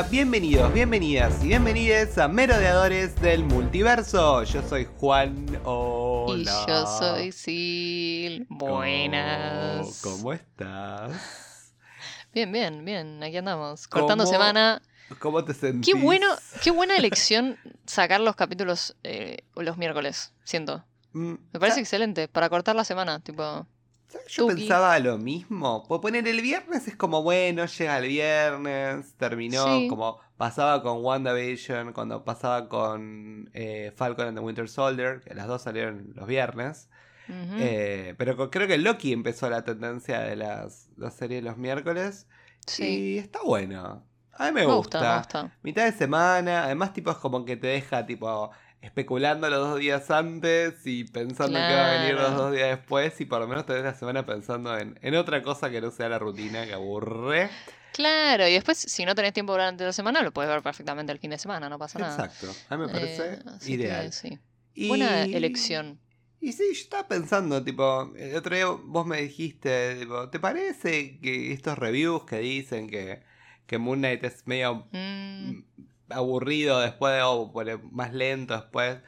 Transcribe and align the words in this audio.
hola, 0.00 0.08
bienvenidos, 0.08 0.72
bienvenidas 0.72 1.44
y 1.44 1.48
bienvenides 1.48 2.16
a 2.16 2.26
Merodeadores 2.26 3.20
del 3.20 3.44
Multiverso. 3.44 4.42
Yo 4.44 4.66
soy 4.66 4.88
Juan, 4.98 5.60
hola. 5.64 6.40
Y 6.40 6.44
yo 6.70 6.86
soy 6.86 7.32
Sil. 7.36 8.46
Buenas. 8.48 10.00
¿Cómo, 10.02 10.16
cómo 10.16 10.32
estás? 10.32 11.74
Bien, 12.32 12.50
bien, 12.50 12.82
bien, 12.82 13.22
aquí 13.22 13.36
andamos. 13.36 13.86
Cortando 13.88 14.24
semana. 14.24 14.80
¿Cómo 15.18 15.44
te 15.44 15.52
sentís? 15.52 15.92
Qué, 15.92 16.00
bueno, 16.00 16.28
qué 16.62 16.70
buena 16.70 16.96
elección 16.96 17.58
sacar 17.84 18.20
los 18.20 18.36
capítulos 18.36 18.96
eh, 19.02 19.38
los 19.54 19.76
miércoles, 19.76 20.32
siento. 20.44 20.82
Mm, 21.12 21.34
Me 21.52 21.60
parece 21.60 21.80
excelente, 21.80 22.26
para 22.26 22.48
cortar 22.48 22.74
la 22.74 22.84
semana, 22.84 23.20
tipo... 23.20 23.66
Yo 24.28 24.46
Tuki. 24.46 24.54
pensaba 24.62 24.98
lo 24.98 25.18
mismo. 25.18 25.84
Pues 25.88 26.00
poner 26.00 26.26
el 26.28 26.40
viernes 26.40 26.86
es 26.88 26.96
como 26.96 27.22
bueno, 27.22 27.64
llega 27.66 27.98
el 27.98 28.08
viernes, 28.08 29.14
terminó, 29.16 29.64
Sí. 29.64 29.88
como 29.88 30.18
pasaba 30.36 30.82
con 30.82 31.04
WandaVision, 31.04 31.92
cuando 31.92 32.24
pasaba 32.24 32.68
con 32.68 33.50
eh, 33.54 33.92
Falcon 33.96 34.28
and 34.28 34.38
the 34.38 34.44
Winter 34.44 34.68
Soldier, 34.68 35.20
que 35.20 35.34
las 35.34 35.46
dos 35.46 35.62
salieron 35.62 36.12
los 36.14 36.26
viernes. 36.26 36.88
Eh, 37.32 38.14
pero 38.18 38.50
creo 38.50 38.66
que 38.66 38.76
Loki 38.76 39.12
empezó 39.12 39.48
la 39.48 39.62
tendencia 39.62 40.18
de 40.20 40.34
las, 40.34 40.88
las 40.96 41.14
series 41.14 41.44
los 41.44 41.56
miércoles. 41.56 42.26
sí, 42.66 43.14
Y 43.14 43.18
está 43.18 43.38
bueno. 43.44 44.04
A 44.32 44.46
mí 44.46 44.52
me, 44.52 44.60
me 44.66 44.66
gusta. 44.66 44.98
gusta, 44.98 45.12
me 45.12 45.18
gusta. 45.18 45.58
Mitad 45.62 45.84
de 45.84 45.92
semana. 45.92 46.64
Además, 46.64 46.92
tipo, 46.92 47.10
es 47.12 47.18
como 47.18 47.44
que 47.44 47.56
te 47.56 47.68
deja, 47.68 48.04
tipo, 48.06 48.50
especulando 48.82 49.48
los 49.50 49.58
dos 49.68 49.78
días 49.78 50.10
antes 50.10 50.74
y 50.86 51.04
pensando 51.04 51.58
que 51.58 51.74
va 51.74 51.90
a 51.90 51.98
venir 52.00 52.14
los 52.14 52.26
Claro. 52.28 52.42
dos 52.44 52.52
días 52.54 52.68
después. 52.78 53.20
Y 53.20 53.24
por 53.26 53.40
lo 53.40 53.48
menos 53.48 53.66
te 53.66 53.80
la 53.82 53.94
semana 53.94 54.24
pensando 54.26 54.76
en, 54.78 54.98
en 55.02 55.14
otra 55.16 55.42
cosa 55.42 55.70
que 55.70 55.80
no 55.80 55.90
sea 55.90 56.08
la 56.08 56.18
rutina, 56.18 56.66
que 56.66 56.72
aburre. 56.72 57.50
Claro, 57.92 58.46
y 58.48 58.52
después, 58.52 58.78
si 58.78 59.04
no 59.04 59.14
tenés 59.14 59.32
tiempo 59.32 59.52
durante 59.52 59.84
la 59.84 59.92
semana, 59.92 60.22
lo 60.22 60.32
puedes 60.32 60.50
ver 60.50 60.62
perfectamente 60.62 61.12
el 61.12 61.18
fin 61.18 61.30
de 61.30 61.38
semana, 61.38 61.68
no 61.68 61.78
pasa 61.78 61.98
nada. 61.98 62.24
Exacto. 62.26 62.54
A 62.68 62.76
mí 62.76 62.86
me 62.86 62.92
parece 62.92 63.34
Eh, 63.34 63.38
que 63.64 63.72
ideal. 63.72 64.12
sí. 64.12 64.38
Y- 64.74 64.88
Buena 64.88 65.24
elección. 65.24 65.98
Y 66.40 66.52
sí, 66.52 66.62
yo 66.72 66.80
estaba 66.80 67.06
pensando, 67.06 67.62
tipo, 67.62 68.12
el 68.16 68.34
otro 68.36 68.54
día 68.56 68.66
vos 68.66 69.04
me 69.06 69.20
dijiste, 69.20 69.96
tipo, 69.96 70.30
¿te 70.30 70.38
parece 70.40 71.18
que 71.20 71.52
estos 71.52 71.76
reviews 71.76 72.24
que 72.24 72.38
dicen 72.38 72.88
que, 72.88 73.22
que 73.66 73.76
Moon 73.76 73.98
Knight 73.98 74.24
es 74.24 74.46
medio 74.46 74.86
Mm, 74.92 75.60
aburrido 76.10 76.80
después 76.80 77.20
o 77.24 77.52
más 77.92 78.12
lento 78.12 78.54
después? 78.54 78.98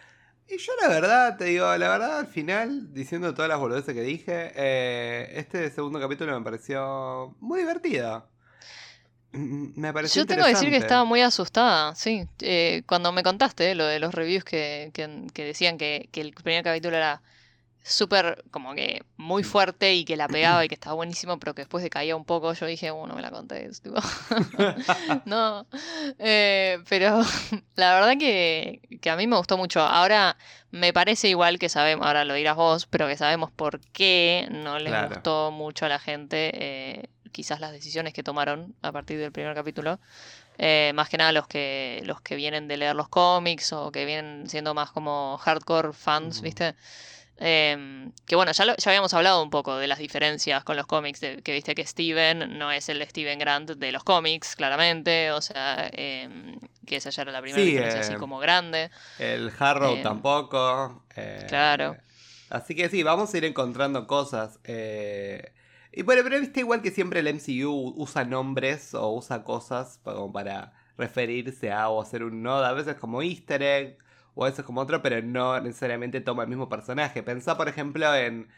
Y 0.49 0.59
yo 0.59 0.73
la 0.83 0.89
verdad, 0.89 1.37
te 1.39 1.45
digo, 1.45 1.65
la 1.77 1.89
verdad 1.89 2.19
al 2.21 2.27
final, 2.27 2.93
diciendo 2.93 3.33
todas 3.33 3.49
las 3.49 3.59
boludeces 3.59 3.95
que 3.95 4.03
dije, 4.03 4.53
eh, 4.55 5.33
este 5.37 5.71
segundo 5.71 6.01
capítulo 6.01 6.39
me 6.39 6.45
pareció 6.45 7.37
muy 7.41 7.61
divertido. 7.61 8.29
Mm, 9.33 9.81
Me 9.81 9.93
pareció 9.93 10.23
Yo 10.23 10.27
tengo 10.27 10.43
que 10.45 10.51
decir 10.51 10.69
que 10.71 10.77
estaba 10.77 11.05
muy 11.05 11.23
asustada, 11.23 11.95
sí. 11.95 12.27
Eh, 12.41 12.83
cuando 12.87 13.13
me 13.13 13.23
contaste 13.23 13.71
eh, 13.71 13.75
lo 13.75 13.87
de 13.87 13.99
los 13.99 14.15
reviews 14.15 14.45
que, 14.45 14.91
que- 14.93 15.27
que 15.33 15.45
decían 15.45 15.79
que, 15.79 16.09
que 16.13 16.21
el 16.21 16.33
primer 16.35 16.63
capítulo 16.65 16.97
era 16.97 17.23
súper, 17.83 18.45
como 18.51 18.75
que 18.75 19.03
muy 19.17 19.43
fuerte 19.45 19.95
y 19.95 20.05
que 20.05 20.17
la 20.17 20.29
pegaba 20.29 20.65
y 20.65 20.69
que 20.69 20.75
estaba 20.75 20.95
buenísimo, 20.95 21.39
pero 21.39 21.55
que 21.55 21.63
después 21.63 21.83
decaía 21.83 22.17
un 22.17 22.25
poco, 22.25 22.53
yo 22.53 22.67
dije, 22.67 22.91
bueno, 22.91 23.15
me 23.15 23.23
la 23.23 23.31
contés, 23.31 23.81
tipo. 23.83 23.97
no. 25.25 25.67
Eh, 26.19 26.79
pero 26.89 27.21
la 27.77 27.95
verdad 27.95 28.15
que, 28.19 28.81
que 29.01 29.11
a 29.11 29.17
mí 29.17 29.27
me 29.27 29.37
gustó 29.37 29.57
mucho. 29.57 29.81
Ahora 29.81 30.37
me 30.71 30.93
parece 30.93 31.29
igual 31.29 31.59
que 31.59 31.69
sabemos, 31.69 32.07
ahora 32.07 32.25
lo 32.25 32.35
dirás 32.35 32.57
vos, 32.57 32.87
pero 32.87 33.09
que 33.09 33.17
sabemos 33.17 33.51
por 33.51 33.81
qué 33.93 34.49
no 34.51 34.79
Claro. 34.79 35.09
gustó 35.15 35.51
mucho 35.51 35.87
a 35.87 35.89
la 35.89 35.99
gente. 35.99 36.51
eh, 36.55 37.09
quizás 37.33 37.61
las 37.61 37.73
decisiones 37.73 38.13
que 38.13 38.23
tomaron 38.23 38.75
a 38.83 38.93
partir 38.93 39.19
del 39.19 39.33
primer 39.33 39.55
capítulo. 39.55 39.99
Eh, 40.59 40.93
más 40.95 41.09
que 41.09 41.17
nada 41.17 41.33
los 41.33 41.47
que, 41.47 42.03
los 42.05 42.21
que 42.21 42.37
vienen 42.37 42.69
de 42.69 42.77
leer 42.77 42.95
los 42.95 43.09
cómics 43.09 43.73
o 43.73 43.91
que 43.91 44.05
vienen 44.05 44.49
siendo 44.51 44.75
más 44.75 44.91
como 44.93 45.39
hardcore 45.39 45.95
fans, 45.95 46.37
Ujú. 46.37 46.45
¿viste? 46.45 46.75
Em, 47.45 48.13
que 48.27 48.37
bueno, 48.37 48.53
ya, 48.53 48.65
lo- 48.65 48.77
ya 48.77 48.91
habíamos 48.91 49.13
hablado 49.15 49.43
un 49.43 49.51
poco 49.51 49.77
de 49.77 49.89
las 49.89 49.99
diferencias 49.99 50.63
con 50.65 50.77
los 50.77 50.87
cómics, 50.87 51.21
de, 51.21 51.43
que 51.43 51.53
viste 51.53 51.75
que 51.75 51.85
Steven 51.87 52.57
no 52.59 52.71
es 52.71 52.89
el 52.89 53.05
Steven 53.09 53.39
Grant 53.39 53.71
de 53.73 53.91
los 53.93 54.05
cómics, 54.05 54.55
claramente, 54.57 55.33
o 55.33 55.41
sea, 55.41 55.89
em, 55.93 56.59
que 56.87 56.97
esa 56.97 57.11
ya 57.11 57.23
era 57.23 57.33
la 57.33 57.43
primera 57.43 57.65
Sí, 57.65 57.65
diferencia 57.65 58.01
así 58.01 58.15
eh, 58.15 58.17
como 58.17 58.39
grande. 58.39 58.91
El 59.17 59.53
Harrow 59.59 60.01
tampoco. 60.01 61.07
eh, 61.17 61.47
claro. 61.47 61.99
Así 62.49 62.75
que 62.75 62.89
sí, 62.91 63.03
vamos 63.03 63.33
a 63.35 63.39
ir 63.39 63.45
encontrando 63.45 64.07
cosas. 64.07 64.61
eh, 64.65 65.55
y 65.93 66.03
bueno, 66.03 66.23
pero 66.25 66.41
viste 66.41 66.61
igual 66.61 66.83
que 66.83 66.91
siempre 66.91 67.21
el 67.21 67.29
MCU 67.29 67.95
usa 67.97 68.25
nombres 68.25 68.95
o 68.95 69.11
usa 69.15 69.45
cosas 69.45 69.99
como 70.05 70.33
para 70.33 70.73
referirse 70.99 71.73
a 71.73 71.89
o 71.91 72.03
hacer 72.03 72.25
un 72.25 72.43
nodo. 72.43 72.65
A 72.65 72.73
veces 72.73 72.97
como 72.97 73.23
easter 73.23 73.63
egg 73.63 73.99
o 74.35 74.45
a 74.45 74.51
veces 74.51 74.65
como 74.65 74.81
otro, 74.81 75.03
pero 75.03 75.23
no 75.23 75.61
necesariamente 75.61 76.21
toma 76.21 76.43
el 76.45 76.49
mismo 76.49 76.69
personaje. 76.69 77.23
Pensá, 77.23 77.57
por 77.57 77.69
ejemplo, 77.69 78.15
en 78.15 78.49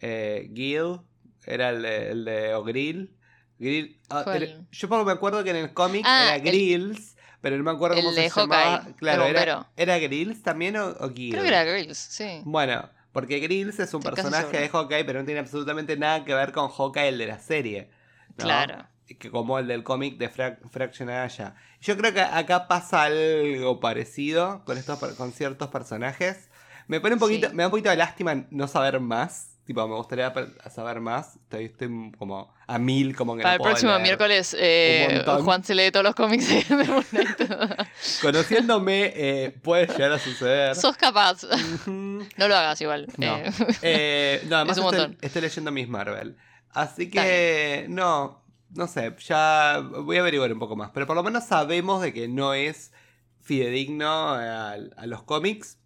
eh, 0.00 0.50
Gil, 0.54 1.00
era 1.46 1.70
el 1.70 1.82
de, 1.82 2.10
el 2.10 2.24
de 2.24 2.54
O'Grill. 2.54 3.16
Grill- 3.58 3.96
ah, 4.10 4.24
yo 4.72 5.04
me 5.04 5.12
acuerdo 5.12 5.44
que 5.44 5.50
en 5.50 5.56
el 5.56 5.72
cómic 5.74 6.04
Ah, 6.06 6.34
era 6.34 6.38
Grills, 6.44 7.16
pero 7.40 7.56
no 7.56 7.62
me 7.64 7.70
acuerdo 7.70 7.96
el 7.96 8.02
cómo 8.02 8.14
de 8.14 8.28
se 8.28 8.40
llamaba. 8.40 8.78
Hawkeye, 8.78 8.94
Claro, 8.96 9.22
era, 9.24 9.40
bombero. 9.40 9.66
¿era 9.76 9.98
Grills 9.98 10.42
también 10.42 10.76
o, 10.76 10.88
o 10.88 11.10
Gil? 11.10 11.32
Creo 11.32 11.42
que 11.42 11.48
era 11.48 11.64
Grills, 11.64 11.98
sí. 11.98 12.42
Bueno, 12.44 12.88
porque 13.12 13.38
Grills 13.38 13.78
es 13.78 13.94
un 13.94 14.00
Estoy 14.00 14.14
personaje 14.14 14.58
de. 14.58 14.68
Hawkeye, 14.68 15.04
pero 15.04 15.20
no 15.20 15.24
tiene 15.24 15.40
absolutamente 15.40 15.96
nada 15.96 16.24
que 16.24 16.34
ver 16.34 16.52
con 16.52 16.68
Hawkeye, 16.68 17.08
el 17.08 17.18
de 17.18 17.26
la 17.26 17.38
serie. 17.38 17.90
¿no? 18.36 18.44
Claro. 18.44 18.86
Que 19.18 19.30
como 19.30 19.58
el 19.58 19.66
del 19.66 19.82
cómic 19.82 20.16
de 20.18 20.28
Fra 20.28 20.58
Fraction 20.70 21.10
Aya. 21.10 21.54
Yo 21.80 21.96
creo 21.96 22.14
que 22.14 22.20
acá 22.22 22.66
pasa 22.68 23.02
algo 23.02 23.78
parecido 23.80 24.62
con 24.64 24.78
estos 24.78 24.98
con 25.16 25.32
ciertos 25.32 25.68
personajes. 25.68 26.48
Me 26.86 27.00
pone 27.00 27.14
un 27.14 27.20
poquito, 27.20 27.48
Sí. 27.50 27.54
me 27.54 27.62
da 27.62 27.66
un 27.68 27.70
poquito 27.70 27.90
de 27.90 27.96
lástima 27.96 28.44
no 28.50 28.66
saber 28.68 29.00
más. 29.00 29.50
Tipo, 29.66 29.88
me 29.88 29.94
gustaría 29.94 30.30
saber 30.74 31.00
más. 31.00 31.36
Estoy, 31.36 31.64
estoy 31.66 32.12
como 32.18 32.52
a 32.66 32.78
mil, 32.78 33.16
como 33.16 33.34
que 33.34 33.42
Para 33.42 33.52
no 33.52 33.54
el 33.54 33.58
puedo 33.60 33.70
próximo 33.72 33.92
leer. 33.92 34.02
miércoles, 34.02 34.54
eh. 34.58 35.24
Juan 35.42 35.64
se 35.64 35.74
lee 35.74 35.90
todos 35.90 36.04
los 36.04 36.14
cómics 36.14 36.46
de 36.68 36.84
Moon 36.86 37.02
Knight. 37.10 37.40
Conociéndome, 38.22 39.12
eh, 39.16 39.50
puede 39.62 39.86
llegar 39.86 40.12
a 40.12 40.18
suceder. 40.18 40.74
Sos 40.76 40.96
capaz. 40.98 41.44
No 41.86 42.48
lo 42.48 42.56
hagas 42.56 42.80
igual. 42.80 43.06
No. 43.16 43.36
eh. 43.38 43.50
Eh, 43.82 44.42
no, 44.48 44.56
además 44.56 44.76
Es 44.78 44.84
un 44.84 44.94
estoy, 44.94 45.18
estoy 45.22 45.42
leyendo 45.42 45.72
Miss 45.72 45.88
Marvel. 45.88 46.36
Así 46.70 47.08
que, 47.10 47.86
no, 47.88 48.43
no 48.74 48.86
sé, 48.86 49.14
ya 49.18 49.80
voy 49.80 50.16
a 50.16 50.20
averiguar 50.20 50.52
un 50.52 50.58
poco 50.58 50.76
más. 50.76 50.90
Pero 50.92 51.06
por 51.06 51.16
lo 51.16 51.22
menos 51.22 51.44
sabemos 51.44 52.02
de 52.02 52.12
que 52.12 52.28
no 52.28 52.54
es 52.54 52.92
fidedigno 53.40 54.08
a, 54.08 54.72
a 54.72 55.06
los 55.06 55.22
cómics, 55.22 55.78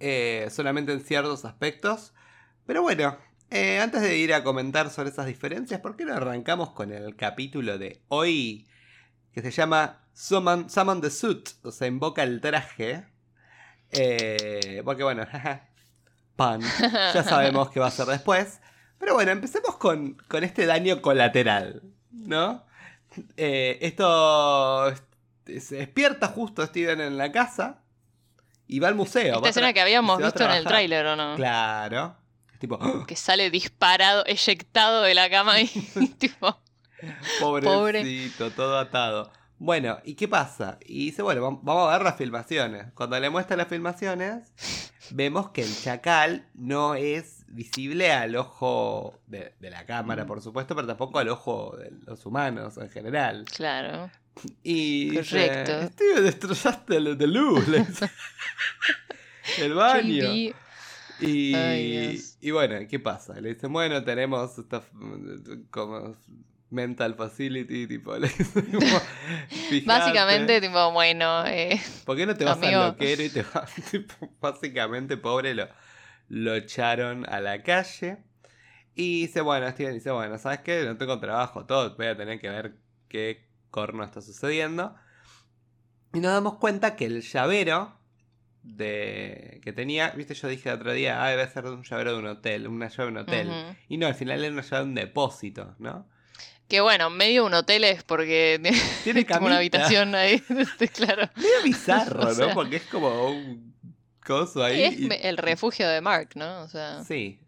eh, 0.00 0.48
solamente 0.50 0.92
en 0.92 1.00
ciertos 1.00 1.44
aspectos. 1.44 2.12
Pero 2.66 2.82
bueno, 2.82 3.16
eh, 3.50 3.78
antes 3.80 4.02
de 4.02 4.16
ir 4.16 4.34
a 4.34 4.42
comentar 4.42 4.90
sobre 4.90 5.10
esas 5.10 5.26
diferencias, 5.26 5.80
¿por 5.80 5.96
qué 5.96 6.04
no 6.04 6.14
arrancamos 6.14 6.70
con 6.70 6.92
el 6.92 7.14
capítulo 7.16 7.78
de 7.78 8.02
hoy? 8.08 8.66
Que 9.32 9.42
se 9.42 9.50
llama 9.50 10.06
Summon, 10.12 10.70
Summon 10.70 11.00
the 11.00 11.10
Suit, 11.10 11.50
o 11.62 11.70
sea, 11.70 11.86
invoca 11.86 12.22
el 12.22 12.40
traje. 12.40 13.04
Eh, 13.90 14.82
porque 14.84 15.04
bueno, 15.04 15.24
pan, 16.36 16.60
ya 17.14 17.22
sabemos 17.22 17.70
qué 17.70 17.80
va 17.80 17.86
a 17.86 17.90
ser 17.90 18.06
después. 18.06 18.60
Pero 19.04 19.16
bueno, 19.16 19.32
empecemos 19.32 19.76
con, 19.76 20.14
con 20.28 20.44
este 20.44 20.64
daño 20.64 21.02
colateral, 21.02 21.82
¿no? 22.10 22.64
Eh, 23.36 23.76
esto 23.82 24.94
se 25.46 25.76
despierta 25.76 26.28
justo 26.28 26.64
Steven 26.64 27.02
en 27.02 27.18
la 27.18 27.30
casa 27.30 27.82
y 28.66 28.78
va 28.78 28.88
al 28.88 28.94
museo. 28.94 29.36
Esta 29.36 29.50
escena 29.50 29.74
que 29.74 29.82
habíamos 29.82 30.16
visto 30.22 30.42
en 30.42 30.52
el 30.52 30.64
tráiler, 30.64 31.04
¿o 31.04 31.16
no? 31.16 31.36
Claro. 31.36 32.16
Es 32.54 32.58
tipo, 32.58 32.76
¡oh! 32.80 33.04
Que 33.06 33.14
sale 33.14 33.50
disparado, 33.50 34.24
eyectado 34.24 35.02
de 35.02 35.12
la 35.14 35.28
cama 35.28 35.60
y 35.60 35.66
tipo... 36.18 36.58
pobrecito, 37.40 38.50
todo 38.52 38.78
atado. 38.78 39.30
Bueno, 39.58 39.98
¿y 40.04 40.14
qué 40.14 40.28
pasa? 40.28 40.78
Y 40.86 41.06
dice, 41.06 41.20
bueno, 41.20 41.42
vam- 41.42 41.60
vamos 41.62 41.90
a 41.90 41.92
ver 41.98 42.04
las 42.04 42.16
filmaciones. 42.16 42.86
Cuando 42.94 43.20
le 43.20 43.28
muestra 43.28 43.54
las 43.56 43.68
filmaciones, 43.68 44.50
vemos 45.10 45.50
que 45.50 45.60
el 45.62 45.76
chacal 45.82 46.48
no 46.54 46.94
es 46.94 47.33
visible 47.46 48.12
al 48.12 48.34
ojo 48.36 49.20
de, 49.26 49.54
de 49.60 49.70
la 49.70 49.84
cámara, 49.86 50.24
Mm. 50.24 50.26
por 50.26 50.40
supuesto, 50.42 50.74
pero 50.74 50.86
tampoco 50.86 51.18
al 51.18 51.28
ojo 51.28 51.76
de 51.78 51.92
los 52.06 52.24
humanos 52.26 52.76
en 52.78 52.90
general. 52.90 53.44
Claro. 53.54 54.10
Y 54.64 55.10
dice, 55.10 55.46
Correcto. 55.48 55.88
Steve, 55.92 56.20
destrozaste 56.22 56.96
el 56.96 57.16
de 57.16 57.26
luz. 57.28 57.64
el 59.58 59.74
baño. 59.74 60.24
Y, 61.20 61.54
Ay, 61.54 62.20
y 62.40 62.50
bueno, 62.50 62.76
¿qué 62.90 62.98
pasa? 62.98 63.40
Le 63.40 63.54
dicen, 63.54 63.72
bueno, 63.72 64.02
tenemos 64.02 64.58
esta 64.58 64.82
como 65.70 66.16
mental 66.70 67.14
facility, 67.14 67.86
tipo, 67.86 68.16
le 68.18 68.26
dicen, 68.28 68.62
como, 68.72 68.80
"Fijate, 69.70 69.84
Básicamente, 69.86 70.60
tipo, 70.60 70.90
bueno, 70.92 71.46
eh, 71.46 71.80
¿Por 72.04 72.16
qué 72.16 72.26
no 72.26 72.34
te 72.34 72.44
vas 72.44 72.56
amigo. 72.58 72.80
al 72.80 72.88
loquero 72.88 73.22
y 73.22 73.28
te 73.30 73.42
vas? 73.54 73.72
Tipo, 73.92 74.32
básicamente, 74.40 75.16
pobre, 75.16 75.54
lo, 75.54 75.68
lo 76.28 76.54
echaron 76.54 77.28
a 77.28 77.40
la 77.40 77.62
calle. 77.62 78.18
Y 78.94 79.22
dice, 79.22 79.40
bueno, 79.40 79.68
Steven 79.70 79.94
dice, 79.94 80.10
bueno, 80.10 80.38
¿sabes 80.38 80.60
qué? 80.60 80.84
No 80.84 80.96
tengo 80.96 81.18
trabajo, 81.18 81.66
todo, 81.66 81.96
voy 81.96 82.06
a 82.06 82.16
tener 82.16 82.40
que 82.40 82.48
ver 82.48 82.76
qué 83.08 83.48
corno 83.70 84.04
está 84.04 84.20
sucediendo. 84.20 84.94
Y 86.12 86.20
nos 86.20 86.32
damos 86.32 86.58
cuenta 86.58 86.94
que 86.94 87.06
el 87.06 87.22
llavero 87.22 87.98
de 88.62 89.60
que 89.62 89.72
tenía, 89.72 90.10
viste, 90.10 90.34
yo 90.34 90.48
dije 90.48 90.70
el 90.70 90.76
otro 90.76 90.92
día, 90.92 91.22
ah, 91.22 91.28
debe 91.28 91.46
ser 91.48 91.66
un 91.66 91.82
llavero 91.82 92.12
de 92.12 92.18
un 92.18 92.26
hotel, 92.26 92.68
una 92.68 92.88
llave 92.88 93.04
de 93.04 93.10
un 93.10 93.18
hotel. 93.18 93.76
Y 93.88 93.98
no, 93.98 94.06
al 94.06 94.14
final 94.14 94.42
era 94.42 94.52
una 94.52 94.62
llave 94.62 94.84
de 94.84 94.88
un 94.88 94.94
depósito, 94.94 95.74
¿no? 95.78 96.08
Que 96.68 96.80
bueno, 96.80 97.10
medio 97.10 97.44
un 97.44 97.52
hotel 97.52 97.84
es 97.84 98.04
porque 98.04 98.60
Tiene 99.04 99.26
como 99.26 99.46
una 99.46 99.58
habitación 99.58 100.14
ahí, 100.14 100.42
este, 100.48 100.88
claro. 100.88 101.28
Medio 101.36 101.50
bizarro, 101.64 102.28
O 102.28 102.34
¿no? 102.34 102.54
Porque 102.54 102.76
es 102.76 102.84
como 102.84 103.28
un 103.30 103.73
coso 104.24 104.64
ahí. 104.64 104.82
Es 104.82 104.98
y- 104.98 105.08
el 105.22 105.36
refugio 105.36 105.88
de 105.88 106.00
Mark, 106.00 106.30
¿no? 106.34 106.62
O 106.62 106.68
sea, 106.68 107.04
Sí. 107.04 107.40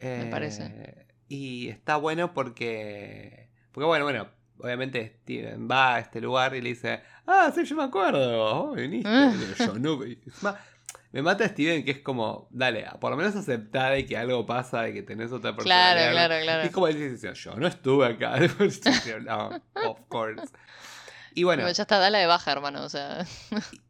Me 0.00 0.22
Eh, 0.22 0.28
parece. 0.30 1.06
Y 1.28 1.68
está 1.68 1.96
bueno 1.96 2.32
porque. 2.32 3.50
Porque 3.72 3.86
bueno, 3.86 4.04
bueno, 4.04 4.28
obviamente 4.58 5.18
Steven 5.22 5.68
va 5.70 5.96
a 5.96 5.98
este 6.00 6.20
lugar 6.20 6.54
y 6.54 6.60
le 6.62 6.70
dice, 6.70 7.02
ah, 7.26 7.52
sí, 7.54 7.64
yo 7.64 7.76
me 7.76 7.84
acuerdo, 7.84 8.64
vos 8.66 8.76
viniste. 8.76 9.08
Ah. 9.08 9.32
Yo 9.58 9.74
no. 9.78 9.98
me 11.12 11.22
mata 11.22 11.46
Steven 11.46 11.84
que 11.84 11.90
es 11.92 11.98
como, 12.00 12.48
dale, 12.50 12.86
por 13.00 13.10
lo 13.10 13.16
menos 13.16 13.36
aceptá 13.36 13.90
de 13.90 14.06
que 14.06 14.16
algo 14.16 14.46
pasa, 14.46 14.82
de 14.82 14.94
que 14.94 15.02
tenés 15.02 15.30
otra 15.32 15.54
persona. 15.54 15.64
claro, 15.92 16.10
claro, 16.12 16.34
claro. 16.42 16.66
Y 16.66 16.70
como 16.70 16.88
él 16.88 17.12
dice, 17.12 17.32
yo 17.34 17.54
no 17.56 17.66
estuve 17.66 18.06
acá. 18.06 18.38
no, 19.24 19.48
of 19.88 20.00
course. 20.08 20.50
Y 21.34 21.44
bueno, 21.44 21.62
Bueno, 21.62 21.76
ya 21.76 21.82
está, 21.82 21.98
dala 21.98 22.18
de 22.18 22.26
baja, 22.26 22.50
hermano. 22.50 22.82
O 22.82 22.88
sea, 22.88 23.24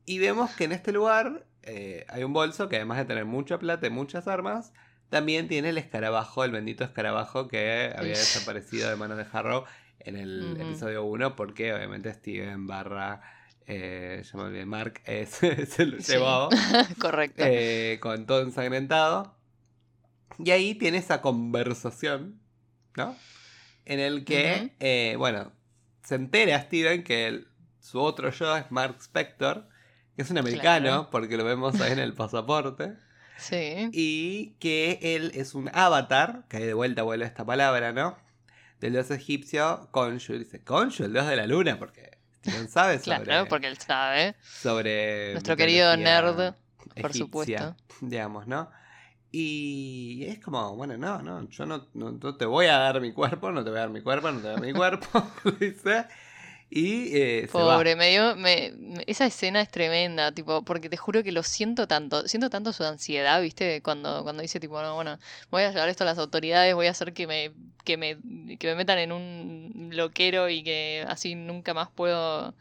y 0.04 0.18
vemos 0.18 0.50
que 0.56 0.64
en 0.64 0.72
este 0.72 0.92
lugar 0.92 1.46
eh, 1.62 2.04
hay 2.08 2.24
un 2.24 2.32
bolso 2.32 2.68
que 2.68 2.76
además 2.76 2.98
de 2.98 3.04
tener 3.04 3.24
mucha 3.24 3.58
plata 3.58 3.86
y 3.86 3.90
muchas 3.90 4.26
armas, 4.28 4.72
también 5.08 5.48
tiene 5.48 5.70
el 5.70 5.78
escarabajo, 5.78 6.44
el 6.44 6.52
bendito 6.52 6.84
escarabajo 6.84 7.48
que 7.48 7.92
había 7.96 8.16
desaparecido 8.16 8.88
de 8.88 8.96
manos 8.96 9.16
de 9.18 9.26
Harrow 9.32 9.64
en 9.98 10.16
el 10.16 10.56
episodio 10.60 11.04
1 11.04 11.36
porque 11.36 11.74
obviamente 11.74 12.12
Steven 12.14 12.66
barra, 12.66 13.20
eh, 13.66 14.22
ya 14.24 14.38
me 14.38 14.44
olvidé, 14.44 14.66
Mark 14.66 15.00
eh, 15.04 15.26
se, 15.66 15.86
lo 15.86 16.00
Sí. 16.00 16.14
correcto. 17.00 17.42
eh, 17.44 17.98
con 18.00 18.24
todo 18.26 18.42
ensangrentado. 18.42 19.34
Y 20.38 20.52
ahí 20.52 20.74
tiene 20.74 20.98
esa 20.98 21.20
conversación, 21.20 22.40
¿no? 22.96 23.14
En 23.84 24.00
el 24.00 24.24
que, 24.24 24.72
eh, 24.80 25.16
bueno, 25.18 25.52
se 26.02 26.14
entera 26.14 26.60
Steven 26.62 27.02
que 27.02 27.26
el- 27.26 27.48
su 27.80 28.00
otro 28.00 28.30
yo 28.30 28.56
es 28.56 28.70
Mark 28.70 28.96
Spector, 29.00 29.68
es 30.16 30.30
un 30.30 30.38
americano, 30.38 30.86
Claro. 30.86 31.08
porque 31.10 31.36
lo 31.36 31.44
vemos 31.44 31.80
ahí 31.80 31.92
en 31.92 31.98
el 31.98 32.12
pasaporte, 32.14 32.92
Sí. 33.38 33.88
y 33.92 34.50
que 34.60 34.98
él 35.02 35.32
es 35.34 35.54
un 35.54 35.70
avatar, 35.72 36.44
que 36.48 36.58
de 36.58 36.74
vuelta 36.74 37.02
vuelve 37.02 37.24
esta 37.24 37.44
palabra, 37.46 37.92
¿no? 37.92 38.16
Del 38.80 38.92
dios 38.92 39.10
egipcio, 39.10 39.88
Khonshu. 39.92 40.38
Dice, 40.38 40.62
Khonshu, 40.62 41.04
el 41.04 41.12
dios 41.12 41.26
de 41.26 41.36
la 41.36 41.46
luna, 41.46 41.78
porque 41.78 42.18
Steven 42.44 42.68
sabe 42.68 42.98
sobre... 43.02 43.22
Claro, 43.24 43.48
porque 43.48 43.66
él 43.68 43.78
sabe. 43.78 44.34
sobre 44.42 45.32
Nuestro 45.32 45.56
querido 45.56 45.96
nerd, 45.96 46.54
por 47.00 47.10
egipcia, 47.10 47.18
supuesto. 47.24 47.76
digamos, 48.02 48.46
¿no? 48.46 48.70
Y 49.32 50.24
es 50.26 50.40
como, 50.40 50.74
bueno, 50.76 50.96
no, 50.98 51.22
no, 51.22 51.48
yo 51.48 51.64
no, 51.64 51.86
no, 51.94 52.10
no 52.12 52.36
te 52.36 52.44
voy 52.46 52.66
a 52.66 52.78
dar 52.78 53.00
mi 53.00 53.12
cuerpo, 53.12 53.52
no 53.52 53.62
te 53.62 53.70
voy 53.70 53.78
a 53.78 53.82
dar 53.82 53.90
mi 53.90 54.02
cuerpo, 54.02 54.30
no 54.32 54.38
te 54.38 54.42
voy 54.42 54.50
a 54.50 54.54
dar 54.54 54.60
mi 54.62 54.72
cuerpo, 54.72 55.22
dice. 55.60 56.06
Y 56.72 57.16
eh, 57.16 57.48
se 57.50 57.58
va. 57.58 57.74
Pobre, 57.76 57.96
me 57.96 58.10
dio, 58.10 58.36
me, 58.36 58.72
me- 58.78 59.02
esa 59.08 59.26
escena 59.26 59.60
es 59.60 59.68
tremenda, 59.70 60.30
tipo, 60.32 60.64
porque 60.64 60.88
te 60.88 60.96
juro 60.96 61.24
que 61.24 61.32
lo 61.32 61.42
siento 61.42 61.88
tanto, 61.88 62.28
siento 62.28 62.48
tanto 62.48 62.72
su 62.72 62.84
ansiedad, 62.84 63.42
¿viste? 63.42 63.82
Cuando, 63.82 64.22
cuando 64.22 64.40
dice, 64.42 64.60
tipo, 64.60 64.80
no, 64.80 64.94
bueno, 64.94 65.18
voy 65.50 65.62
a 65.64 65.70
llevar 65.72 65.88
esto 65.88 66.04
a 66.04 66.06
las 66.06 66.18
autoridades, 66.18 66.72
voy 66.76 66.86
a 66.86 66.92
hacer 66.92 67.12
que 67.12 67.26
me, 67.26 67.50
que 67.84 67.96
me, 67.96 68.16
que 68.56 68.68
me 68.68 68.76
metan 68.76 68.98
en 68.98 69.10
un 69.10 69.90
loquero 69.92 70.48
y 70.48 70.62
que 70.62 71.04
así 71.08 71.34
nunca 71.34 71.74
más 71.74 71.88
puedo 71.90 72.54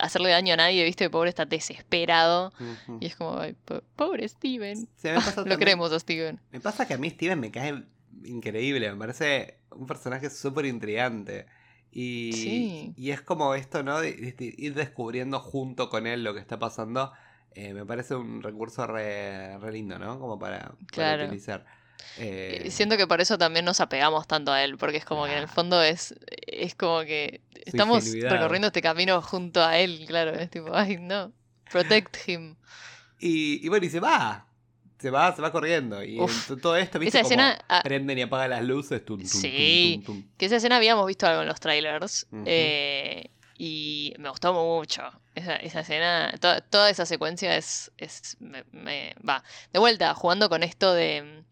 hacerle 0.00 0.30
daño 0.30 0.54
a 0.54 0.56
nadie, 0.56 0.82
¿viste? 0.84 1.08
Pobre 1.10 1.28
está 1.28 1.44
desesperado. 1.44 2.52
Y 3.00 3.06
es 3.06 3.14
como, 3.14 3.38
ay, 3.38 3.54
po- 3.64 3.82
pobre 3.94 4.26
Steven. 4.28 4.88
Se 4.96 5.10
me 5.12 5.14
pasa 5.16 5.30
Lo 5.30 5.36
también- 5.36 5.58
queremos 5.60 5.92
a 5.92 6.00
Steven. 6.00 6.40
Me 6.50 6.60
pasa 6.60 6.88
que 6.88 6.94
a 6.94 6.98
mí 6.98 7.08
Steven 7.10 7.38
me 7.38 7.50
cae 7.52 7.84
increíble, 8.24 8.90
me 8.90 8.96
parece 8.98 9.58
un 9.70 9.86
personaje 9.86 10.28
súper 10.30 10.64
intrigante. 10.66 11.46
Y, 11.92 12.32
Sí. 12.32 12.94
y 12.96 13.10
es 13.10 13.20
como 13.20 13.54
esto, 13.54 13.82
¿no? 13.82 14.00
De, 14.00 14.12
de 14.12 14.54
ir 14.56 14.74
descubriendo 14.74 15.38
junto 15.40 15.90
con 15.90 16.06
él 16.06 16.24
lo 16.24 16.32
que 16.34 16.40
está 16.40 16.58
pasando. 16.58 17.12
eh, 17.54 17.74
me 17.74 17.84
parece 17.84 18.14
un 18.14 18.42
recurso 18.42 18.86
re, 18.86 19.58
re 19.58 19.72
lindo, 19.72 19.98
¿no? 19.98 20.18
Como 20.18 20.38
para, 20.38 20.72
utilizar. 20.80 21.66
Eh, 22.16 22.66
Siento 22.70 22.96
que 22.96 23.06
por 23.06 23.20
eso 23.20 23.36
también 23.36 23.64
nos 23.66 23.80
apegamos 23.80 24.26
tanto 24.26 24.52
a 24.52 24.64
él, 24.64 24.78
porque 24.78 24.96
es 24.96 25.04
como 25.04 25.26
que 25.26 25.32
en 25.32 25.38
el 25.38 25.48
fondo 25.48 25.82
es, 25.82 26.14
es 26.46 26.74
como 26.74 27.02
que 27.02 27.42
estamos 27.66 28.10
recorriendo 28.10 28.68
este 28.68 28.80
camino 28.80 29.20
junto 29.20 29.62
a 29.62 29.76
él, 29.78 30.04
claro, 30.06 30.32
es 30.32 30.48
tipo, 30.50 30.74
ay 30.74 30.96
no, 30.98 31.30
protect 31.70 32.26
him. 32.26 32.56
y, 33.20 33.64
y 33.64 33.68
bueno, 33.68 33.84
y 33.86 33.90
se 33.90 34.00
va. 34.00 34.46
Se 35.02 35.10
va, 35.10 35.34
se 35.34 35.42
va 35.42 35.50
corriendo. 35.52 36.02
Y 36.04 36.18
Uf. 36.20 36.50
en 36.52 36.60
todo 36.60 36.76
esto, 36.76 36.98
¿viste? 36.98 37.18
Esa 37.18 37.24
como 37.28 37.42
escena, 37.42 37.58
ah, 37.68 37.80
prenden 37.82 38.16
y 38.18 38.22
apagan 38.22 38.50
las 38.50 38.62
luces. 38.62 39.04
tum, 39.04 39.18
tum, 39.20 39.28
tum, 39.30 39.40
Sí. 39.40 40.02
tum, 40.06 40.22
que 40.38 40.46
esa 40.46 40.56
escena 40.56 40.76
habíamos 40.76 41.06
visto 41.06 41.26
algo 41.26 41.42
en 41.42 41.48
los 41.48 41.58
trailers, 41.60 42.26
eh, 42.46 43.28
y 43.58 44.14
me 44.18 44.30
gustó 44.30 44.52
mucho. 44.54 45.02
Esa, 45.34 45.56
esa 45.56 45.80
escena, 45.80 46.32
to- 46.40 46.62
toda 46.70 46.88
esa 46.90 47.04
secuencia 47.06 47.56
es, 47.56 47.90
es 47.98 48.36
me, 48.40 48.64
me- 48.72 49.14
va, 49.28 49.42
de 49.72 49.78
vuelta, 49.78 50.14
jugando 50.14 50.48
con 50.48 50.62
esto 50.62 50.92
de, 50.94 51.42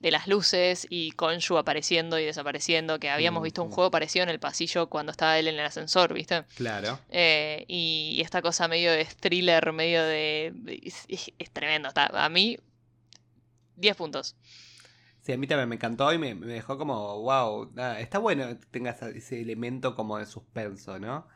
de 0.00 0.10
las 0.10 0.26
luces 0.26 0.86
y 0.90 1.10
Konshu 1.12 1.56
apareciendo 1.58 2.18
y 2.18 2.24
desapareciendo, 2.24 2.98
que 2.98 3.10
habíamos 3.10 3.42
visto 3.42 3.62
un 3.62 3.70
juego 3.70 3.90
parecido 3.90 4.22
en 4.24 4.28
el 4.30 4.38
pasillo 4.40 4.88
cuando 4.88 5.10
estaba 5.12 5.38
él 5.38 5.48
en 5.48 5.54
el 5.58 5.66
ascensor, 5.66 6.12
¿viste? 6.14 6.44
Claro. 6.56 6.98
Eh, 7.10 7.64
y 7.68 8.20
esta 8.22 8.42
cosa 8.42 8.68
medio 8.68 8.90
de 8.92 9.04
thriller, 9.04 9.72
medio 9.72 10.02
de... 10.04 10.52
Es, 10.82 11.04
es- 11.08 11.32
es 11.38 11.50
tremendo. 11.50 11.88
Está, 11.88 12.06
a 12.06 12.28
mí, 12.28 12.56
10 13.76 13.96
puntos. 13.96 14.36
Sí, 15.22 15.32
a 15.32 15.38
mí 15.38 15.46
también 15.46 15.68
me 15.68 15.74
encantó 15.74 16.12
y 16.12 16.18
me, 16.18 16.34
me 16.34 16.46
dejó 16.46 16.78
como, 16.78 17.20
wow, 17.22 17.70
nada, 17.74 18.00
está 18.00 18.18
bueno 18.18 18.46
que 18.48 18.54
tenga 18.70 18.90
esa- 18.92 19.08
ese 19.10 19.40
elemento 19.40 19.94
como 19.96 20.18
de 20.18 20.26
suspenso, 20.26 20.98
¿no? 21.00 21.26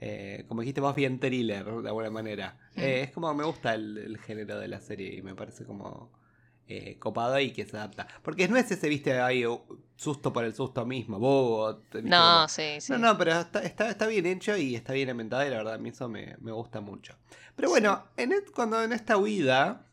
Eh, 0.00 0.44
como 0.48 0.60
dijiste 0.60 0.80
vos, 0.80 0.94
bien 0.94 1.18
thriller, 1.18 1.64
de 1.64 1.88
alguna 1.88 2.10
manera. 2.10 2.58
Mm. 2.76 2.80
Eh, 2.80 3.02
es 3.02 3.10
como, 3.10 3.32
me 3.34 3.44
gusta 3.44 3.74
el, 3.74 3.96
el 3.98 4.18
género 4.18 4.58
de 4.58 4.68
la 4.68 4.80
serie 4.80 5.14
y 5.14 5.22
me 5.22 5.34
parece 5.34 5.64
como 5.64 6.12
eh, 6.68 6.98
copado 6.98 7.40
y 7.40 7.50
que 7.52 7.64
se 7.64 7.76
adapta. 7.78 8.06
Porque 8.22 8.46
no 8.48 8.58
es 8.58 8.70
ese, 8.70 8.86
viste, 8.88 9.18
ahí 9.18 9.46
uh, 9.46 9.60
susto 9.96 10.30
por 10.32 10.44
el 10.44 10.54
susto 10.54 10.84
mismo, 10.84 11.18
bobo. 11.18 11.82
No, 12.02 12.16
como- 12.42 12.48
sí, 12.48 12.80
sí. 12.80 12.92
No, 12.92 12.98
no, 12.98 13.16
pero 13.18 13.32
está, 13.40 13.62
está, 13.62 13.88
está 13.88 14.06
bien 14.06 14.26
hecho 14.26 14.56
y 14.58 14.74
está 14.76 14.92
bien 14.92 15.08
inventado 15.08 15.46
y 15.46 15.50
la 15.50 15.56
verdad 15.56 15.74
a 15.74 15.78
mí 15.78 15.88
eso 15.88 16.08
me, 16.08 16.36
me 16.40 16.52
gusta 16.52 16.80
mucho. 16.82 17.16
Pero 17.56 17.70
bueno, 17.70 18.04
en 18.18 18.32
et- 18.32 18.50
cuando 18.52 18.82
en 18.82 18.92
esta 18.92 19.16
huida, 19.16 19.86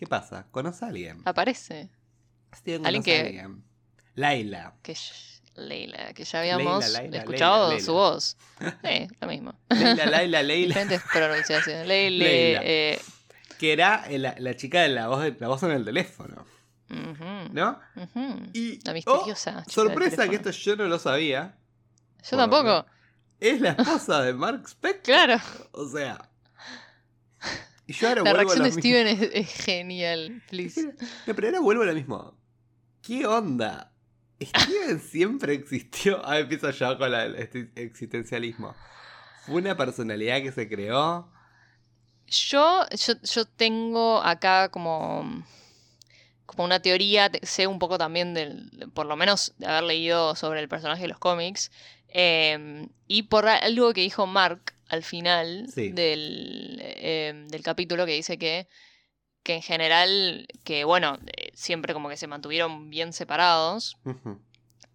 ¿qué 0.00 0.06
pasa? 0.06 0.46
¿Conoce 0.50 0.82
a 0.86 0.88
alguien? 0.88 1.20
Aparece. 1.26 1.90
Steven 2.54 2.86
alguien 2.86 3.02
conoce 3.02 3.18
a 3.18 3.22
que- 3.22 3.28
alguien. 3.28 3.64
Laila. 4.14 4.74
Que 4.82 4.96
Leila, 5.56 6.14
que 6.14 6.24
ya 6.24 6.40
habíamos 6.40 6.82
Leila, 6.84 7.00
Leila, 7.02 7.18
escuchado 7.18 7.68
Leila, 7.68 7.84
su 7.84 7.92
voz. 7.92 8.36
Sí, 8.82 9.08
lo 9.20 9.28
mismo. 9.28 9.54
Leila, 9.68 10.06
Laila, 10.06 10.42
Leila. 10.42 10.68
Diferentes 10.68 11.02
pronunciaciones. 11.12 11.86
Leila. 11.86 12.60
eh, 12.64 12.98
Que 13.58 13.72
era 13.74 14.06
la, 14.10 14.34
la 14.38 14.56
chica 14.56 14.80
de 14.80 14.88
la 14.88 15.08
voz, 15.08 15.22
la 15.38 15.48
voz 15.48 15.62
en 15.64 15.72
el 15.72 15.84
teléfono. 15.84 16.46
¿No? 17.52 17.78
Y. 18.54 18.80
La 18.84 18.92
oh, 18.92 18.94
misteriosa. 18.94 19.64
sorpresa 19.68 20.26
que 20.28 20.36
esto 20.36 20.50
yo 20.50 20.76
no 20.76 20.84
lo 20.86 20.98
sabía. 20.98 21.56
Yo 22.28 22.36
tampoco. 22.38 22.86
Es 23.38 23.60
la 23.60 23.70
esposa 23.72 24.22
de 24.22 24.32
Mark 24.32 24.62
Spector. 24.66 25.02
Claro. 25.02 25.36
O 25.72 25.86
sea. 25.88 26.29
Y 27.90 27.92
yo 27.92 28.08
ahora 28.08 28.22
La 28.22 28.32
vuelvo 28.34 28.54
reacción 28.54 28.62
de 28.62 28.76
mismo. 28.76 28.80
Steven 28.80 29.06
es, 29.34 29.48
es 29.50 29.64
genial. 29.64 30.42
Please. 30.48 30.94
No, 31.26 31.34
pero 31.34 31.48
ahora 31.48 31.58
vuelvo 31.60 31.82
a 31.82 31.86
lo 31.86 31.94
mismo. 31.94 32.38
¿Qué 33.02 33.26
onda? 33.26 33.92
¿Steven 34.40 35.00
siempre 35.10 35.54
existió? 35.54 36.22
Ah, 36.24 36.38
empiezo 36.38 36.70
yo 36.70 36.96
con 36.98 37.10
la- 37.10 37.24
el 37.24 37.72
existencialismo. 37.74 38.76
¿Fue 39.44 39.56
una 39.56 39.76
personalidad 39.76 40.40
que 40.40 40.52
se 40.52 40.68
creó? 40.68 41.32
Yo, 42.28 42.86
yo, 42.90 43.14
yo 43.24 43.44
tengo 43.44 44.22
acá 44.22 44.68
como, 44.68 45.44
como 46.46 46.64
una 46.64 46.80
teoría, 46.80 47.28
te- 47.28 47.44
sé 47.44 47.66
un 47.66 47.80
poco 47.80 47.98
también 47.98 48.34
del, 48.34 48.70
por 48.94 49.06
lo 49.06 49.16
menos 49.16 49.52
de 49.58 49.66
haber 49.66 49.82
leído 49.82 50.36
sobre 50.36 50.60
el 50.60 50.68
personaje 50.68 51.02
de 51.02 51.08
los 51.08 51.18
cómics, 51.18 51.72
em, 52.06 52.88
y 53.08 53.24
por 53.24 53.48
algo 53.48 53.92
que 53.92 54.02
dijo 54.02 54.28
Mark 54.28 54.74
al 54.90 55.02
final 55.02 55.66
Sí. 55.72 55.90
del, 55.92 56.78
em, 56.82 57.48
del 57.48 57.62
capítulo 57.62 58.04
que 58.06 58.12
dice 58.12 58.36
que, 58.38 58.66
que 59.42 59.54
en 59.54 59.62
general, 59.62 60.46
que 60.64 60.84
bueno, 60.84 61.18
eh, 61.36 61.50
siempre 61.54 61.94
como 61.94 62.08
que 62.10 62.16
se 62.18 62.26
mantuvieron 62.26 62.90
bien 62.90 63.12
separados, 63.12 63.96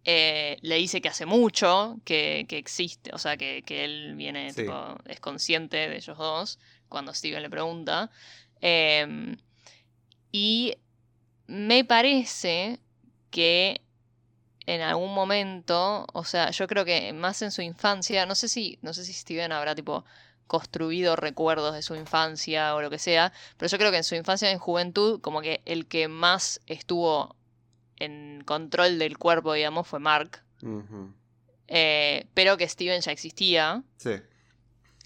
eh, 0.03 0.57
le 0.61 0.75
dice 0.75 1.01
que 1.01 1.09
hace 1.09 1.25
mucho 1.25 1.97
que, 2.05 2.45
que 2.47 2.57
existe, 2.59 3.09
o 3.13 3.17
sea, 3.17 3.37
que, 3.37 3.63
que 3.63 3.83
él 3.85 4.15
viene, 4.15 4.51
Sí. 4.53 4.61
tipo, 4.61 4.97
es 5.05 5.19
consciente 5.19 5.77
de 5.89 5.95
ellos 5.97 6.17
dos, 6.17 6.59
cuando 6.89 7.13
Steven 7.13 7.41
le 7.41 7.49
pregunta. 7.49 8.11
Em, 8.61 9.35
y 10.31 10.75
me 11.47 11.83
parece 11.85 12.79
que 13.31 13.81
en 14.67 14.81
algún 14.81 15.13
momento, 15.13 16.07
o 16.13 16.23
sea, 16.23 16.51
yo 16.51 16.67
creo 16.67 16.85
que 16.85 17.13
más 17.13 17.41
en 17.41 17.51
su 17.51 17.61
infancia, 17.61 18.25
no 18.25 18.35
sé 18.35 18.47
si, 18.47 18.79
no 18.81 18.93
sé 18.93 19.05
si 19.05 19.13
Steven 19.13 19.51
habrá 19.51 19.75
tipo 19.75 20.05
construido 20.47 21.15
recuerdos 21.15 21.73
de 21.73 21.81
su 21.81 21.95
infancia 21.95 22.75
o 22.75 22.81
lo 22.81 22.89
que 22.89 22.99
sea, 22.99 23.33
pero 23.57 23.69
yo 23.69 23.77
creo 23.77 23.91
que 23.91 23.97
en 23.97 24.03
su 24.03 24.15
infancia 24.15 24.49
y 24.49 24.53
en 24.53 24.59
juventud, 24.59 25.21
como 25.21 25.41
que 25.41 25.61
el 25.65 25.87
que 25.87 26.07
más 26.07 26.61
estuvo 26.67 27.35
en 27.97 28.43
control 28.45 28.99
del 28.99 29.17
cuerpo, 29.17 29.53
digamos, 29.53 29.87
fue 29.87 29.99
Mark. 29.99 30.43
Eh, 31.67 32.25
pero 32.33 32.57
que 32.57 32.67
Steven 32.67 33.01
ya 33.01 33.11
existía. 33.11 33.83
Sí. 33.97 34.11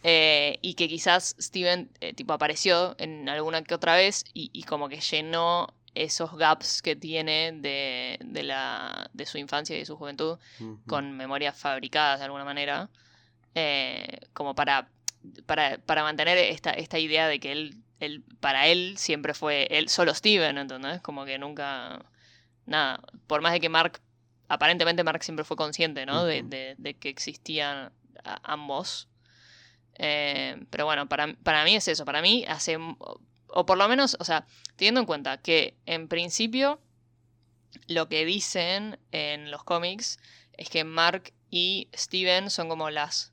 Eh, 0.04 0.60
y 0.62 0.76
que 0.76 0.88
quizás 0.88 1.36
Steven 1.40 1.92
eh, 2.00 2.14
tipo 2.14 2.32
apareció 2.32 2.96
en 3.00 3.28
alguna 3.28 3.64
que 3.64 3.76
otra 3.76 3.96
vez 3.96 4.24
y, 4.34 4.64
como 4.64 4.88
que 4.88 5.02
llenó 5.02 5.74
esos 6.04 6.36
gaps 6.38 6.82
que 6.82 6.96
tiene 6.96 7.52
de, 7.54 8.18
de, 8.24 8.44
la, 8.44 9.10
de 9.14 9.26
su 9.26 9.38
infancia 9.38 9.76
y 9.76 9.80
de 9.80 9.86
su 9.86 9.96
juventud 9.96 10.38
con 10.88 11.16
memorias 11.16 11.58
fabricadas 11.58 12.20
de 12.20 12.26
alguna 12.26 12.46
manera, 12.46 12.90
como 14.34 14.56
para, 14.56 14.90
para, 15.46 15.78
para, 15.80 16.04
mantener 16.04 16.38
esta, 16.38 16.72
esta 16.72 17.00
idea 17.00 17.28
de 17.28 17.40
que 17.40 17.52
él, 17.52 17.78
él, 18.00 18.24
para 18.40 18.68
él 18.68 18.96
siempre 18.98 19.34
fue 19.34 19.68
él, 19.70 19.90
solo 19.90 20.14
Steven, 20.14 20.58
¿entendés? 20.58 21.02
Como 21.02 21.26
que 21.26 21.38
nunca, 21.38 22.06
nada, 22.66 23.02
por 23.28 23.42
más 23.42 23.52
de 23.54 23.60
que 23.60 23.70
Mark, 23.70 24.00
aparentemente 24.48 25.04
Mark 25.04 25.24
siempre 25.24 25.46
fue 25.46 25.58
consciente, 25.58 26.06
¿no? 26.06 26.26
de, 26.26 26.76
de, 26.78 26.94
que 26.96 27.10
existían 27.10 27.92
ambos. 28.44 29.08
Eh, 29.96 30.62
pero 30.70 30.86
bueno, 30.86 31.08
para, 31.08 31.34
para, 31.44 31.64
mí 31.64 31.76
es 31.76 31.88
eso. 31.88 32.06
Para 32.06 32.22
mí 32.22 32.46
hace. 32.48 32.78
O 33.50 33.66
por 33.66 33.78
lo 33.78 33.88
menos, 33.88 34.18
o 34.20 34.24
sea, 34.24 34.46
teniendo 34.76 35.02
en 35.02 35.06
cuenta 35.06 35.38
que 35.42 35.76
en 35.86 36.08
principio 36.08 36.80
lo 37.88 38.10
que 38.10 38.26
dicen 38.26 39.00
en 39.12 39.52
los 39.52 39.64
cómics 39.64 40.20
es 40.58 40.70
que 40.70 40.84
Mark 40.84 41.34
y 41.50 41.90
Steven 41.96 42.50
son 42.50 42.70
como 42.70 42.90
las. 42.90 43.32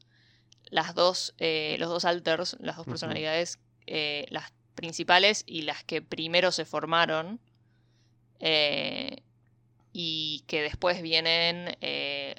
Las 0.70 0.94
dos. 0.94 1.34
Eh, 1.38 1.76
los 1.78 1.88
dos 1.88 2.04
alters, 2.04 2.56
las 2.60 2.76
dos 2.76 2.86
personalidades. 2.86 3.58
Eh, 3.86 4.26
las 4.30 4.52
principales 4.74 5.44
y 5.46 5.62
las 5.62 5.84
que 5.84 6.02
primero 6.02 6.50
se 6.52 6.64
formaron. 6.64 7.40
y 9.98 10.44
que 10.46 10.60
después 10.60 11.00
vienen 11.00 11.74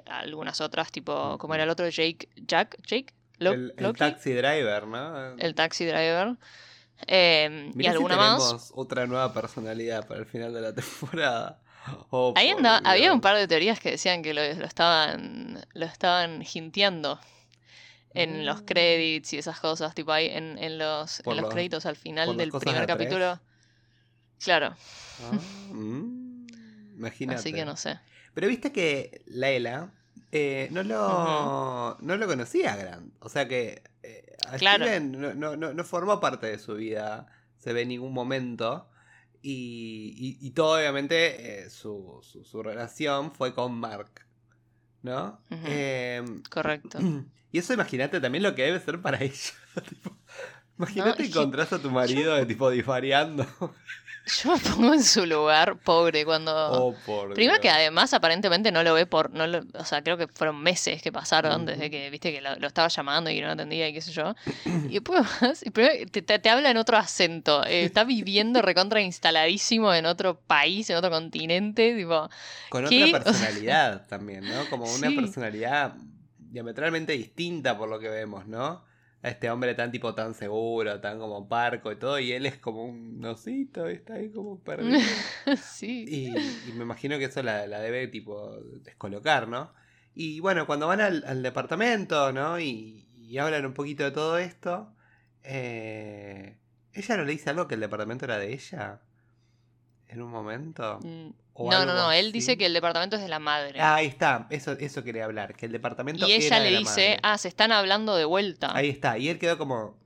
algunas 0.06 0.62
otras, 0.62 0.92
tipo, 0.92 1.38
como 1.40 1.56
era 1.56 1.64
el 1.64 1.70
otro, 1.72 1.90
Jake, 1.90 2.30
Jack, 2.36 2.78
Jake, 2.86 3.14
el, 3.40 3.94
taxi 3.98 4.34
driver, 4.34 4.88
¿no? 4.88 5.38
El 5.38 5.56
taxi 5.56 5.86
driver. 5.86 6.38
Em, 7.06 7.72
y 7.80 7.86
alguna 7.86 8.16
si 8.16 8.20
más. 8.20 8.72
Otra 8.74 9.06
nueva 9.06 9.34
personalidad 9.34 10.08
para 10.08 10.22
el 10.22 10.26
final 10.26 10.54
de 10.54 10.62
la 10.62 10.74
temporada. 10.76 11.62
Oh, 12.10 12.34
Ahí 12.36 12.54
había 12.84 13.14
un 13.14 13.22
par 13.22 13.38
de 13.38 13.48
teorías 13.48 13.80
que 13.80 13.92
decían 13.92 14.22
que 14.22 14.34
lo, 14.34 14.42
estaban 14.42 15.66
lo 15.74 15.86
estaban 15.86 16.44
hinteando 16.54 17.20
en 18.14 18.46
los 18.46 18.64
mm. 18.64 18.66
credits 18.66 19.34
y 19.34 19.38
esas 19.38 19.60
cosas, 19.60 19.96
tipo 19.96 20.12
ahí 20.12 20.28
en, 20.28 20.58
en 20.58 20.78
los, 20.78 21.22
en 21.26 21.38
los, 21.38 21.54
créditos 21.54 21.86
al 21.86 21.96
final 21.96 22.36
del 22.36 22.52
primer 22.52 22.86
capítulo. 22.88 23.40
Claro. 24.44 24.76
Ah, 25.24 25.38
mm, 25.72 26.48
imagínate. 26.98 27.40
Así 27.40 27.54
que 27.54 27.64
no 27.64 27.78
sé. 27.78 28.00
Pero 28.34 28.48
viste 28.48 28.72
que 28.72 29.22
Laila 29.28 29.92
eh, 30.32 30.68
no, 30.72 30.84
lo, 30.84 31.98
no 32.00 32.18
lo 32.18 32.28
conocía 32.28 32.76
Grant. 32.76 33.14
O 33.22 33.30
sea 33.30 33.48
que 33.48 33.82
eh, 34.08 34.38
Steven 34.58 35.40
no, 35.40 35.56
no, 35.56 35.84
formó 35.84 36.20
parte 36.20 36.48
de 36.48 36.60
su 36.60 36.76
vida, 36.76 37.28
se 37.58 37.74
ve 37.74 37.82
en 37.82 37.90
ningún 37.90 38.14
momento. 38.14 38.90
Y, 39.42 40.38
y, 40.42 40.52
todo, 40.52 40.78
obviamente, 40.78 41.64
eh, 41.64 41.70
su, 41.70 42.20
su, 42.22 42.64
relación 42.64 43.32
fue 43.32 43.54
con 43.54 43.74
Mark. 43.80 44.26
¿No? 45.04 45.42
Em, 45.50 46.44
Correcto. 46.44 47.00
Y 47.50 47.60
eso, 47.60 47.74
imagínate 47.74 48.20
también 48.20 48.44
lo 48.44 48.54
que 48.56 48.64
debe 48.64 48.80
ser 48.82 49.02
para 49.02 49.18
ella. 49.24 49.54
imagínate 50.78 51.26
encontrás 51.26 51.72
a 51.72 51.80
tu 51.80 51.90
marido 51.90 52.36
de 52.36 52.46
tipo 52.46 52.70
disvariando. 52.70 53.48
Yo 54.28 54.52
me 54.52 54.60
pongo 54.60 54.94
en 54.94 55.04
su 55.04 55.26
lugar, 55.26 55.78
pobre, 55.80 56.26
cuando... 56.26 56.54
Oh, 56.72 56.96
Primero 57.34 57.62
que 57.62 57.70
además 57.70 58.14
aparentemente 58.14 58.72
no 58.72 58.84
lo 58.84 58.94
ve 58.94 59.06
por... 59.06 59.32
No 59.32 59.46
o 59.74 59.86
sea, 59.86 60.04
creo 60.04 60.18
que 60.18 60.28
fueron 60.28 60.62
meses 60.62 61.02
que 61.02 61.12
pasaron 61.12 61.66
desde 61.66 61.90
que, 61.90 62.10
viste, 62.10 62.34
que 62.34 62.42
lo, 62.42 62.68
estaba 62.68 62.90
llamando 62.90 63.30
y 63.30 63.40
no 63.40 63.52
atendía 63.52 63.88
y 63.88 63.94
qué 63.94 64.02
sé 64.02 64.12
yo. 64.12 64.36
Y 64.66 65.00
después 65.00 65.26
te, 66.12 66.22
te, 66.22 66.50
habla 66.50 66.72
en 66.72 66.78
otro 66.78 66.98
acento. 66.98 67.64
Eh, 67.66 67.86
está 67.86 68.04
viviendo 68.04 68.62
recontra 68.62 69.02
instaladísimo 69.02 69.94
en 69.94 70.06
otro 70.06 70.40
país, 70.40 70.90
en 70.90 70.98
otro 70.98 71.10
continente, 71.10 71.96
tipo... 71.96 72.30
Con 72.70 72.86
otra 72.86 72.98
personalidad 73.24 74.08
también, 74.08 74.48
¿no? 74.48 74.70
Como 74.70 74.86
una 74.94 75.10
personalidad 75.10 75.94
diametralmente 76.38 77.14
distinta 77.14 77.78
por 77.78 77.88
lo 77.88 78.00
que 78.00 78.10
vemos, 78.10 78.46
¿no? 78.46 78.84
Este 79.24 79.50
hombre 79.50 79.74
tan 79.74 79.92
tipo 79.92 80.14
tan 80.14 80.34
seguro, 80.34 81.00
tan 81.02 81.20
como 81.20 81.48
parco 81.48 81.92
y 81.92 81.96
todo, 81.96 82.20
y 82.20 82.32
él 82.32 82.46
es 82.46 82.58
como 82.58 82.86
un 82.86 83.24
osito, 83.26 83.88
está 83.88 84.16
ahí 84.16 84.32
como 84.32 84.60
perdido. 84.60 85.00
sí. 85.62 86.06
Y, 86.08 86.72
me 86.74 86.84
imagino 86.84 87.18
que 87.18 87.26
eso 87.26 87.42
la, 87.44 87.68
debe 87.68 88.08
tipo 88.08 88.58
descolocar, 88.84 89.48
¿no? 89.48 89.74
Y 90.14 90.40
bueno, 90.40 90.66
cuando 90.66 90.88
van 90.88 91.02
al, 91.02 91.44
departamento, 91.44 92.32
¿no? 92.32 92.60
Y, 92.60 93.04
hablan 93.40 93.66
un 93.66 93.74
poquito 93.74 94.06
de 94.06 94.12
todo 94.12 94.38
esto, 94.38 94.94
eh, 95.44 96.58
¿ella 96.94 97.18
no 97.18 97.26
le 97.26 97.34
dice 97.34 97.50
algo 97.50 97.68
que 97.68 97.76
el 97.76 97.82
departamento 97.82 98.26
era 98.26 98.38
de 98.38 98.54
ella? 98.54 99.02
En 100.08 100.22
un 100.22 100.32
momento. 100.32 101.00
Mm, 101.04 101.32
no, 101.58 101.86
no, 101.86 101.94
no, 101.94 102.12
él 102.12 102.32
dice 102.32 102.58
que 102.58 102.66
el 102.66 102.74
departamento 102.74 103.16
es 103.16 103.22
de 103.22 103.28
la 103.28 103.40
madre. 103.40 103.80
Ah, 103.82 103.96
ahí 103.96 104.08
está, 104.08 104.48
eso, 104.50 104.74
eso 104.74 105.04
quería 105.04 105.26
hablar, 105.26 105.56
que 105.56 105.66
el 105.66 105.72
departamento 105.72 106.28
Y 106.28 106.34
ella 106.34 106.60
le 106.60 106.78
dice, 106.78 107.18
ah, 107.24 107.38
se 107.38 107.48
están 107.48 107.72
hablando 107.72 108.16
de 108.16 108.26
vuelta. 108.26 108.76
Ahí 108.76 108.90
está, 108.90 109.18
y 109.18 109.30
él 109.30 109.40
quedó 109.40 109.58
como, 109.58 109.98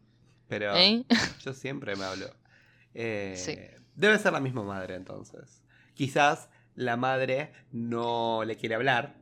pero 0.47 0.75
¿Eh? 0.75 1.03
yo 1.43 1.53
siempre 1.53 1.95
me 1.95 2.05
hablo. 2.05 2.27
Eh, 2.93 3.35
sí. 3.37 3.57
Debe 3.95 4.17
ser 4.17 4.33
la 4.33 4.39
misma 4.39 4.63
madre 4.63 4.95
entonces. 4.95 5.63
Quizás 5.93 6.49
la 6.75 6.97
madre 6.97 7.51
no 7.71 8.43
le 8.45 8.55
quiere 8.55 8.75
hablar 8.75 9.15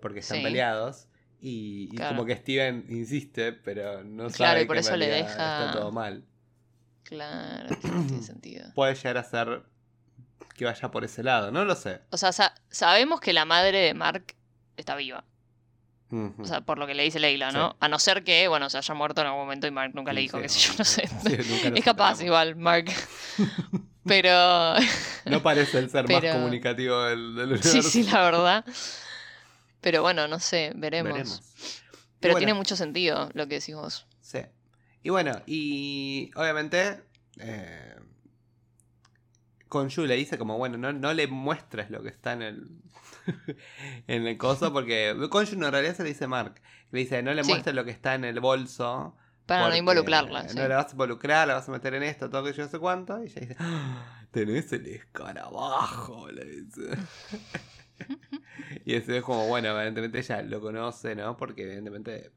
porque 0.00 0.20
están 0.20 0.42
peleados. 0.42 1.08
Y, 1.40 1.94
como 1.96 2.24
que 2.24 2.36
Steven 2.36 2.86
insiste, 2.88 3.52
pero 3.52 4.02
no 4.02 4.30
sabe 4.30 4.36
claro, 4.36 4.60
y 4.62 4.64
por 4.64 4.76
eso 4.78 4.96
le 4.96 5.08
deja... 5.08 5.28
está 5.28 5.72
todo 5.72 5.92
mal. 5.92 6.24
Claro, 7.02 7.68
tiene 7.82 8.22
sentido. 8.22 8.66
Puede 8.74 8.94
llegar 8.94 9.18
a 9.18 9.24
ser 9.24 9.62
que 10.54 10.64
vaya 10.64 10.90
por 10.90 11.04
ese 11.04 11.22
lado, 11.22 11.50
no 11.50 11.64
lo 11.64 11.74
sé. 11.74 12.00
O 12.10 12.16
sea, 12.16 12.32
sabemos 12.70 13.20
que 13.20 13.32
la 13.32 13.44
madre 13.44 13.78
de 13.78 13.94
Mark 13.94 14.34
está 14.76 14.96
viva. 14.96 15.24
O 16.38 16.44
sea, 16.44 16.60
por 16.60 16.78
lo 16.78 16.86
que 16.86 16.94
le 16.94 17.02
dice 17.02 17.18
Leila, 17.18 17.50
¿no? 17.50 17.76
A 17.80 17.88
no 17.88 17.98
ser 17.98 18.22
que, 18.22 18.46
bueno, 18.46 18.70
se 18.70 18.78
haya 18.78 18.94
muerto 18.94 19.20
en 19.20 19.26
algún 19.26 19.42
momento 19.42 19.66
y 19.66 19.72
Mark 19.72 19.92
nunca 19.94 20.12
le 20.12 20.20
dijo, 20.20 20.40
que 20.40 20.48
sé 20.48 20.60
yo, 20.60 20.74
no 20.78 20.84
sé. 20.84 21.08
es 21.74 21.84
capaz 21.84 22.22
igual, 22.22 22.54
Mark. 22.54 22.86
Pero... 24.06 24.74
no 25.24 25.42
parece 25.42 25.78
el 25.78 25.90
ser 25.90 26.08
más 26.08 26.34
comunicativo 26.34 27.02
del, 27.02 27.34
del, 27.34 27.46
universo. 27.46 27.82
Sí, 27.82 27.82
sí, 27.82 28.02
la 28.04 28.22
verdad. 28.22 28.64
Pero 29.80 30.02
bueno, 30.02 30.28
no 30.28 30.38
sé, 30.38 30.72
veremos. 30.76 31.42
Pero 32.20 32.36
tiene 32.36 32.54
mucho 32.54 32.76
sentido 32.76 33.30
lo 33.34 33.48
que 33.48 33.56
decís 33.56 33.74
vos. 33.74 34.06
Sí. 34.20 34.40
Y 35.02 35.10
bueno, 35.10 35.42
y 35.46 36.30
obviamente... 36.36 37.02
Eh, 37.40 37.96
con 39.74 39.88
Yu 39.88 40.06
le 40.06 40.14
dice 40.14 40.38
como, 40.38 40.56
bueno, 40.56 40.78
no, 40.78 40.92
no 40.92 41.12
le 41.12 41.26
muestres 41.26 41.90
lo 41.90 42.00
que 42.00 42.08
está 42.08 42.32
en 42.32 42.42
el 42.42 42.68
en 44.06 44.24
el 44.24 44.38
coso, 44.38 44.72
porque 44.72 45.16
con 45.30 45.44
Yu 45.44 45.54
en 45.56 45.72
realidad 45.72 45.96
se 45.96 46.04
le 46.04 46.10
dice 46.10 46.28
Mark. 46.28 46.62
Le 46.92 47.00
dice, 47.00 47.24
no 47.24 47.34
le 47.34 47.42
muestres 47.42 47.74
lo 47.74 47.84
que 47.84 47.90
está 47.90 48.14
en 48.14 48.24
el 48.24 48.38
bolso. 48.38 49.16
Para 49.46 49.68
no 49.70 49.76
involucrarla. 49.76 50.44
No 50.54 50.68
la 50.68 50.76
vas 50.76 50.90
a 50.90 50.92
involucrar, 50.92 51.48
la 51.48 51.54
vas 51.54 51.68
a 51.68 51.72
meter 51.72 51.92
en 51.94 52.04
esto, 52.04 52.30
todo 52.30 52.44
que 52.44 52.52
yo 52.52 52.62
no 52.62 52.68
sé 52.68 52.78
cuánto. 52.78 53.20
Y 53.20 53.26
ella 53.26 53.40
dice, 53.40 53.56
ah, 53.58 54.24
tenés 54.30 54.72
el 54.72 54.86
escarabajo, 54.86 56.30
le 56.30 56.44
dice. 56.44 56.96
y 58.84 58.94
ese 58.94 59.16
es 59.16 59.24
como, 59.24 59.48
bueno, 59.48 59.70
evidentemente 59.70 60.20
ella 60.20 60.40
lo 60.42 60.60
conoce, 60.60 61.16
¿no? 61.16 61.36
Porque 61.36 61.64
evidentemente 61.64 62.30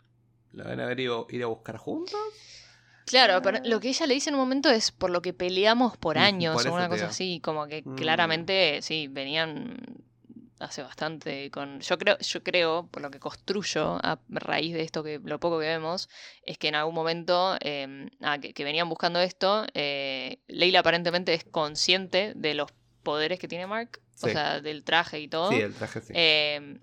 lo 0.53 0.63
van 0.63 0.79
a 0.79 0.86
haber 0.86 1.00
ido, 1.00 1.27
ir 1.29 1.44
a 1.44 1.46
buscar 1.46 1.77
juntos. 1.77 2.20
Claro, 3.07 3.41
pero 3.41 3.59
lo 3.63 3.79
que 3.79 3.89
ella 3.89 4.05
le 4.05 4.13
dice 4.13 4.29
en 4.29 4.35
un 4.35 4.41
momento 4.41 4.69
es 4.69 4.91
por 4.91 5.09
lo 5.09 5.21
que 5.21 5.33
peleamos 5.33 5.95
por 5.97 6.17
años 6.17 6.65
o 6.65 6.73
una 6.73 6.89
cosa 6.89 7.07
así, 7.07 7.39
como 7.39 7.65
que 7.65 7.81
mm. 7.83 7.95
claramente 7.95 8.81
sí, 8.81 9.07
venían 9.07 9.77
hace 10.59 10.81
bastante 10.81 11.51
con 11.51 11.79
yo 11.81 11.97
creo 11.97 12.17
yo 12.17 12.43
creo 12.43 12.87
por 12.87 13.01
lo 13.01 13.11
que 13.11 13.19
construyo 13.19 13.99
a 14.03 14.19
raíz 14.29 14.73
de 14.73 14.81
esto 14.81 15.03
que 15.03 15.19
lo 15.23 15.39
poco 15.39 15.59
que 15.59 15.67
vemos 15.67 16.09
es 16.41 16.57
que 16.57 16.67
en 16.69 16.75
algún 16.75 16.95
momento 16.95 17.53
ah, 17.53 18.37
que, 18.39 18.63
venían 18.63 18.89
buscando 18.89 19.19
esto 19.19 19.65
eh, 19.73 20.39
Leila 20.47 20.79
aparentemente 20.79 21.33
es 21.33 21.43
consciente 21.43 22.33
de 22.35 22.55
los 22.55 22.71
poderes 23.03 23.39
que 23.39 23.47
tiene 23.47 23.67
Mark 23.67 24.01
o 24.23 24.29
sea 24.29 24.59
del 24.59 24.83
traje 24.83 25.19
y 25.19 25.27
todo 25.27 25.51
sí 25.51 25.61
el 25.61 25.75
traje 25.75 26.01
sí. 26.01 26.13
em, 26.15 26.79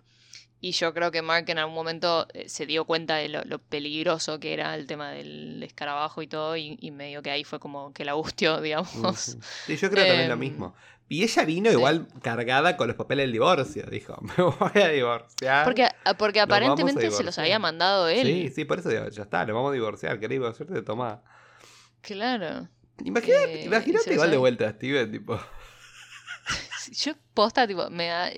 Y 0.64 0.72
yo 0.72 0.94
creo 0.94 1.10
que 1.10 1.20
Mark 1.20 1.44
en 1.48 1.58
algún 1.58 1.74
momento 1.74 2.26
eh, 2.32 2.48
se 2.48 2.64
dio 2.64 2.86
cuenta 2.86 3.16
de 3.16 3.28
lo, 3.28 3.58
peligroso 3.58 4.40
que 4.40 4.54
era 4.54 4.74
el 4.74 4.86
tema 4.86 5.10
del 5.10 5.62
escarabajo 5.62 6.22
y 6.22 6.26
todo, 6.26 6.56
y, 6.56 6.90
medio 6.90 7.20
que 7.20 7.30
ahí 7.30 7.44
fue 7.44 7.60
como 7.60 7.92
que 7.92 8.06
la 8.06 8.14
gustió, 8.14 8.58
digamos. 8.62 9.36
Y 9.68 9.76
yo 9.76 9.90
creo 9.90 10.06
también 10.06 10.30
lo 10.30 10.38
mismo. 10.38 10.74
Y 11.06 11.22
ella 11.22 11.44
vino 11.44 11.70
igual 11.70 12.08
cargada 12.22 12.78
con 12.78 12.88
los 12.88 12.96
papeles 12.96 13.24
del 13.24 13.32
divorcio. 13.32 13.84
Dijo, 13.90 14.16
me 14.22 14.42
voy 14.42 14.82
a 14.82 14.88
divorciar. 14.88 15.64
Porque, 15.66 15.86
ah, 16.02 16.14
porque 16.14 16.40
aparentemente 16.40 17.10
se 17.10 17.24
los 17.24 17.38
había 17.38 17.58
mandado 17.58 18.08
él. 18.08 18.26
Sí, 18.26 18.48
sí, 18.48 18.64
por 18.64 18.78
eso 18.78 18.88
digo, 18.88 19.06
ya 19.10 19.24
está, 19.24 19.44
lo 19.44 19.54
vamos 19.54 19.68
a 19.68 19.74
divorciar. 19.74 20.18
¿Querés 20.18 20.36
divorciarte? 20.36 20.80
Toma. 20.80 21.22
Claro. 22.00 22.70
Imagínate, 23.04 23.60
eh, 23.60 23.64
imagínate 23.66 24.14
igual 24.14 24.30
de 24.30 24.38
vuelta 24.38 24.68
a 24.68 24.70
Steven, 24.70 25.12
tipo. 25.12 25.38
Yo 26.90 27.12
posta, 27.34 27.66
tipo, 27.66 27.90
me 27.90 28.06
da. 28.06 28.30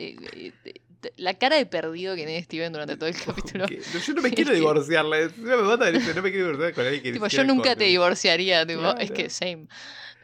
La 1.16 1.34
cara 1.34 1.56
de 1.56 1.66
perdido 1.66 2.14
que 2.14 2.24
tiene 2.24 2.42
Steven 2.42 2.72
durante 2.72 2.96
todo 2.96 3.08
el 3.08 3.16
capítulo. 3.24 3.66
Yo 3.68 4.14
no 4.14 4.22
me 4.22 4.30
quiero. 4.30 4.52
Me 4.56 5.56
mata, 5.56 5.90
no 5.90 6.22
me 6.22 6.30
quiero 6.30 6.52
divorciar 6.52 6.72
con 6.74 6.86
alguien 6.86 7.14
Tipo, 7.14 7.26
yo 7.28 7.44
nunca 7.44 7.76
te 7.76 7.84
divorciaría, 7.84 8.66
tipo, 8.66 8.96
es 8.96 9.10
que 9.10 9.30
same. 9.30 9.66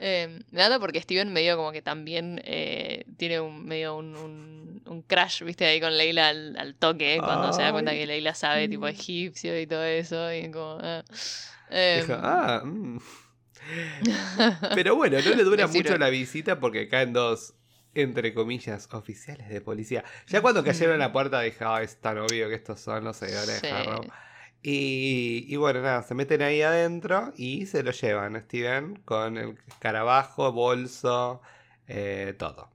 Eh, 0.04 0.40
nada, 0.50 0.80
porque 0.80 1.00
Steven 1.00 1.32
medio 1.32 1.56
como 1.56 1.70
que 1.70 1.80
también 1.80 2.42
eh, 2.44 3.04
tiene 3.16 3.40
un 3.40 3.64
medio 3.64 3.96
un, 3.96 4.82
un, 4.84 5.02
crash, 5.02 5.44
viste, 5.44 5.64
ahí 5.64 5.80
con 5.80 5.96
Leila 5.96 6.28
al, 6.30 6.74
toque, 6.76 7.18
cuando 7.22 7.52
se 7.52 7.62
da 7.62 7.70
cuenta 7.70 7.92
que 7.92 8.06
Leila 8.06 8.34
sabe, 8.34 8.68
tipo, 8.68 8.88
egipcio 8.88 9.60
y 9.60 9.66
todo 9.66 9.84
eso, 9.84 10.32
y 10.34 10.50
como... 10.50 10.78
ah, 10.80 11.04
em, 11.70 12.06
ah 12.10 12.62
mm. 12.64 12.98
Pero 14.74 14.96
bueno, 14.96 15.18
no 15.24 15.34
le 15.34 15.44
dura 15.44 15.66
mucho 15.66 15.96
la 15.96 16.10
visita 16.10 16.58
porque 16.58 16.88
caen 16.88 17.12
dos 17.12 17.54
entre 17.94 18.34
comillas, 18.34 18.88
oficiales 18.92 19.48
de 19.48 19.60
policía. 19.60 20.04
Ya 20.26 20.40
cuando 20.40 20.64
cayeron 20.64 20.96
a 20.96 20.98
la 20.98 21.12
puerta 21.12 21.40
dije, 21.40 21.64
ah, 21.64 21.82
es 21.82 21.96
tan 22.00 22.18
obvio 22.18 22.48
que 22.48 22.54
estos 22.54 22.80
son 22.80 23.04
los 23.04 23.16
seguidores 23.16 23.62
de 23.62 23.70
Harrow. 23.70 24.02
Y, 24.64 25.56
bueno, 25.56 25.82
nada, 25.82 26.02
se 26.04 26.14
meten 26.14 26.40
ahí 26.40 26.62
adentro 26.62 27.32
y 27.36 27.66
se 27.66 27.82
lo 27.82 27.90
llevan, 27.90 28.40
Steven, 28.44 28.96
con 29.04 29.36
el 29.36 29.58
escarabajo, 29.66 30.52
bolso, 30.52 31.42
eh, 31.88 32.34
todo. 32.38 32.70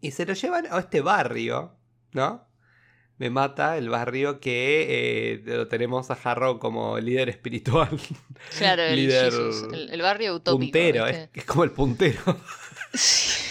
Y 0.00 0.12
se 0.12 0.24
lo 0.24 0.32
llevan 0.32 0.66
a 0.70 0.78
este 0.78 1.02
barrio, 1.02 1.76
¿no? 2.12 2.48
Me 3.18 3.30
mata 3.30 3.76
el 3.76 3.90
barrio 3.90 4.40
que 4.40 4.86
eh, 5.34 5.42
lo 5.44 5.68
tenemos 5.68 6.10
a 6.10 6.14
Harrow 6.14 6.58
como 6.58 6.98
líder 6.98 7.28
espiritual. 7.28 8.00
Claro, 8.58 8.82
el, 8.82 8.96
líder 9.06 9.32
el, 9.90 10.02
barrio 10.02 10.34
utópico. 10.34 10.72
Puntero, 10.72 11.06
es, 11.06 11.44
como 11.44 11.64
el 11.64 11.70
puntero. 11.72 12.22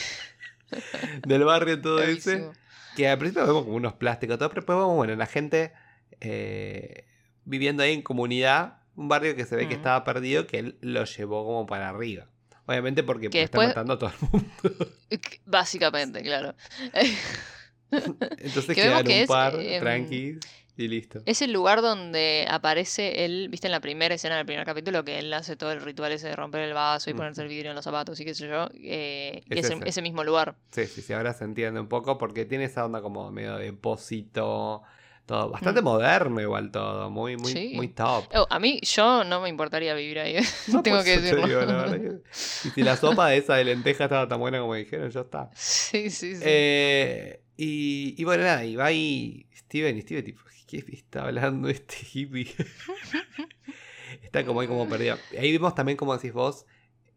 del 1.27 1.44
barrio 1.44 1.82
todo 1.82 2.01
ese. 2.01 2.50
Que 2.96 3.08
al 3.08 3.18
principio 3.18 3.48
vemos 3.48 3.63
como 3.63 3.75
unos 3.75 3.94
plásticos, 3.94 4.38
todo, 4.38 4.50
pero 4.50 4.62
después 4.62 4.77
vemos, 4.77 4.96
bueno, 4.96 5.15
la 5.15 5.25
gente 5.25 5.74
eh, 6.22 7.06
viviendo 7.46 7.84
ahí 7.84 7.94
en 7.94 8.01
comunidad, 8.01 8.77
un 8.96 9.08
barrio 9.08 9.36
que 9.36 9.46
se 9.46 9.56
ve 9.56 9.68
que 9.68 9.74
estaba 9.74 10.03
perdido, 10.03 10.46
que 10.48 10.60
él 10.60 10.77
lo 10.82 11.03
llevó 11.06 11.46
como 11.46 11.65
para 11.65 11.89
arriba. 11.89 12.27
Obviamente 12.65 13.03
porque 13.03 13.30
está 13.32 13.58
matando 13.58 13.94
a 13.94 14.00
todo 14.00 14.12
el 14.12 14.30
mundo. 14.30 14.92
Básicamente, 15.46 16.22
claro. 16.22 16.56
Entonces 17.92 18.75
quedan 18.75 19.06
un 19.08 19.27
par, 19.27 19.56
eh, 19.60 19.80
tranqui, 19.80 20.39
y 20.75 20.88
listo. 20.88 21.22
Es 21.25 21.42
el 21.42 21.53
lugar 21.53 21.82
donde 21.82 22.48
aparece 22.50 23.25
él, 23.25 23.48
viste 23.50 23.68
en 23.68 23.72
la 23.72 23.80
primera 23.80 24.15
escena 24.15 24.38
del 24.38 24.46
primer 24.46 24.65
capítulo, 24.65 25.03
que 25.03 25.20
él 25.20 25.34
hace 25.34 25.56
todo 25.56 25.72
el 25.72 25.82
ritual 25.82 26.12
ese 26.12 26.27
de 26.27 26.36
romper 26.36 26.62
el 26.62 26.74
vaso 26.74 27.10
y 27.10 27.13
ponerse 27.13 27.42
el 27.42 27.48
vidrio 27.48 27.72
en 27.72 27.75
los 27.75 27.86
zapatos 27.86 28.20
y 28.20 28.25
qué 28.25 28.34
sé 28.34 28.48
yo. 28.48 28.70
Eh, 28.75 29.44
es 29.50 29.65
ese, 29.65 29.80
ese, 29.86 30.01
mismo 30.01 30.24
lugar. 30.24 30.56
Sí, 30.72 30.86
sí, 30.88 31.01
sí, 31.01 31.13
ahora 31.13 31.34
se 31.34 31.44
entiende 31.44 31.80
un 31.80 31.88
poco 31.88 32.18
porque 32.18 32.46
tiene 32.46 32.65
esa 32.65 32.86
onda 32.86 33.01
como 33.01 33.30
medio 33.32 33.58
de 33.58 33.65
depósito 33.65 34.84
todo 35.25 35.50
bastante 35.50 35.82
mm. 35.82 35.86
moderno 35.86 36.42
igual 36.42 36.72
todo, 36.72 37.10
muy, 37.10 37.38
muy, 37.38 37.74
muy 37.75 37.88
top. 37.89 38.25
Oh, 38.34 38.46
a 38.50 38.60
mí, 38.60 38.80
yo 38.82 39.24
no 39.24 39.42
me 39.42 39.50
importaría 39.50 39.94
vivir 39.94 40.20
ahí. 40.20 40.36
No, 40.68 40.82
Tengo 40.84 41.03
que 41.03 41.20
decirlo. 41.20 42.21
y 42.65 42.69
si 42.69 42.82
la 42.82 42.98
sopa 42.98 43.28
de 43.28 43.38
esa 43.38 43.56
de 43.56 43.65
lenteja 43.65 44.06
estaba 44.06 44.28
tan 44.28 44.39
buena 44.39 44.60
como 44.60 44.76
dijeron, 44.76 45.10
ya 45.10 45.21
está. 45.21 45.50
Sí, 45.56 46.10
sí, 46.10 46.36
sí. 46.36 46.41
Eh, 46.45 47.41
y, 47.56 48.15
y, 48.17 48.24
bueno, 48.24 48.43
nada, 48.43 48.65
y 48.65 48.76
va 48.76 48.86
ahí 48.86 49.45
Steven 49.54 49.95
y 49.98 50.02
Steven 50.02 50.26
tipo, 50.26 50.41
¿qué 50.82 50.96
está 50.96 51.26
hablando 51.26 51.70
este 51.70 51.96
hippie? 52.12 52.48
está 54.24 54.46
como 54.46 54.62
ahí 54.62 54.68
como 54.68 54.88
perdido. 54.90 55.18
Ahí 55.38 55.52
vemos 55.52 55.76
también 55.76 55.98
como 55.98 56.16
decís 56.16 56.34
vos, 56.34 56.66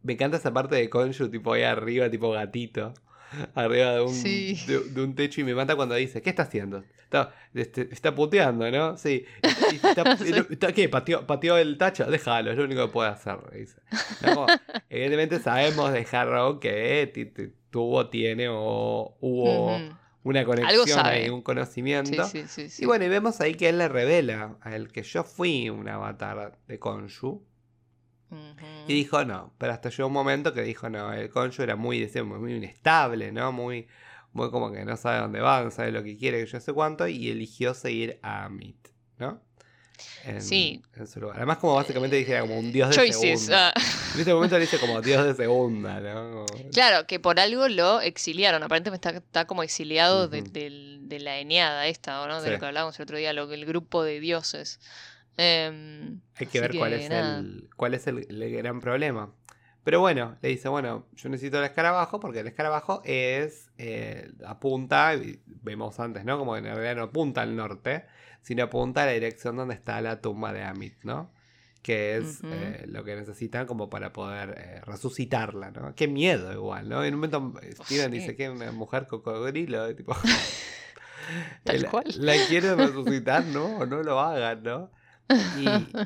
me 0.03 0.13
encanta 0.13 0.37
esa 0.37 0.53
parte 0.53 0.77
de 0.77 0.91
Conju, 0.91 1.29
tipo 1.31 1.53
ahí 1.53 1.63
arriba, 1.63 2.11
tipo 2.11 2.31
gatito 2.31 2.95
arriba 3.55 3.93
de 3.93 4.01
un, 4.03 4.95
de, 4.95 5.03
un 5.03 5.15
techo 5.15 5.41
y 5.41 5.45
me 5.45 5.55
mata 5.55 5.77
cuando 5.77 5.95
dice, 5.95 6.23
¿qué 6.23 6.31
está 6.31 6.45
haciendo? 6.45 6.85
Está, 7.03 7.35
este, 7.55 7.89
está 7.93 8.15
puteando, 8.15 8.71
¿no? 8.71 8.97
Sí. 8.97 9.25
está, 10.51 10.73
¿Qué? 10.73 10.89
¿Pateó, 10.89 11.57
el 11.57 11.79
tacho? 11.79 12.05
Déjalo, 12.11 12.51
es 12.51 12.59
lo 12.59 12.65
único 12.65 12.87
que 12.87 12.93
puede 12.93 13.11
hacer. 13.11 13.39
Dice. 13.53 13.81
evidentemente 14.91 15.39
sabemos 15.39 15.93
de 15.93 16.07
Harrow 16.11 16.59
que 16.59 17.13
tuvo, 17.71 18.09
tiene 18.09 18.49
o 18.49 19.17
hubo 19.21 19.79
una 20.31 20.45
conexión 20.45 21.07
y 21.25 21.29
un 21.29 21.43
conocimiento. 21.43 22.29
y 22.79 22.85
bueno, 22.85 23.05
y 23.05 23.09
vemos 23.09 23.41
ahí 23.41 23.55
que 23.55 23.69
él 23.69 23.79
le 23.79 23.89
revela 23.89 24.57
a 24.61 24.75
él 24.75 24.91
que 24.91 25.03
yo 25.03 25.23
fui 25.23 25.71
un 25.71 25.89
avatar 25.89 26.59
de 26.67 26.79
Konshu 26.81 27.43
y 28.89 28.93
dijo 28.93 29.25
no, 29.25 29.55
pero 29.57 29.73
hasta 29.73 29.89
llegó 29.89 30.09
un 30.09 30.13
momento 30.13 30.53
que 30.53 30.63
dijo 30.63 30.91
no, 30.91 31.13
el 31.13 31.31
concho 31.31 31.63
era 31.63 31.77
muy, 31.77 32.11
muy 32.25 32.55
inestable, 32.55 33.31
¿no? 33.31 33.53
Muy, 33.53 33.87
muy 34.33 34.51
como 34.51 34.73
que 34.73 34.85
no 34.85 34.97
sabe 34.97 35.21
dónde 35.21 35.41
va, 35.41 35.63
no 35.63 35.71
sabe 35.71 35.93
lo 35.93 36.03
que 36.03 36.17
quiere, 36.17 36.41
que 36.41 36.47
yo 36.47 36.59
sé 36.59 36.73
cuánto, 36.73 37.07
y 37.07 37.31
eligió 37.31 37.73
seguir 37.73 38.19
a 38.23 38.47
Amit, 38.47 38.89
¿no? 39.19 39.41
Sí. 40.39 40.83
En 40.97 41.07
su 41.07 41.21
lugar. 41.21 41.37
Además, 41.37 41.59
como 41.59 41.75
básicamente 41.75 42.17
dijera 42.17 42.41
como 42.41 42.59
un 42.59 42.73
dios 42.73 42.95
de 42.95 43.13
segunda. 43.13 43.69
Ah. 43.69 43.73
En 44.15 44.21
este 44.21 44.35
momento 44.35 44.57
le 44.57 44.63
dice 44.63 44.79
como 44.79 45.01
dios 45.01 45.25
de 45.25 45.35
segunda, 45.35 46.01
¿no? 46.01 46.47
Claro, 46.73 47.07
que 47.07 47.21
por 47.21 47.39
algo 47.39 47.69
lo 47.69 48.01
exiliaron. 48.01 48.63
Aparentemente 48.63 49.09
está, 49.09 49.19
está 49.19 49.47
como 49.47 49.63
exiliado 49.63 50.29
de, 50.29 51.19
la 51.21 51.39
eneada 51.39 51.87
esta, 51.87 52.27
¿no? 52.27 52.43
De 52.43 52.51
lo 52.51 52.59
que 52.59 52.67
hablábamos 52.67 52.99
el 52.99 53.03
otro 53.05 53.19
día, 53.19 53.33
lo, 53.33 53.51
el 53.53 53.67
grupo 53.67 54.03
de 54.03 54.21
dioses. 54.21 54.81
Em, 55.37 56.21
Hay 56.37 56.47
que 56.47 56.61
ver 56.61 56.77
cuál, 56.77 56.95
es 56.95 57.11
el, 57.11 57.69
cuál 57.77 57.95
es 57.95 58.07
el, 58.07 58.27
gran 58.29 58.81
problema. 58.81 59.33
Pero 59.87 60.01
bueno, 60.01 60.37
le 60.43 60.49
dice, 60.49 60.69
bueno, 60.69 61.07
yo 61.15 61.29
necesito 61.29 61.61
el 61.61 61.65
escarabajo 61.65 62.19
porque 62.19 62.41
el 62.41 62.49
escarabajo 62.49 63.03
es, 63.05 63.71
eh, 63.79 64.33
apunta, 64.45 65.13
vemos 65.63 66.01
antes, 66.01 66.25
¿no? 66.25 66.41
Como 66.41 66.57
en 66.57 66.65
realidad 66.65 66.97
no 66.97 67.05
apunta 67.05 67.43
al 67.43 67.55
norte, 67.55 68.05
sino 68.43 68.65
apunta 68.65 69.05
a 69.05 69.07
la 69.07 69.13
dirección 69.13 69.55
donde 69.55 69.75
está 69.75 70.01
la 70.01 70.21
tumba 70.21 70.53
de 70.53 70.65
Amit, 70.65 70.95
¿no? 71.05 71.31
Que 71.83 72.17
es 72.17 72.41
eh, 72.43 72.83
lo 72.89 73.05
que 73.05 73.15
necesitan 73.15 73.69
como 73.69 73.89
para 73.89 74.13
poder 74.13 74.57
eh, 74.59 74.81
resucitarla, 74.81 75.71
¿no? 75.71 75.95
Qué 75.95 76.09
miedo 76.09 76.53
igual, 76.53 76.89
¿no? 76.89 77.05
En 77.05 77.15
un 77.15 77.21
momento 77.21 77.55
Steven 77.85 78.11
dice 78.11 78.35
que 78.35 78.51
una 78.51 78.73
mujer 78.73 79.07
cocodrilo, 79.07 79.95
tipo... 79.95 80.17
Tal 81.63 81.87
cual. 81.93 82.07
La 82.19 82.35
quiere 82.49 82.75
resucitar, 82.75 83.45
¿no? 83.45 83.79
O 83.79 83.87
no 83.87 84.03
lo 84.03 84.19
hagan, 84.19 84.65
¿no? 84.65 84.91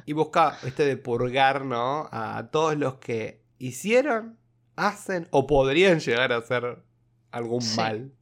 Y, 0.07 0.12
busca 0.12 0.59
este 0.64 0.85
de 0.85 0.97
purgar, 0.97 1.64
¿no? 1.64 2.09
A 2.11 2.49
todos 2.51 2.77
los 2.77 2.97
que 2.97 3.39
hicieron, 3.61 4.38
hacen 4.75 5.29
o 5.31 5.46
podrían 5.46 6.01
llegar 6.01 6.33
a 6.33 6.38
hacer 6.38 6.83
algún 7.31 7.62
mal 7.77 8.12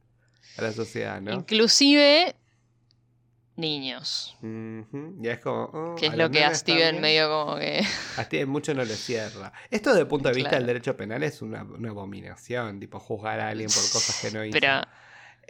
a 0.57 0.61
la 0.61 0.71
sociedad, 0.71 1.19
¿no? 1.19 1.33
Inclusive 1.33 2.35
niños. 3.55 4.37
Ya 4.41 5.33
es 5.33 5.39
como... 5.39 5.63
Oh, 5.63 5.95
que 5.95 6.07
es 6.07 6.15
lo 6.15 6.29
que 6.29 6.43
a 6.43 6.53
Steven 6.53 7.01
medio 7.01 7.27
como 7.29 7.57
que... 7.57 7.83
A 8.17 8.23
Steven 8.23 8.49
mucho 8.49 8.73
no 8.73 8.83
le 8.83 8.95
cierra. 8.95 9.51
Esto 9.71 9.89
desde 9.89 10.01
el 10.01 10.07
punto 10.07 10.29
de 10.29 10.35
vista 10.35 10.51
del 10.51 10.65
derecho 10.65 10.95
penal 10.95 11.23
es 11.23 11.41
una, 11.41 11.63
una, 11.63 11.89
abominación, 11.89 12.79
tipo 12.79 12.99
juzgar 12.99 13.39
a 13.39 13.49
alguien 13.49 13.69
por 13.69 13.81
cosas 13.81 14.19
que 14.21 14.31
no 14.31 14.45
hizo. 14.45 14.53
Pero 14.53 14.81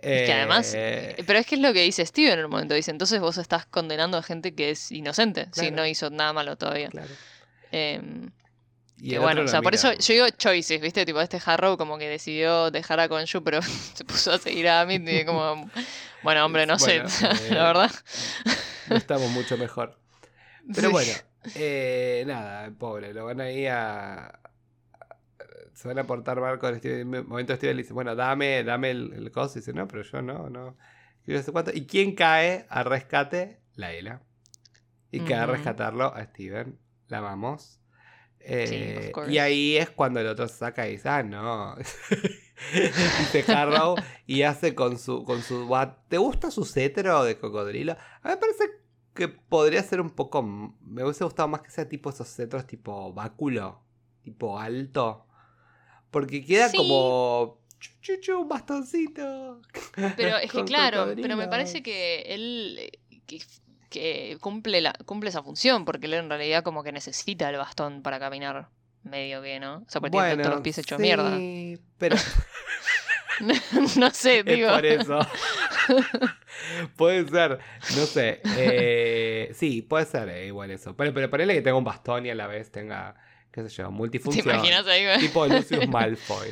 que 0.02 0.32
además, 0.32 0.74
eh, 0.76 1.18
pero 1.28 1.40
es 1.40 1.46
que 1.46 1.56
es 1.56 1.62
lo 1.62 1.74
que 1.74 1.82
dice 1.82 2.06
Steven 2.06 2.40
en 2.40 2.46
un 2.46 2.52
momento. 2.52 2.74
Dice, 2.74 2.92
entonces 2.92 3.20
vos 3.20 3.38
estás 3.38 3.66
condenando 3.66 4.18
a 4.18 4.24
gente 4.24 4.56
que 4.56 4.72
es 4.72 4.92
inocente, 4.92 5.50
si 5.52 5.72
no 5.72 5.86
hizo 5.86 6.10
nada 6.10 6.32
malo 6.32 6.58
todavía. 6.58 6.90
Claro. 6.90 7.10
Em, 7.72 8.32
y 9.02 9.18
bueno, 9.18 9.42
o 9.42 9.48
sea, 9.48 9.62
por 9.62 9.74
eso 9.74 9.94
yo 9.94 10.14
digo 10.14 10.30
choices, 10.30 10.82
¿viste? 10.82 11.06
Tipo, 11.06 11.22
este 11.22 11.40
Harrow 11.44 11.78
como 11.78 11.98
que 11.98 12.10
decidió 12.10 12.70
dejar 12.72 13.00
a 13.00 13.08
Konshu, 13.08 13.44
pero 13.44 13.62
se 13.94 14.04
puso 14.04 14.32
a 14.34 14.38
seguir 14.38 14.68
a 14.68 14.82
Amit 14.82 15.08
y 15.08 15.26
como, 15.26 15.70
bueno, 16.24 16.46
hombre, 16.46 16.66
no 16.66 16.78
sé, 16.78 17.04
la 17.50 17.64
verdad. 17.64 17.92
estamos 18.90 19.30
mucho 19.32 19.58
mejor. 19.58 19.98
Pero 20.74 20.92
bueno, 20.92 21.12
eh, 21.56 22.24
nada, 22.28 22.70
pobre, 22.78 23.14
lo 23.14 23.26
van 23.26 23.42
a 23.42 23.52
ir 23.52 23.70
a, 23.70 24.40
se 25.74 25.88
van 25.88 25.98
a 25.98 26.04
portar 26.04 26.42
mal 26.42 26.60
con 26.60 26.78
Steven. 26.78 27.16
En 27.16 27.28
momento 27.28 27.56
Steven 27.56 27.78
le 27.78 27.84
dice, 27.84 27.94
bueno, 27.94 28.14
dame, 28.16 28.64
dame 28.66 28.92
el, 28.92 29.14
el 29.14 29.32
coso. 29.32 29.58
Y 29.58 29.62
dice, 29.62 29.74
no, 29.74 29.88
pero 29.88 30.04
yo 30.04 30.22
no, 30.22 30.50
no. 30.50 30.76
¿Y 31.74 31.86
quién 31.86 32.16
cae 32.16 32.66
al 32.70 32.86
rescate? 32.86 33.62
Laila. 33.76 34.22
Y 35.12 35.22
cae 35.22 35.38
a 35.38 35.46
rescatarlo 35.46 36.14
a 36.14 36.24
Steven. 36.26 36.78
La 37.08 37.20
amamos. 37.20 37.79
Eh, 38.52 39.12
y 39.30 39.38
ahí 39.38 39.78
es 39.78 39.90
cuando 39.90 40.20
el 40.20 40.28
otro 40.28 40.48
se 40.48 40.56
saca 40.56 40.88
y 40.88 40.94
dice, 40.94 41.08
ah, 41.10 41.24
no. 41.24 41.76
dice 42.74 43.46
Harrow, 43.52 43.96
y 44.26 44.42
hace 44.42 44.76
con 44.76 44.98
su, 44.98 45.24
con 45.24 45.42
su. 45.42 45.70
¿Te 46.08 46.18
gusta 46.18 46.52
su 46.52 46.66
cetro 46.66 47.24
de 47.24 47.38
cocodrilo? 47.38 47.94
A 47.94 48.28
mí 48.28 48.30
me 48.34 48.38
parece 48.38 48.64
que 49.14 49.28
podría 49.28 49.84
ser 49.84 50.02
un 50.02 50.10
poco. 50.10 50.42
Me 50.44 51.04
hubiese 51.04 51.24
gustado 51.24 51.48
más 51.48 51.62
que 51.62 51.70
sea 51.72 51.88
tipo 51.88 52.10
esos 52.10 52.28
cetros 52.28 52.66
tipo 52.66 53.14
báculo, 53.14 53.82
tipo 54.24 54.60
alto. 54.60 55.26
Porque 56.12 56.44
queda 56.44 56.70
Sí. 56.70 56.78
como. 56.78 57.60
Chu, 57.80 57.92
chu, 58.02 58.14
chu, 58.20 58.40
un 58.40 58.50
bastoncito. 58.50 59.62
Pero 60.18 60.38
es 60.38 60.52
que 60.52 60.64
claro, 60.66 61.14
pero 61.22 61.38
me 61.38 61.48
parece 61.48 61.82
que 61.82 62.22
él 62.24 62.78
eh, 62.80 63.22
que, 63.26 63.40
que 63.90 64.38
cumple, 64.40 64.82
la, 64.82 64.94
cumple 65.06 65.30
esa 65.30 65.44
función, 65.44 65.86
porque 65.86 66.06
él 66.06 66.14
en 66.14 66.30
realidad 66.30 66.64
como 66.64 66.84
que 66.84 66.92
necesita 66.92 67.50
el 67.50 67.58
bastón 67.58 68.02
para 68.02 68.20
caminar 68.20 68.70
medio 69.04 69.42
que, 69.42 69.60
¿no? 69.60 69.78
O 69.78 69.86
sea, 69.88 70.02
porque 70.02 70.18
tiene 70.18 70.38
todos 70.38 70.56
los 70.56 70.62
pies 70.62 70.78
hechos 70.78 70.98
sí, 70.98 71.02
mierda. 71.02 71.38
Pero 71.98 72.16
no 73.98 74.12
sé, 74.12 74.40
es 74.46 74.46
digo. 74.46 74.70
por 74.70 74.86
eso. 74.86 75.20
puede 76.96 77.28
ser, 77.28 77.60
no 77.96 78.06
sé. 78.06 78.42
eh, 78.58 79.52
sí, 79.54 79.82
puede 79.82 80.06
ser 80.06 80.30
eh, 80.30 80.48
igual 80.48 80.72
eso. 80.72 80.96
Pero, 80.96 81.14
pero 81.14 81.30
ponele 81.30 81.54
que 81.54 81.62
tenga 81.62 81.78
un 81.78 81.84
bastón 81.84 82.26
y 82.26 82.30
a 82.30 82.36
la 82.36 82.48
vez 82.48 82.72
tenga, 82.72 83.16
qué 83.52 83.64
sé 83.64 83.70
yo, 83.70 83.86
¿Te 83.86 83.90
multifunción. 83.92 84.56
imaginas 84.56 84.86
ahí? 84.88 85.06
güey? 85.06 85.20
Tipo 85.20 85.48
Lucius 85.48 85.88
Malfoy. 85.88 86.50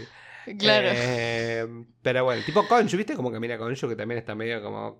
claro. 0.57 0.87
Eh, 0.91 1.67
pero 2.01 2.23
bueno, 2.23 2.41
tipo 2.45 2.67
Conchu, 2.67 2.97
¿viste? 2.97 3.15
Como 3.15 3.31
camina 3.31 3.57
Conchu, 3.57 3.87
que 3.87 3.95
también 3.95 4.19
está 4.19 4.33
medio 4.33 4.61
como. 4.61 4.99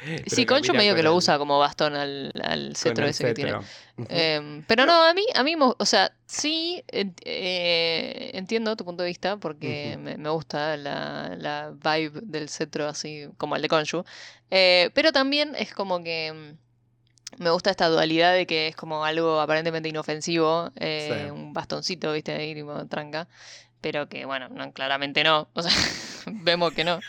sí, 0.26 0.46
Concho 0.46 0.72
medio 0.74 0.94
que 0.94 1.02
lo 1.02 1.10
el- 1.10 1.16
usa 1.16 1.38
como 1.38 1.58
bastón 1.58 1.94
al, 1.96 2.72
cetro 2.76 3.06
ese 3.06 3.24
que 3.24 3.34
tiene. 3.34 3.56
Em, 4.08 4.62
pero 4.64 4.86
no, 4.86 5.02
a 5.04 5.12
mí, 5.12 5.24
a 5.34 5.42
mí, 5.42 5.54
o 5.58 5.84
sea, 5.84 6.12
sí 6.26 6.82
eh, 6.88 8.30
entiendo 8.34 8.76
tu 8.76 8.84
punto 8.84 9.02
de 9.02 9.08
vista 9.08 9.36
porque 9.36 9.98
me, 10.00 10.16
me 10.16 10.30
gusta 10.30 10.76
la, 10.76 11.34
la 11.36 11.70
vibe 11.72 12.20
del 12.22 12.48
cetro 12.48 12.86
así 12.86 13.26
como 13.36 13.56
el 13.56 13.62
de 13.62 13.68
Konshu. 13.68 14.04
Eh, 14.50 14.90
pero 14.94 15.12
también 15.12 15.54
es 15.58 15.74
como 15.74 16.02
que 16.02 16.32
mm, 17.38 17.42
me 17.42 17.50
gusta 17.50 17.70
esta 17.70 17.88
dualidad 17.88 18.32
de 18.34 18.46
que 18.46 18.68
es 18.68 18.76
como 18.76 19.04
algo 19.04 19.40
aparentemente 19.40 19.88
inofensivo, 19.88 20.70
eh, 20.76 21.24
Sí. 21.26 21.30
un 21.30 21.52
bastoncito, 21.52 22.12
viste, 22.12 22.32
ahí 22.32 22.54
tipo 22.54 22.86
tranca, 22.86 23.28
pero 23.80 24.08
que 24.08 24.24
bueno, 24.24 24.48
no, 24.48 24.72
claramente 24.72 25.22
no, 25.24 25.48
o 25.54 25.62
sea, 25.62 25.72
vemos 26.26 26.72
que 26.72 26.84
no. 26.84 27.00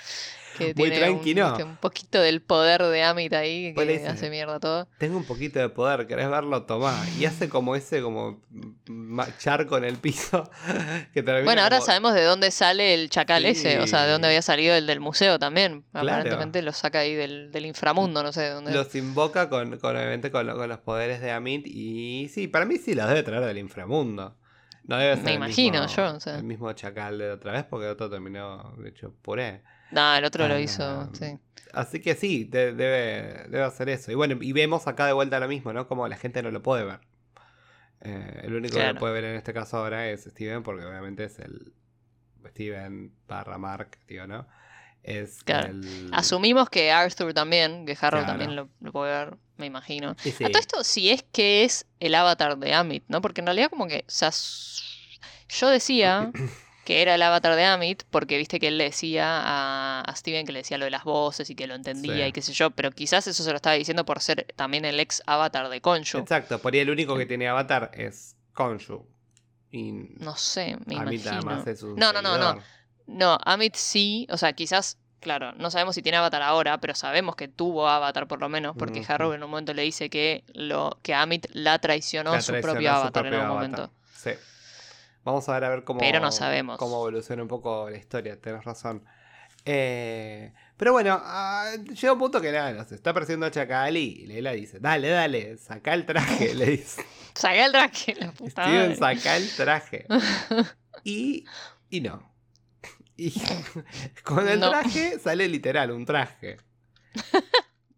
Que 0.59 0.73
Muy 0.75 0.89
tiene 0.89 0.97
tranqui, 0.99 1.31
un, 1.31 1.37
no. 1.39 1.55
un 1.65 1.75
poquito 1.77 2.19
del 2.21 2.41
poder 2.41 2.83
de 2.83 3.01
Amit 3.03 3.33
ahí 3.33 3.73
que 3.73 3.85
dice, 3.85 4.07
hace 4.07 4.29
mierda 4.29 4.59
todo. 4.59 4.87
Tengo 4.99 5.17
un 5.17 5.23
poquito 5.23 5.57
de 5.59 5.69
poder, 5.69 6.05
¿querés 6.05 6.29
verlo? 6.29 6.63
Tomá. 6.63 6.95
Y 7.17 7.25
hace 7.25 7.49
como 7.49 7.75
ese 7.75 8.01
como 8.01 8.41
ma- 8.87 9.27
charco 9.37 9.77
en 9.77 9.85
el 9.85 9.95
piso. 9.97 10.49
que 11.13 11.23
termina 11.23 11.45
Bueno, 11.45 11.61
ahora 11.63 11.77
como- 11.77 11.85
sabemos 11.87 12.13
de 12.13 12.23
dónde 12.23 12.51
sale 12.51 12.93
el 12.93 13.09
chacal 13.09 13.45
ese, 13.45 13.79
o 13.79 13.87
sea, 13.87 14.05
de 14.05 14.11
dónde 14.11 14.27
había 14.27 14.41
salido 14.41 14.75
el 14.75 14.85
del 14.85 14.99
museo 14.99 15.39
también. 15.39 15.83
Claro. 15.91 16.09
Aparentemente 16.09 16.61
lo 16.61 16.73
saca 16.73 16.99
ahí 16.99 17.15
del, 17.15 17.51
del 17.51 17.65
inframundo, 17.65 18.21
no 18.21 18.31
sé 18.31 18.41
de 18.41 18.49
dónde. 18.51 18.71
Los 18.73 18.93
invoca 18.95 19.49
con, 19.49 19.77
con, 19.79 19.95
obviamente, 19.95 20.29
con, 20.31 20.45
lo- 20.45 20.55
con 20.55 20.67
los 20.69 20.79
poderes 20.79 21.21
de 21.21 21.31
Amit. 21.31 21.65
Y 21.67 22.29
sí, 22.33 22.47
para 22.47 22.65
mí 22.65 22.77
sí 22.77 22.93
los 22.93 23.07
debe 23.07 23.23
traer 23.23 23.45
del 23.45 23.57
inframundo. 23.57 24.35
No 24.85 24.97
debe 24.97 25.15
ser 25.15 25.23
Me 25.25 25.31
el 25.31 25.37
imagino 25.37 25.81
mismo- 25.83 25.95
yo, 25.95 26.15
o 26.15 26.19
sea. 26.19 26.37
El 26.37 26.43
mismo 26.43 26.73
chacal 26.73 27.19
de 27.19 27.29
otra 27.31 27.51
vez, 27.51 27.63
porque 27.63 27.85
el 27.85 27.91
otro 27.91 28.09
terminó 28.09 28.73
de 28.79 28.89
hecho 28.89 29.13
puré. 29.21 29.61
No, 29.91 30.15
el 30.15 30.23
otro 30.25 30.47
lo 30.47 30.55
Ah, 30.55 30.59
hizo, 30.59 31.09
sí. 31.13 31.37
Así 31.73 31.99
que 32.01 32.15
sí, 32.15 32.45
de- 32.45 32.73
debe, 32.73 33.43
debe 33.49 33.63
hacer 33.63 33.89
eso. 33.89 34.11
Y 34.11 34.15
bueno, 34.15 34.37
y 34.41 34.53
vemos 34.53 34.87
acá 34.87 35.05
de 35.05 35.13
vuelta 35.13 35.39
lo 35.39 35.47
mismo, 35.47 35.71
¿no? 35.73 35.87
Como 35.87 36.07
la 36.07 36.17
gente 36.17 36.41
no 36.41 36.51
lo 36.51 36.61
puede 36.63 36.83
ver. 36.83 36.99
Eh, 38.01 38.41
el 38.43 38.55
único 38.55 38.77
que 38.77 38.93
lo 38.93 38.95
puede 38.99 39.13
ver 39.13 39.23
en 39.25 39.35
este 39.35 39.53
caso 39.53 39.77
ahora 39.77 40.07
es 40.09 40.23
Steven, 40.23 40.63
porque 40.63 40.85
obviamente 40.85 41.25
es 41.25 41.37
el 41.39 41.73
Steven 42.47 43.13
barra 43.27 43.57
Mark, 43.57 43.99
digo, 44.07 44.25
¿no? 44.27 44.47
Es 45.03 45.43
Claro. 45.43 45.69
el... 45.69 46.09
Asumimos 46.13 46.69
que 46.69 46.91
Arthur 46.91 47.33
también, 47.33 47.85
que 47.85 47.97
Harrow 47.99 48.23
Claro. 48.23 48.27
también 48.27 48.55
lo, 48.55 48.69
lo 48.79 48.91
puede 48.91 49.11
ver, 49.11 49.37
me 49.57 49.65
imagino. 49.65 50.15
Sí, 50.23 50.43
A 50.45 50.49
todo 50.49 50.59
esto, 50.59 50.83
si 50.83 51.09
es 51.09 51.23
que 51.31 51.63
es 51.65 51.85
el 51.99 52.15
avatar 52.15 52.57
de 52.57 52.73
Amit, 52.73 53.03
¿no? 53.07 53.21
Porque 53.21 53.41
en 53.41 53.47
realidad 53.47 53.69
como 53.69 53.87
que, 53.87 54.05
o 54.07 54.11
sea, 54.11 54.31
yo 55.49 55.69
decía 55.69 56.31
que 56.89 57.03
era 57.03 57.13
el 57.13 57.21
avatar 57.21 57.55
de 57.55 57.65
Amit 57.65 58.01
porque 58.09 58.35
viste 58.39 58.59
que 58.59 58.67
él 58.69 58.79
le 58.79 58.85
decía 58.85 59.25
a, 59.43 60.01
a 60.01 60.15
Steven 60.15 60.43
que 60.43 60.51
le 60.51 60.61
decía 60.61 60.79
lo 60.79 60.85
de 60.85 60.89
las 60.89 61.03
voces 61.03 61.47
y 61.51 61.53
que 61.53 61.67
lo 61.67 61.75
entendía 61.75 62.15
Sí. 62.25 62.29
y 62.29 62.31
qué 62.31 62.41
sé 62.41 62.51
yo, 62.51 62.71
pero 62.71 62.89
quizás 62.89 63.27
eso 63.27 63.43
se 63.43 63.51
lo 63.51 63.57
estaba 63.57 63.75
diciendo 63.75 64.05
por 64.05 64.21
ser 64.21 64.47
también 64.55 64.85
el 64.85 64.99
ex 64.99 65.21
avatar 65.27 65.69
de 65.69 65.81
Konshu. 65.81 66.17
Exacto, 66.17 66.57
por 66.57 66.73
ahí 66.73 66.79
el 66.79 66.89
único 66.89 67.15
que 67.15 67.27
tiene 67.27 67.47
avatar 67.47 67.91
es 67.93 68.35
Konshu. 68.53 69.05
Y 69.69 69.91
No 70.17 70.35
sé, 70.35 70.77
me 70.87 70.95
Amit 70.97 71.23
nada 71.25 71.41
imagino. 71.41 71.57
más 71.57 71.67
es 71.67 71.83
un 71.83 71.95
No, 71.95 72.11
no, 72.11 72.23
no, 72.23 72.39
no. 72.39 72.59
No, 73.05 73.37
Amit 73.45 73.75
sí, 73.75 74.25
o 74.31 74.37
sea, 74.37 74.53
quizás, 74.53 74.97
claro, 75.19 75.51
no 75.57 75.69
sabemos 75.69 75.93
si 75.93 76.01
tiene 76.01 76.17
avatar 76.17 76.41
ahora, 76.41 76.79
pero 76.79 76.95
sabemos 76.95 77.35
que 77.35 77.47
tuvo 77.47 77.87
avatar 77.87 78.27
por 78.27 78.39
lo 78.39 78.49
menos, 78.49 78.75
porque 78.75 79.01
Ujú. 79.01 79.13
Harrow 79.13 79.33
en 79.33 79.43
un 79.43 79.51
momento 79.51 79.75
le 79.75 79.83
dice 79.83 80.09
que 80.09 80.43
lo 80.55 80.97
que 81.03 81.13
Amit 81.13 81.45
la 81.53 81.77
traicionó 81.77 82.31
La 82.31 82.41
su 82.41 82.53
propio 82.59 82.89
su 82.89 82.95
avatar 82.95 83.27
en 83.27 83.33
algún 83.35 83.45
avatar. 83.57 83.69
momento. 83.71 83.93
Sí. 84.15 84.31
Vamos 85.23 85.47
a 85.49 85.53
ver 85.53 85.63
a 85.65 85.69
ver 85.69 85.83
cómo, 85.83 85.99
Pero 85.99 86.19
no 86.19 86.31
sabemos. 86.31 86.77
cómo 86.77 86.95
evoluciona 86.97 87.41
un 87.41 87.47
poco 87.49 87.89
la 87.89 87.97
historia, 87.97 88.39
tenés 88.39 88.63
razón. 88.63 89.03
Eh, 89.65 90.53
pero 90.77 90.93
bueno, 90.93 91.19
ah, 91.21 91.71
llega 91.93 92.13
un 92.13 92.19
punto 92.19 92.39
que 92.41 92.51
nada, 92.51 92.71
nos 92.71 92.91
está 92.91 93.13
persiguiendo 93.13 93.49
Chacal 93.49 93.97
y 93.97 94.25
Leila 94.25 94.53
dice, 94.53 94.79
dale, 94.79 95.09
dale, 95.09 95.57
saca 95.57 95.93
el 95.93 96.05
traje, 96.05 96.55
le 96.55 96.65
dice. 96.65 97.03
Saca 97.35 97.65
el 97.65 97.71
traje, 97.71 98.15
la 98.15 98.31
puta 98.31 98.63
Steven, 98.65 98.95
saca 98.97 99.37
el 99.37 99.49
traje. 99.55 100.05
Y, 101.03 101.45
y 101.89 102.01
no. 102.01 102.29
Y 103.15 103.33
con 104.23 104.47
el 104.49 104.59
No. 104.59 104.69
traje 104.69 105.17
sale 105.19 105.47
literal 105.47 105.91
un 105.91 106.05
traje. 106.05 106.57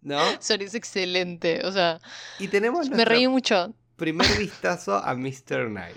¿No? 0.01 0.19
Sorry, 0.39 0.65
es 0.65 0.75
excelente. 0.75 1.61
O 1.65 1.71
sea, 1.71 1.99
Y 2.39 2.47
tenemos 2.47 2.89
me 2.89 3.05
reí 3.05 3.27
mucho. 3.27 3.73
primer 3.95 4.27
vistazo 4.37 4.95
a 4.97 5.13
Mr. 5.15 5.67
Knight. 5.69 5.95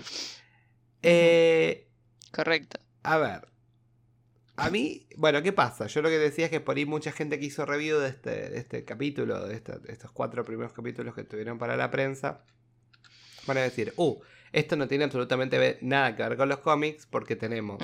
Eh, 1.07 1.87
Correcto. 2.31 2.79
A 3.03 3.17
ver. 3.17 3.47
A 4.57 4.69
mí, 4.69 5.05
bueno, 5.17 5.41
¿qué 5.41 5.51
pasa? 5.51 5.87
Yo 5.87 6.01
lo 6.01 6.09
que 6.09 6.17
decía 6.17 6.45
es 6.45 6.51
que 6.51 6.61
por 6.61 6.77
ahí 6.77 6.85
mucha 6.85 7.11
gente 7.11 7.37
que 7.39 7.45
hizo 7.45 7.65
review 7.65 7.99
de 7.99 8.07
este, 8.09 8.49
de 8.49 8.57
este 8.57 8.85
capítulo, 8.85 9.45
de, 9.47 9.53
esta- 9.55 9.77
de 9.79 9.91
estos 9.91 10.11
cuatro 10.11 10.43
primeros 10.45 10.71
capítulos 10.73 11.13
que 11.13 11.23
tuvieron 11.23 11.57
para 11.59 11.75
la 11.75 11.91
prensa, 11.91 12.41
van 13.47 13.57
a 13.57 13.61
decir, 13.61 13.93
uh, 13.97 14.15
esto 14.53 14.75
no 14.77 14.87
tiene 14.87 15.03
absolutamente 15.03 15.77
nada 15.81 16.15
que 16.15 16.23
ver 16.23 16.37
con 16.37 16.47
los 16.49 16.59
cómics 16.59 17.05
porque 17.05 17.35
tenemos 17.35 17.81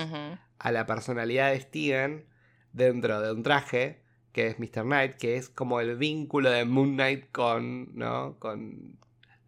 a 0.60 0.72
la 0.72 0.86
personalidad 0.86 1.52
de 1.52 1.60
Steven 1.60 2.26
dentro 2.72 3.20
de 3.22 3.32
un 3.34 3.44
traje 3.44 4.02
que 4.32 4.48
es 4.48 4.58
Mr. 4.60 4.84
Knight, 4.84 5.16
que 5.18 5.36
es 5.36 5.50
como 5.50 5.82
el 5.82 5.98
vínculo 5.98 6.50
de 6.50 6.64
Moon 6.64 6.94
Knight 6.94 7.32
con, 7.34 7.94
¿no? 7.98 8.38
Con 8.40 8.98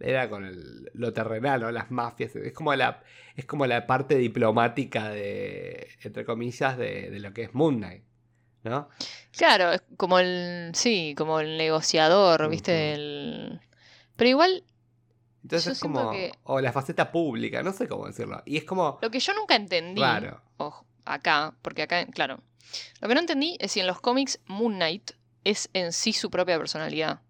era 0.04 0.30
con 0.30 0.46
el- 0.46 0.90
lo 0.94 1.14
terrenal, 1.14 1.62
¿no? 1.62 1.72
Las 1.72 1.90
mafias, 1.92 2.36
es 2.36 2.54
como 2.54 2.74
la 2.76 3.02
es 3.36 3.46
como 3.46 3.66
la 3.66 3.88
parte 3.88 4.16
diplomática 4.16 5.10
de 5.10 5.88
entre 6.04 6.24
comillas 6.26 6.78
de, 6.78 7.10
de 7.10 7.20
lo 7.20 7.34
que 7.34 7.44
es 7.44 7.54
Moon 7.56 7.78
Knight, 7.78 8.04
¿no? 8.64 8.90
Claro, 9.32 9.72
es 9.74 9.82
como 9.98 10.20
el. 10.20 10.72
Sí, 10.76 11.16
como 11.18 11.40
el 11.40 11.58
negociador, 11.58 12.48
¿viste? 12.50 12.94
El... 12.94 13.60
Pero 14.16 14.30
igual, 14.30 14.64
Entonces 15.42 15.74
es 15.74 15.80
como 15.80 16.12
que- 16.12 16.32
o 16.44 16.62
la 16.62 16.72
faceta 16.72 17.12
pública, 17.12 17.64
no 17.64 17.72
sé 17.74 17.88
cómo 17.88 18.06
decirlo. 18.06 18.44
Y 18.46 18.58
es 18.58 18.64
como 18.66 19.00
lo 19.02 19.10
que 19.10 19.20
yo 19.20 19.34
nunca 19.34 19.56
entendí. 19.56 20.00
raro. 20.02 20.42
Ojo, 20.58 20.86
acá, 21.06 21.56
porque 21.62 21.82
acá, 21.84 22.06
claro. 22.08 22.40
Lo 23.02 23.08
que 23.08 23.14
no 23.16 23.20
entendí 23.20 23.58
es 23.60 23.72
si 23.72 23.80
en 23.80 23.88
los 23.88 24.00
cómics 24.00 24.40
Moon 24.46 24.76
Knight 24.76 25.12
es 25.44 25.70
en 25.74 25.92
sí 25.92 26.14
su 26.14 26.30
propia 26.30 26.58
personalidad. 26.58 27.22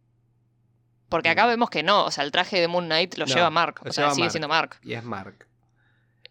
Porque 1.09 1.29
acá 1.29 1.45
vemos 1.45 1.69
que 1.69 1.83
no, 1.83 2.05
o 2.05 2.11
sea, 2.11 2.23
el 2.23 2.31
traje 2.31 2.59
de 2.59 2.67
Moon 2.67 2.85
Knight 2.85 3.17
lo 3.17 3.25
No, 3.25 3.33
lleva 3.33 3.49
Mark, 3.49 3.81
o 3.85 3.91
sea, 3.91 4.09
sigue 4.11 4.21
Mark. 4.23 4.31
siendo 4.31 4.47
Mark. 4.47 4.77
Y 4.81 4.93
es 4.93 5.03
Mark. 5.03 5.47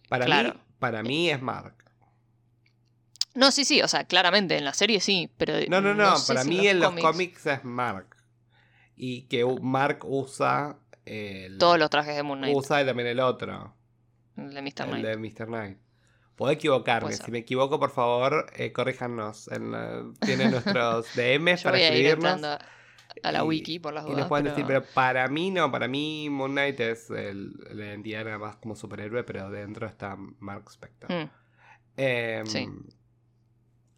Para 0.08 0.24
Claro. 0.26 0.54
mí, 0.54 0.61
para 0.78 1.02
mí 1.02 1.30
es 1.30 1.40
Mark. 1.40 1.74
No, 3.35 3.50
sí, 3.50 3.64
sí, 3.64 3.80
o 3.80 3.88
sea, 3.88 4.04
claramente 4.04 4.56
en 4.58 4.64
la 4.64 4.74
serie 4.74 5.00
sí, 5.00 5.30
pero 5.38 5.54
No, 5.68 5.80
no, 5.80 5.94
no, 5.94 6.16
sé 6.16 6.35
para 6.35 6.42
si 6.42 6.50
mí 6.50 6.66
en 6.68 6.80
los 6.80 6.92
cómics 6.94 7.46
es 7.46 7.64
Mark. 7.64 8.16
Y 8.96 9.22
que 9.22 9.44
Mark 9.62 10.00
usa 10.02 10.76
el, 11.06 11.56
Todos 11.58 11.78
los 11.78 11.88
trajes 11.88 12.14
de 12.14 12.22
Moon 12.22 12.38
Knight, 12.40 12.54
usa 12.56 12.85
también 12.85 13.08
el 13.08 13.20
otro, 13.20 13.74
el 14.37 14.52
de 14.52 14.61
Mr. 14.62 14.66
el 14.66 14.88
Knight. 14.88 15.04
de 15.06 15.16
Mr. 15.16 15.46
Knight. 15.46 15.78
Puedo 16.37 16.52
equivocarme, 16.52 17.08
Puede 17.11 17.16
si 17.24 17.30
me 17.30 17.38
equivoco, 17.38 17.78
por 17.78 17.90
favor, 17.90 18.46
eh, 18.56 18.72
corríjanos. 18.72 19.48
En 19.48 19.70
la- 19.72 20.02
tienen 20.20 20.50
nuestros 20.76 21.06
DMs 21.14 21.62
para 21.62 21.78
escribirnos. 21.78 22.40
A, 23.22 23.33
la 23.33 23.40
y- 23.40 23.42
wiki 23.48 23.79
por 23.79 23.92
las 23.94 24.05
Y 24.05 24.09
dudas. 24.09 24.20
nos 24.20 24.29
pueden 24.29 24.44
pero- 24.44 24.57
decir, 24.57 24.66
pero 24.66 24.85
para 24.94 25.29
mí 25.29 25.51
no, 25.51 25.70
para 25.70 25.88
mí 25.88 26.29
Moon 26.31 26.53
Knight 26.53 26.81
es 26.81 27.11
el, 27.11 27.53
la 27.70 27.87
identidad 27.87 28.25
nada 28.25 28.38
más 28.38 28.57
como 28.57 28.75
superhéroe, 28.77 29.25
pero 29.25 29.51
dentro 29.51 29.87
está 29.87 30.16
Mark 30.16 30.64
Spector. 30.70 31.11
Mm, 31.12 31.31
Em, 31.96 32.46
Sí. 32.46 32.66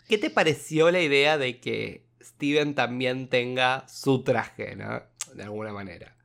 ¿Qué 0.09 0.19
te 0.19 0.29
pareció 0.31 0.91
la 0.91 1.01
idea 1.01 1.39
de 1.39 1.61
que 1.61 2.07
Steven 2.21 2.75
también 2.75 3.29
tenga 3.29 3.87
su 3.89 4.23
traje, 4.25 4.77
¿no? 4.77 5.03
De 5.35 5.43
alguna 5.45 5.73
manera. 5.73 6.17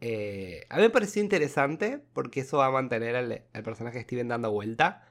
Eh, 0.00 0.66
a 0.70 0.76
mí 0.76 0.82
me 0.82 0.90
pareció 0.90 1.22
interesante 1.22 2.00
porque 2.12 2.40
eso 2.40 2.58
va 2.58 2.66
a 2.66 2.70
mantener 2.70 3.16
al, 3.16 3.44
al 3.52 3.62
personaje 3.62 3.98
de 3.98 4.04
Steven 4.04 4.28
dando 4.28 4.50
vuelta. 4.52 5.08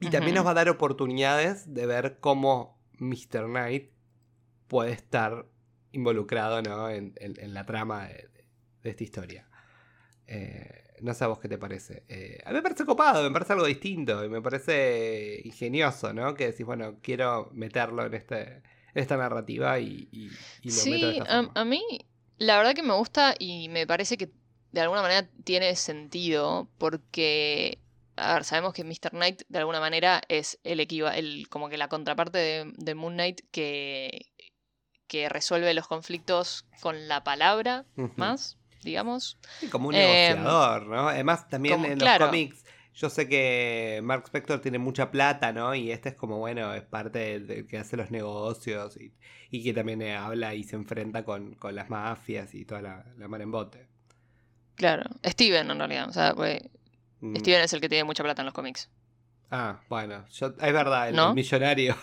Y 0.00 0.10
también 0.10 0.34
nos 0.34 0.44
va 0.46 0.50
a 0.50 0.54
dar 0.54 0.68
oportunidades 0.68 1.72
de 1.72 1.86
ver 1.86 2.18
cómo 2.18 2.80
Mr. 2.98 3.44
Knight 3.46 3.90
puede 4.66 4.92
estar 4.92 5.46
involucrado 5.92 6.62
¿no? 6.62 6.90
en, 6.90 7.14
en- 7.16 7.38
en 7.40 7.54
la 7.54 7.64
trama 7.66 8.06
de, 8.08 8.28
de 8.82 8.90
esta 8.90 9.04
historia. 9.04 9.48
Eh, 10.26 10.84
no 11.02 11.14
sé 11.14 11.24
a 11.24 11.26
vos 11.28 11.38
qué 11.40 11.48
te 11.48 11.58
parece. 11.58 12.04
Eh, 12.08 12.38
a 12.44 12.50
mí 12.50 12.56
me 12.56 12.62
parece 12.62 12.84
copado, 12.86 13.22
me 13.22 13.30
parece 13.32 13.52
algo 13.54 13.66
distinto 13.66 14.24
y 14.24 14.28
me 14.28 14.40
parece 14.42 15.40
ingenioso, 15.44 16.12
¿no? 16.12 16.34
Que 16.34 16.46
decís, 16.48 16.64
bueno, 16.66 16.98
quiero 17.02 17.50
meterlo 17.52 18.06
en, 18.06 18.14
este, 18.14 18.42
en 18.56 18.62
esta 18.94 19.16
narrativa 19.16 19.78
y, 19.80 20.08
y- 20.12 20.46
y 20.62 20.72
lo 20.72 20.86
meto 20.86 21.06
de 21.06 21.12
Sí, 21.12 21.18
esta 21.18 21.26
a, 21.26 21.38
forma. 21.38 21.52
a 21.54 21.64
mí 21.64 21.82
la 22.38 22.56
verdad 22.56 22.74
que 22.74 22.82
me 22.82 22.94
gusta 22.94 23.34
y 23.38 23.68
me 23.68 23.86
parece 23.86 24.16
que 24.16 24.30
de 24.72 24.80
alguna 24.80 25.02
manera 25.02 25.28
tiene 25.44 25.76
sentido 25.76 26.68
porque, 26.78 27.78
a 28.16 28.34
ver, 28.34 28.44
sabemos 28.44 28.72
que 28.72 28.84
Mr. 28.84 29.10
Knight 29.10 29.42
de 29.48 29.58
alguna 29.58 29.80
manera 29.80 30.22
es 30.28 30.58
el 30.64 30.80
el, 30.80 31.48
como 31.48 31.68
que 31.68 31.76
la 31.76 31.88
contraparte 31.88 32.38
de, 32.38 32.72
de 32.76 32.94
Moon 32.94 33.14
Knight 33.14 33.40
que, 33.50 34.31
que 35.12 35.28
resuelve 35.28 35.74
los 35.74 35.86
conflictos 35.86 36.64
con 36.80 37.06
la 37.06 37.22
palabra 37.22 37.84
más, 38.16 38.56
digamos. 38.82 39.36
Sí, 39.60 39.68
como 39.68 39.88
un 39.88 39.94
Em, 39.94 40.00
negociador, 40.38 40.86
¿no? 40.86 41.08
Además, 41.10 41.46
también 41.50 41.74
como- 41.74 41.86
en 41.86 41.98
claro. 41.98 42.24
los 42.24 42.30
cómics, 42.30 42.64
yo 42.94 43.10
sé 43.10 43.28
que 43.28 44.00
Mark 44.02 44.22
Spector 44.24 44.60
tiene 44.62 44.78
mucha 44.78 45.10
plata, 45.10 45.52
¿no? 45.52 45.74
Y 45.74 45.92
este 45.92 46.08
es 46.08 46.14
como, 46.14 46.38
bueno, 46.38 46.72
es 46.72 46.82
parte 46.82 47.18
del 47.18 47.46
del 47.46 47.66
que 47.66 47.76
hace 47.78 47.98
los 47.98 48.10
negocios 48.10 48.96
y, 48.96 49.12
y 49.50 49.62
que 49.62 49.74
también 49.74 50.00
eh, 50.00 50.16
habla 50.16 50.54
y 50.54 50.64
se 50.64 50.76
enfrenta 50.76 51.24
con, 51.26 51.56
con 51.56 51.74
las 51.74 51.90
mafias 51.90 52.54
y 52.54 52.64
toda 52.64 52.80
la, 52.80 53.04
la 53.18 53.28
mar 53.28 53.42
en 53.42 53.50
bote. 53.50 53.86
Claro, 54.76 55.04
Steven 55.26 55.70
en 55.70 55.78
realidad, 55.78 56.08
o 56.08 56.12
sea, 56.12 56.34
pues, 56.34 56.60
Mm. 57.20 57.36
Steven 57.36 57.60
es 57.62 57.72
el 57.72 57.80
que 57.80 57.88
tiene 57.88 58.02
mucha 58.02 58.24
plata 58.24 58.42
en 58.42 58.46
los 58.46 58.54
cómics. 58.54 58.90
Ah, 59.54 59.82
bueno, 59.90 60.24
yo, 60.32 60.46
es 60.46 60.72
verdad, 60.72 61.10
el, 61.10 61.14
¿No? 61.16 61.28
el 61.28 61.34
millonario. 61.34 61.94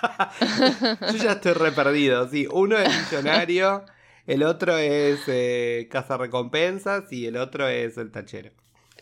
yo 1.12 1.16
ya 1.22 1.32
estoy 1.32 1.52
re 1.52 1.70
perdido, 1.70 2.26
sí. 2.30 2.48
Uno 2.50 2.78
es 2.78 2.88
millonario, 2.88 3.84
el 4.26 4.42
otro 4.42 4.78
es 4.78 5.20
eh, 5.26 5.86
caza 5.90 6.16
recompensas 6.16 7.12
y 7.12 7.26
el 7.26 7.36
otro 7.36 7.68
es 7.68 7.98
el 7.98 8.10
tachero. 8.10 8.52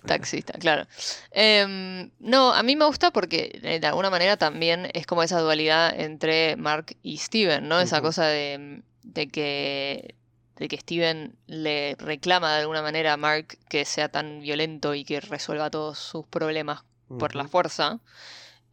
Taxista, 0.05 0.55
claro. 0.55 0.89
Em, 1.31 2.11
no, 2.19 2.53
a 2.53 2.65
mí 2.65 2.75
me 2.75 2.87
gusta 2.87 3.13
porque 3.13 3.61
eh, 3.63 3.79
de 3.79 3.87
alguna 3.87 4.11
manera 4.11 4.37
también 4.37 4.89
es 4.95 5.07
como 5.07 5.23
esa 5.23 5.39
dualidad 5.39 5.95
entre 5.97 6.57
Mark 6.57 6.97
y 7.05 7.19
Steven, 7.19 7.69
¿no? 7.69 7.81
Esa 7.81 8.01
cosa 8.01 8.27
de, 8.27 8.83
de 9.05 9.29
que 9.29 10.17
de 10.57 10.67
que 10.69 10.77
Steven 10.77 11.37
le 11.47 11.95
reclama 12.01 12.53
de 12.53 12.63
alguna 12.63 12.83
manera 12.83 13.13
a 13.13 13.17
Mark 13.17 13.59
que 13.69 13.85
sea 13.85 14.09
tan 14.09 14.41
violento 14.41 14.93
y 14.95 15.05
que 15.05 15.21
resuelva 15.21 15.71
todos 15.71 15.99
sus 15.99 16.27
problemas 16.27 16.83
por 17.19 17.35
la 17.35 17.49
fuerza. 17.49 18.01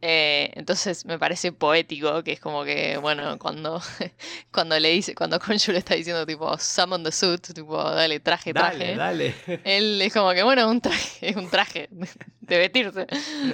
Eh, 0.02 0.50
entonces 0.54 1.04
me 1.04 1.18
parece 1.18 1.52
poético 1.52 2.24
que 2.24 2.32
es 2.32 2.40
como 2.40 2.64
que, 2.64 2.96
bueno, 2.96 3.38
cuando, 3.38 3.82
cuando 4.50 4.78
le 4.78 4.90
dice, 4.90 5.14
cuando 5.14 5.38
Conju 5.38 5.72
le 5.72 5.78
está 5.78 5.94
diciendo 5.94 6.24
tipo, 6.24 6.56
summon 6.58 7.04
the 7.04 7.12
suit, 7.12 7.46
tipo, 7.52 7.76
dale, 7.82 8.18
traje, 8.20 8.54
traje. 8.54 8.96
Dale, 8.96 9.34
dale. 9.44 9.60
Él 9.64 10.00
es 10.00 10.12
como 10.12 10.32
que, 10.32 10.42
bueno, 10.42 10.70
un 10.70 10.80
traje, 10.80 11.28
es 11.28 11.36
un 11.36 11.50
traje 11.50 11.88
de 12.40 12.58
vestirse. 12.58 13.06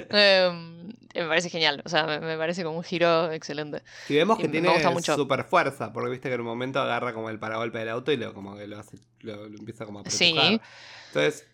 Em, 0.09 0.87
me 1.13 1.27
parece 1.27 1.49
genial, 1.49 1.81
o 1.83 1.89
sea, 1.89 2.05
me, 2.05 2.19
me 2.21 2.37
parece 2.37 2.63
como 2.63 2.77
un 2.77 2.83
giro 2.83 3.29
excelente. 3.31 3.83
Y 4.07 4.15
vemos 4.15 4.37
que 4.37 4.47
tiene 4.47 4.69
super 5.01 5.43
fuerza, 5.43 5.91
porque 5.91 6.11
viste 6.11 6.29
que 6.29 6.35
en 6.35 6.41
un 6.41 6.47
momento 6.47 6.79
agarra 6.79 7.13
como 7.13 7.29
el 7.29 7.39
paragolpe 7.39 7.79
del 7.79 7.89
auto 7.89 8.13
y 8.13 8.17
lo 8.17 8.33
como 8.33 8.55
que 8.55 8.67
lo 8.67 8.79
hace, 8.79 8.97
lo, 9.19 9.49
lo 9.49 9.57
empieza 9.57 9.85
como 9.85 9.99
a 9.99 10.09
Sí. 10.09 10.61
Entonces, 11.07 11.45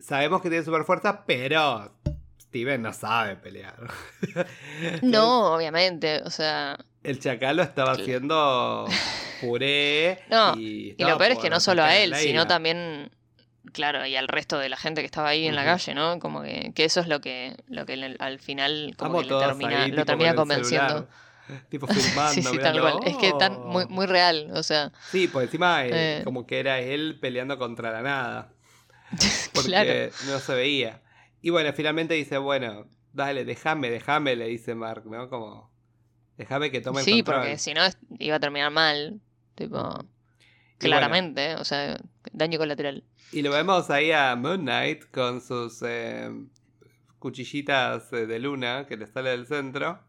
sabemos 0.00 0.42
que 0.42 0.48
tiene 0.48 0.64
super 0.64 0.84
fuerza, 0.84 1.24
pero 1.24 1.92
Steven 2.50 2.82
no 2.82 2.92
sabe 2.92 3.36
pelear. 3.36 3.76
No, 5.02 5.54
obviamente, 5.54 6.20
o 6.24 6.30
sea, 6.30 6.76
El 7.02 7.18
chacal 7.20 7.56
lo 7.56 7.62
estaba 7.62 7.92
haciendo 7.92 8.86
puré. 9.40 10.18
No, 10.28 10.54
y, 10.56 10.94
lo 10.98 11.16
peor 11.18 11.32
es 11.32 11.38
que 11.38 11.50
no 11.50 11.60
solo 11.60 11.82
a 11.84 11.96
él, 11.96 12.14
sino 12.16 12.46
también, 12.46 13.10
claro, 13.72 14.04
y 14.06 14.16
al 14.16 14.26
resto 14.28 14.58
de 14.58 14.68
la 14.68 14.76
gente 14.76 15.00
que 15.02 15.06
estaba 15.06 15.28
ahí 15.28 15.46
en 15.46 15.54
la 15.54 15.64
calle, 15.64 15.94
¿no? 15.94 16.18
Como 16.18 16.42
que, 16.42 16.72
que 16.74 16.84
eso 16.84 17.00
es 17.00 17.06
lo 17.08 17.20
que, 17.20 17.56
lo 17.68 17.86
que 17.86 17.94
el- 17.94 18.16
al 18.20 18.38
final 18.40 18.94
como 18.98 19.20
que 19.22 19.28
le 19.28 19.38
termina, 19.38 19.84
ahí, 19.84 19.92
lo 19.92 20.04
termina 20.04 20.30
con 20.34 20.48
convenciendo. 20.48 20.88
celular, 20.88 21.66
tipo 21.68 21.86
filmando. 21.86 22.32
Sí, 22.34 22.42
sí, 22.42 22.50
mirando, 22.50 22.82
tal 22.82 22.98
cual. 23.00 23.08
Es 23.12 23.16
que 23.16 23.32
tan 23.38 23.60
muy, 23.60 23.84
"Oh". 23.84 23.88
muy 23.88 24.06
real, 24.06 24.50
o 24.54 24.62
sea, 24.62 24.90
Sí, 25.10 25.28
por 25.28 25.42
encima 25.42 25.84
eh, 25.86 25.90
Eh. 25.92 26.20
como 26.24 26.46
que 26.46 26.58
era 26.60 26.80
él 26.80 27.18
peleando 27.20 27.58
contra 27.58 27.90
la 27.92 28.02
nada. 28.02 28.48
Porque 29.54 29.68
claro. 29.68 29.92
no 30.26 30.38
se 30.38 30.54
veía. 30.54 31.00
Y 31.42 31.50
bueno, 31.50 31.72
finalmente 31.72 32.14
dice, 32.14 32.38
bueno, 32.38 32.86
dale, 33.12 33.44
déjame, 33.44 33.90
déjame, 33.90 34.36
le 34.36 34.46
dice 34.48 34.74
Mark, 34.74 35.04
¿no? 35.06 35.28
Como, 35.30 35.70
déjame 36.38 36.70
que 36.70 36.80
tome 36.80 37.04
el 37.04 37.06
Sí, 37.06 37.12
control. 37.22 37.36
porque 37.36 37.58
si 37.58 37.74
no 37.74 37.82
iba 38.18 38.36
a 38.36 38.40
terminar 38.40 38.70
mal, 38.70 39.20
tipo, 39.54 39.78
bueno, 39.78 40.08
claramente, 40.78 41.56
o 41.56 41.64
sea, 41.64 41.98
daño 42.32 42.58
colateral. 42.58 43.04
Y 43.32 43.42
lo 43.42 43.50
vemos 43.50 43.90
ahí 43.90 44.12
a 44.12 44.34
Moon 44.36 44.60
Knight 44.62 45.04
con 45.10 45.40
sus 45.40 45.82
eh, 45.82 46.30
cuchillitas 47.18 48.12
eh, 48.12 48.26
de 48.26 48.38
luna 48.38 48.86
que 48.88 48.96
le 48.96 49.06
sale 49.06 49.30
del 49.30 49.46
centro. 49.46 50.00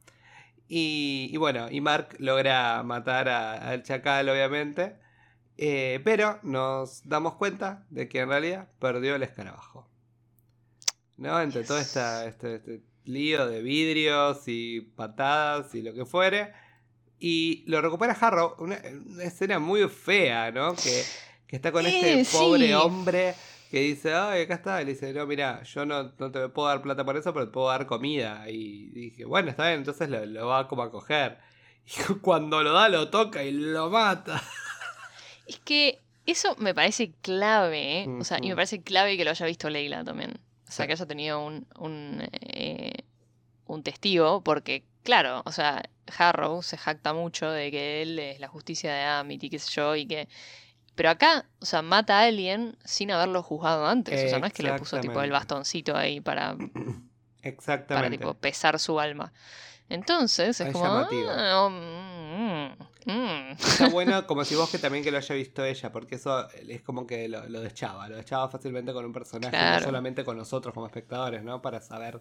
Y, 0.68 1.30
y 1.32 1.38
bueno, 1.38 1.68
y 1.72 1.82
Mark 1.82 2.16
logra 2.20 2.84
matar 2.84 3.30
al 3.30 3.84
chacal, 3.84 4.30
obviamente. 4.30 4.98
Eh, 5.58 6.02
pero 6.06 6.40
nos 6.44 7.08
damos 7.08 7.36
cuenta 7.36 7.86
de 7.92 8.10
que 8.10 8.22
en 8.22 8.30
realidad 8.30 8.70
perdió 8.80 9.16
el 9.16 9.24
escarabajo. 9.24 9.90
¿No? 11.22 11.40
Entre 11.40 11.64
todo 11.64 11.78
esta, 11.78 12.26
este, 12.26 12.56
este 12.56 12.82
lío 13.04 13.48
de 13.48 13.62
vidrios 13.62 14.42
y 14.48 14.82
patadas 14.82 15.74
y 15.76 15.84
lo 15.84 15.94
que 15.94 16.04
fuere. 16.04 16.52
Y 17.20 17.64
lo 17.68 17.80
recupera 17.80 18.18
Harrow. 18.20 18.56
Una, 18.58 18.82
una 19.06 19.24
escena 19.24 19.60
muy 19.60 19.88
fea, 19.88 20.52
¿no? 20.52 20.74
Que, 20.74 21.04
que 21.46 21.56
está 21.56 21.72
con 21.72 21.86
este 21.86 22.26
pobre 22.32 22.68
sí. 22.68 22.74
hombre 22.74 23.36
que 23.70 23.82
dice, 23.82 24.16
ay, 24.16 24.42
acá 24.42 24.56
está. 24.56 24.82
Y 24.82 24.86
le 24.86 24.94
dice, 24.94 25.14
no, 25.14 25.28
mira, 25.28 25.62
yo 25.62 25.86
no, 25.86 26.12
no 26.18 26.32
te 26.32 26.50
puedo 26.50 26.68
dar 26.68 26.82
plata 26.82 27.06
por 27.06 27.16
eso, 27.16 27.32
pero 27.34 27.46
te 27.46 27.52
puedo 27.52 27.68
dar 27.68 27.86
comida. 27.86 28.50
Y 28.50 28.90
dije, 28.90 29.24
bueno, 29.24 29.52
está 29.52 29.68
bien, 29.68 29.80
entonces 29.80 30.10
lo, 30.10 30.26
lo 30.26 30.48
va 30.48 30.68
como 30.68 30.84
a 30.84 30.92
coger. 30.92 31.38
Y 31.84 32.14
cuando 32.16 32.62
lo 32.64 32.74
da, 32.74 32.90
lo 32.90 33.10
toca 33.10 33.44
y 33.44 33.52
lo 33.52 33.90
mata. 33.90 34.42
Es 35.48 35.60
que 35.60 36.00
eso 36.26 36.56
me 36.58 36.74
parece 36.74 37.12
clave, 37.22 38.04
¿eh? 38.04 38.08
O 38.08 38.24
sea, 38.24 38.38
y 38.42 38.50
me 38.50 38.56
parece 38.56 38.82
clave 38.82 39.18
que 39.18 39.26
lo 39.26 39.32
haya 39.32 39.46
visto 39.46 39.70
Leila 39.70 40.04
también. 40.04 40.40
O 40.72 40.74
sea, 40.74 40.86
Sí. 40.86 40.88
que 40.88 40.94
haya 40.94 41.06
tenido 41.06 41.46
un, 41.46 41.68
un, 41.78 42.26
eh, 42.32 43.04
un 43.66 43.84
testigo, 43.84 44.42
porque, 44.42 44.86
claro, 45.04 45.42
o 45.46 45.52
sea, 45.52 45.84
Harrow 46.18 46.64
se 46.64 46.78
jacta 46.78 47.14
mucho 47.14 47.52
de 47.52 47.72
que 47.72 48.02
él 48.02 48.18
es 48.20 48.40
la 48.40 48.48
justicia 48.48 48.94
de 48.94 49.04
Amit 49.04 49.44
y 49.44 49.50
qué 49.50 49.60
sé 49.60 49.70
yo, 49.74 49.96
y 49.98 50.06
que... 50.06 50.30
Pero 50.96 51.10
acá, 51.10 51.46
o 51.60 51.66
sea, 51.66 51.82
mata 51.82 52.20
a 52.20 52.24
alguien 52.24 52.78
sin 52.86 53.12
haberlo 53.12 53.44
juzgado 53.44 53.86
antes. 53.86 54.26
O 54.26 54.30
sea, 54.30 54.40
no 54.40 54.46
es 54.48 54.54
que 54.54 54.64
le 54.64 54.74
puso 54.74 55.00
tipo 55.02 55.22
el 55.22 55.32
bastoncito 55.32 55.96
ahí 55.98 56.22
para, 56.22 56.56
para 57.44 57.50
Exactamente. 57.50 58.18
tipo 58.18 58.34
pesar 58.36 58.80
su 58.80 59.00
alma. 59.00 59.34
Entonces 59.90 60.62
es 60.62 60.68
Es 60.68 60.74
como... 60.74 60.86
ah, 60.86 61.70
mm. 63.06 63.52
Está 63.52 63.88
bueno 63.92 64.26
como 64.28 64.44
si 64.46 64.56
vos 64.56 64.70
que 64.70 64.78
también 64.78 65.04
que 65.04 65.12
lo 65.12 65.18
haya 65.18 65.36
visto 65.36 65.64
ella, 65.66 65.92
porque 65.92 66.16
eso 66.16 66.48
es 66.68 66.82
como 66.82 67.06
que 67.08 67.28
lo, 67.28 67.48
lo 67.50 67.62
deschaba, 67.62 68.08
lo 68.10 68.16
deschaba 68.18 68.50
fácilmente 68.50 68.94
con 68.94 69.06
un 69.06 69.14
personaje, 69.14 69.52
Claro. 69.52 69.80
no 69.80 69.86
solamente 69.86 70.24
con 70.24 70.38
nosotros 70.38 70.74
como 70.74 70.86
espectadores, 70.88 71.44
¿no? 71.44 71.62
Para 71.62 71.82
saber 71.82 72.20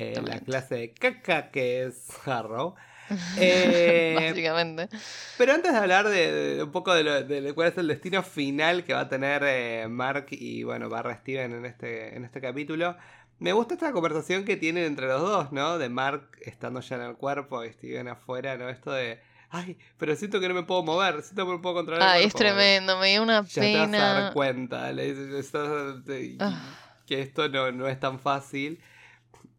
eh, 0.00 0.20
la 0.24 0.40
clase 0.40 0.74
de 0.76 0.92
caca 0.92 1.50
que 1.50 1.84
es 1.84 2.08
Harrow. 2.26 2.74
Eh, 3.36 4.14
Básicamente. 4.18 4.88
pero 5.36 5.52
antes 5.52 5.72
de 5.72 5.78
hablar 5.78 6.08
de, 6.08 6.32
de 6.56 6.62
un 6.62 6.72
poco 6.72 6.94
de, 6.94 7.04
lo- 7.04 7.22
de 7.22 7.52
cuál 7.52 7.68
es 7.68 7.76
el 7.76 7.86
destino 7.86 8.22
final 8.22 8.82
que 8.84 8.94
va 8.94 9.00
a 9.00 9.08
tener 9.10 9.42
eh, 9.44 9.86
Mark 9.90 10.28
y 10.30 10.62
bueno, 10.62 10.88
barra 10.88 11.14
Steven 11.16 11.52
en 11.52 11.66
este, 11.66 12.16
en 12.16 12.24
este 12.24 12.40
capítulo, 12.40 12.96
me 13.40 13.52
gusta 13.52 13.74
esta 13.74 13.92
conversación 13.92 14.46
que 14.46 14.56
tienen 14.56 14.84
entre 14.84 15.06
los 15.08 15.20
dos, 15.20 15.52
¿no? 15.52 15.76
De 15.76 15.90
Mark 15.90 16.30
estando 16.40 16.80
ya 16.80 16.96
en 16.96 17.02
el 17.02 17.16
cuerpo 17.16 17.62
y 17.62 17.72
Steven 17.72 18.08
afuera, 18.08 18.56
¿no? 18.56 18.70
Esto 18.70 18.90
de, 18.92 19.20
ay, 19.54 19.78
pero 19.96 20.14
siento 20.16 20.40
que 20.40 20.48
no 20.48 20.54
me 20.54 20.62
puedo 20.64 20.82
mover, 20.82 21.22
siento 21.22 21.44
que 21.44 21.50
no 21.50 21.56
me 21.58 21.62
puedo 21.62 21.76
controlar. 21.76 22.02
Ay, 22.08 22.24
es 22.24 22.32
cuerpo". 22.32 22.50
tremendo, 22.54 22.98
me 22.98 23.08
dio 23.10 23.22
una 23.22 23.42
Ya 23.44 23.62
te 23.62 23.76
vas 23.76 23.88
a 23.88 23.90
dar 23.90 24.16
pena. 24.16 24.30
cuenta, 24.34 24.92
le 24.92 25.12
dice, 25.14 25.38
"Estás- 25.38 26.04
te- 26.04 26.36
Ah. 26.40 26.62
que 27.06 27.20
esto 27.22 27.48
no, 27.48 27.70
no 27.72 27.86
es 27.88 27.98
tan 28.00 28.18
fácil. 28.18 28.80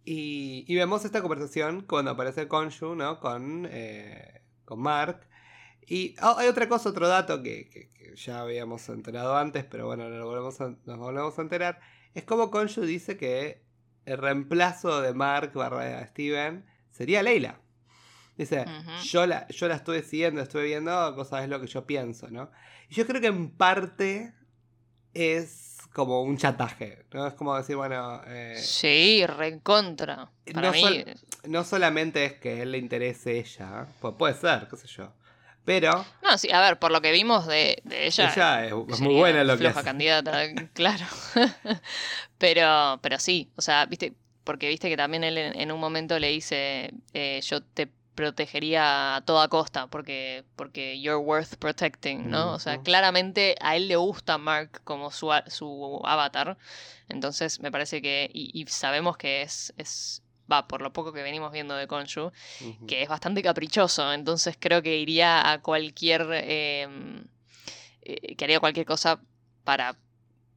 Y, 0.04 0.66
y 0.68 0.76
vemos 0.76 1.04
esta 1.06 1.22
conversación 1.22 1.82
cuando 1.82 2.12
aparece 2.12 2.48
Konshu, 2.48 2.96
¿no? 2.96 3.20
Con, 3.20 3.68
eh, 3.72 4.42
con 4.64 4.80
Mark. 4.80 5.22
Y 5.88 6.16
ah, 6.20 6.36
hay 6.38 6.48
otra 6.48 6.68
cosa, 6.68 6.90
otro 6.90 7.08
dato 7.08 7.42
que, 7.42 7.70
que- 7.70 7.92
que 7.94 8.16
ya 8.16 8.42
habíamos 8.42 8.88
enterado 8.90 9.36
antes, 9.38 9.64
pero 9.66 9.86
bueno, 9.88 10.10
nos 10.10 10.26
volvemos 10.26 10.60
a, 10.62 10.76
nos 10.86 10.98
volvemos 10.98 11.38
a 11.38 11.42
enterar. 11.42 11.80
Es 12.14 12.24
como 12.24 12.50
Konshu 12.52 12.82
dice 12.82 13.18
que 13.18 13.64
el 14.06 14.18
reemplazo 14.18 15.02
de 15.02 15.14
Mark 15.14 15.52
barra 15.54 16.06
Steven 16.08 16.66
sería 16.92 17.24
Leila. 17.24 17.60
Dice, 18.38 18.66
yo, 19.04 19.26
la, 19.26 19.48
yo 19.48 19.68
la 19.68 19.76
estuve 19.76 20.04
siguiendo, 20.04 20.42
estuve 20.42 20.66
viendo, 20.66 21.16
vos 21.16 21.30
sabés 21.30 21.48
lo 21.48 21.62
que 21.62 21.68
yo 21.68 21.86
pienso, 21.86 22.30
¿no? 22.30 22.52
Y 22.90 22.96
yo 22.96 23.08
creo 23.08 23.22
que 23.22 23.28
en 23.28 23.50
parte 23.52 24.34
es 25.14 25.78
como 25.94 26.22
un 26.22 26.38
chataje, 26.38 27.06
¿no? 27.14 27.26
Es 27.28 27.34
como 27.36 27.56
decir, 27.56 27.78
bueno... 27.78 28.22
Eh, 28.28 28.56
sí, 28.58 29.26
recontra. 29.26 30.30
Para 30.54 30.68
no, 30.68 30.74
mí... 30.74 30.82
sol- 30.82 31.06
no 31.46 31.64
solamente 31.64 32.26
es 32.26 32.34
que 32.34 32.62
él 32.62 32.74
le 32.74 32.78
interese 32.78 33.38
ella, 33.40 33.88
pues 34.02 34.16
puede 34.18 34.34
ser, 34.34 34.68
qué 34.70 34.76
sé 34.76 34.88
yo. 34.88 35.14
Pero 35.64 36.06
No, 36.22 36.38
sí, 36.38 36.52
a 36.52 36.60
ver, 36.62 36.78
por 36.78 36.92
lo 36.92 37.02
que 37.02 37.12
vimos 37.12 37.48
de, 37.48 37.82
de 37.86 38.08
ella... 38.08 38.32
ella 38.34 38.66
es, 38.66 38.74
es 38.90 39.00
muy 39.00 39.16
buena 39.16 39.42
en 39.42 39.48
lo 39.48 39.58
que 39.58 39.68
hace. 39.68 39.84
candidata, 39.84 40.44
claro. 40.74 41.06
pero, 42.38 43.00
pero 43.02 43.18
sí, 43.20 43.50
o 43.56 43.62
sea, 43.62 43.86
viste, 43.86 44.14
porque 44.44 44.68
viste 44.68 44.90
que 44.90 44.98
también 44.98 45.24
él 45.24 45.38
en, 45.38 45.60
en 45.60 45.72
un 45.72 45.80
momento 45.80 46.20
le 46.20 46.28
dice, 46.28 46.92
eh, 47.14 47.40
yo 47.42 47.64
te 47.64 47.90
protegería 48.16 49.18
a 49.18 49.22
toda 49.22 49.48
costa 49.50 49.88
porque, 49.88 50.44
porque 50.56 51.00
you're 51.00 51.18
worth 51.18 51.58
protecting, 51.58 52.30
¿no? 52.30 52.54
O 52.54 52.60
sea, 52.60 52.80
claramente 52.82 53.56
a 53.62 53.76
él 53.76 53.88
le 53.88 53.98
gusta 53.98 54.38
Mark 54.38 54.82
como 54.84 55.12
su, 55.12 55.32
su 55.48 56.02
avatar. 56.06 56.58
Entonces 57.10 57.60
me 57.60 57.72
parece 57.72 58.02
que, 58.02 58.30
y, 58.34 58.50
y 58.60 58.66
sabemos 58.68 59.18
que 59.18 59.42
es, 59.42 59.74
es, 59.78 60.24
va, 60.52 60.68
por 60.68 60.82
lo 60.82 60.94
poco 60.94 61.14
que 61.14 61.22
venimos 61.22 61.52
viendo 61.52 61.76
de 61.76 61.88
Konshu, 61.88 62.32
que 62.88 63.04
es 63.04 63.10
bastante 63.10 63.44
caprichoso, 63.44 64.12
entonces 64.14 64.58
creo 64.60 64.82
que 64.82 64.98
iría 64.98 65.52
a 65.52 65.62
cualquier, 65.62 66.28
eh, 66.32 66.88
eh, 68.02 68.36
que 68.36 68.46
haría 68.46 68.60
cualquier 68.60 68.86
cosa 68.86 69.20
para 69.64 69.98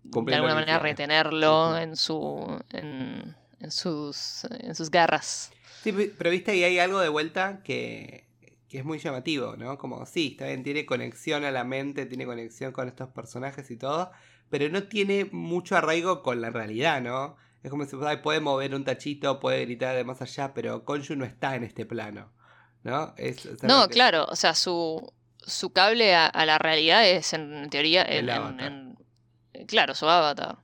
de 0.05 0.35
alguna 0.35 0.55
manera 0.55 0.79
retenerlo 0.79 1.77
en 1.77 1.97
su, 1.97 2.63
en, 2.71 3.37
en 3.61 3.71
sus, 3.71 4.45
en 4.45 4.75
sus 4.75 4.91
garras. 4.91 5.51
Sí, 5.83 5.93
pe- 5.93 6.13
pero 6.17 6.31
viste 6.31 6.51
ahí 6.53 6.65
hay 6.65 6.79
algo 6.79 7.01
de 7.01 7.09
vuelta 7.09 7.63
que, 7.63 8.27
que 8.69 8.79
es 8.79 8.85
muy 8.85 8.99
llamativo, 8.99 9.57
¿no? 9.57 9.79
Como, 9.79 10.05
sí, 10.07 10.31
está 10.33 10.47
bien, 10.47 10.63
tiene 10.63 10.87
conexión 10.87 11.45
a 11.45 11.51
la 11.51 11.65
mente, 11.65 12.07
tiene 12.07 12.27
conexión 12.27 12.73
con 12.73 12.89
estos 12.89 13.09
personajes 13.11 13.71
y 13.71 13.77
todo, 13.77 14.11
pero 14.51 14.69
no 14.69 14.85
tiene 14.85 15.27
mucho 15.31 15.77
arraigo 15.77 16.23
con 16.23 16.41
la 16.41 16.51
realidad, 16.51 17.01
¿no? 17.01 17.37
Es 17.63 17.71
como 17.71 17.85
si 17.87 17.97
puede 18.23 18.41
mover 18.41 18.75
un 18.75 18.85
tachito, 18.85 19.41
puede 19.41 19.65
gritar 19.65 19.97
de 19.97 20.05
más 20.05 20.23
allá, 20.23 20.55
pero 20.55 20.85
Konshu 20.85 21.17
no 21.17 21.25
está 21.25 21.57
en 21.57 21.65
este 21.65 21.85
plano, 21.87 22.33
¿no? 22.83 23.15
Es, 23.17 23.45
No, 23.63 23.89
que- 23.89 23.95
claro, 23.95 24.27
o 24.29 24.37
sea, 24.37 24.55
su, 24.55 25.13
su 25.39 25.73
cable 25.73 26.15
a, 26.15 26.27
a 26.27 26.47
la 26.47 26.59
realidad 26.59 27.09
es 27.09 27.33
en 27.33 27.69
teoría 27.71 28.03
El 28.03 28.29
en, 28.29 28.61
en- 29.55 29.67
claro, 29.67 29.95
su 29.95 30.09
avatar. 30.09 30.59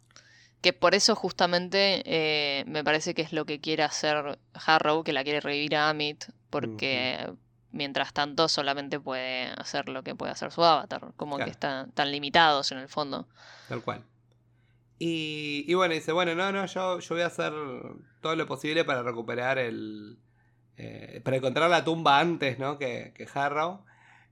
Que 0.64 0.72
por 0.72 0.94
eso 0.94 1.14
justamente 1.14 2.02
eh, 2.06 2.64
me 2.66 2.82
parece 2.82 3.12
que 3.12 3.20
es 3.20 3.34
lo 3.34 3.44
que 3.44 3.60
quiere 3.60 3.82
hacer 3.82 4.38
Harrow, 4.54 5.04
que 5.04 5.12
la 5.12 5.22
quiere 5.22 5.40
revivir 5.42 5.76
a 5.76 5.90
Amit, 5.90 6.24
porque 6.48 7.30
mientras 7.70 8.14
tanto 8.14 8.48
solamente 8.48 8.98
puede 8.98 9.48
hacer 9.58 9.90
lo 9.90 10.02
que 10.02 10.14
puede 10.14 10.32
hacer 10.32 10.50
su 10.52 10.64
avatar, 10.64 11.12
como 11.16 11.36
Claro. 11.36 11.44
que 11.46 11.50
están 11.52 11.92
tan 11.92 12.10
limitados 12.10 12.72
en 12.72 12.78
el 12.78 12.88
fondo. 12.88 13.28
Tal 13.68 13.82
cual. 13.82 14.04
Y, 14.98 15.66
y 15.68 15.74
bueno, 15.74 15.92
dice, 15.92 16.12
bueno, 16.12 16.34
no, 16.34 16.50
no, 16.50 16.64
yo, 16.64 16.98
yo 16.98 17.14
voy 17.14 17.22
a 17.24 17.26
hacer 17.26 17.52
todo 18.22 18.34
lo 18.34 18.46
posible 18.46 18.84
para 18.86 19.02
recuperar 19.02 19.58
el... 19.58 20.16
eh, 20.78 21.20
para 21.22 21.36
encontrar 21.36 21.68
la 21.68 21.84
tumba 21.84 22.20
antes, 22.20 22.58
¿no? 22.58 22.78
Que, 22.78 23.12
que 23.14 23.28
Harrow. 23.34 23.84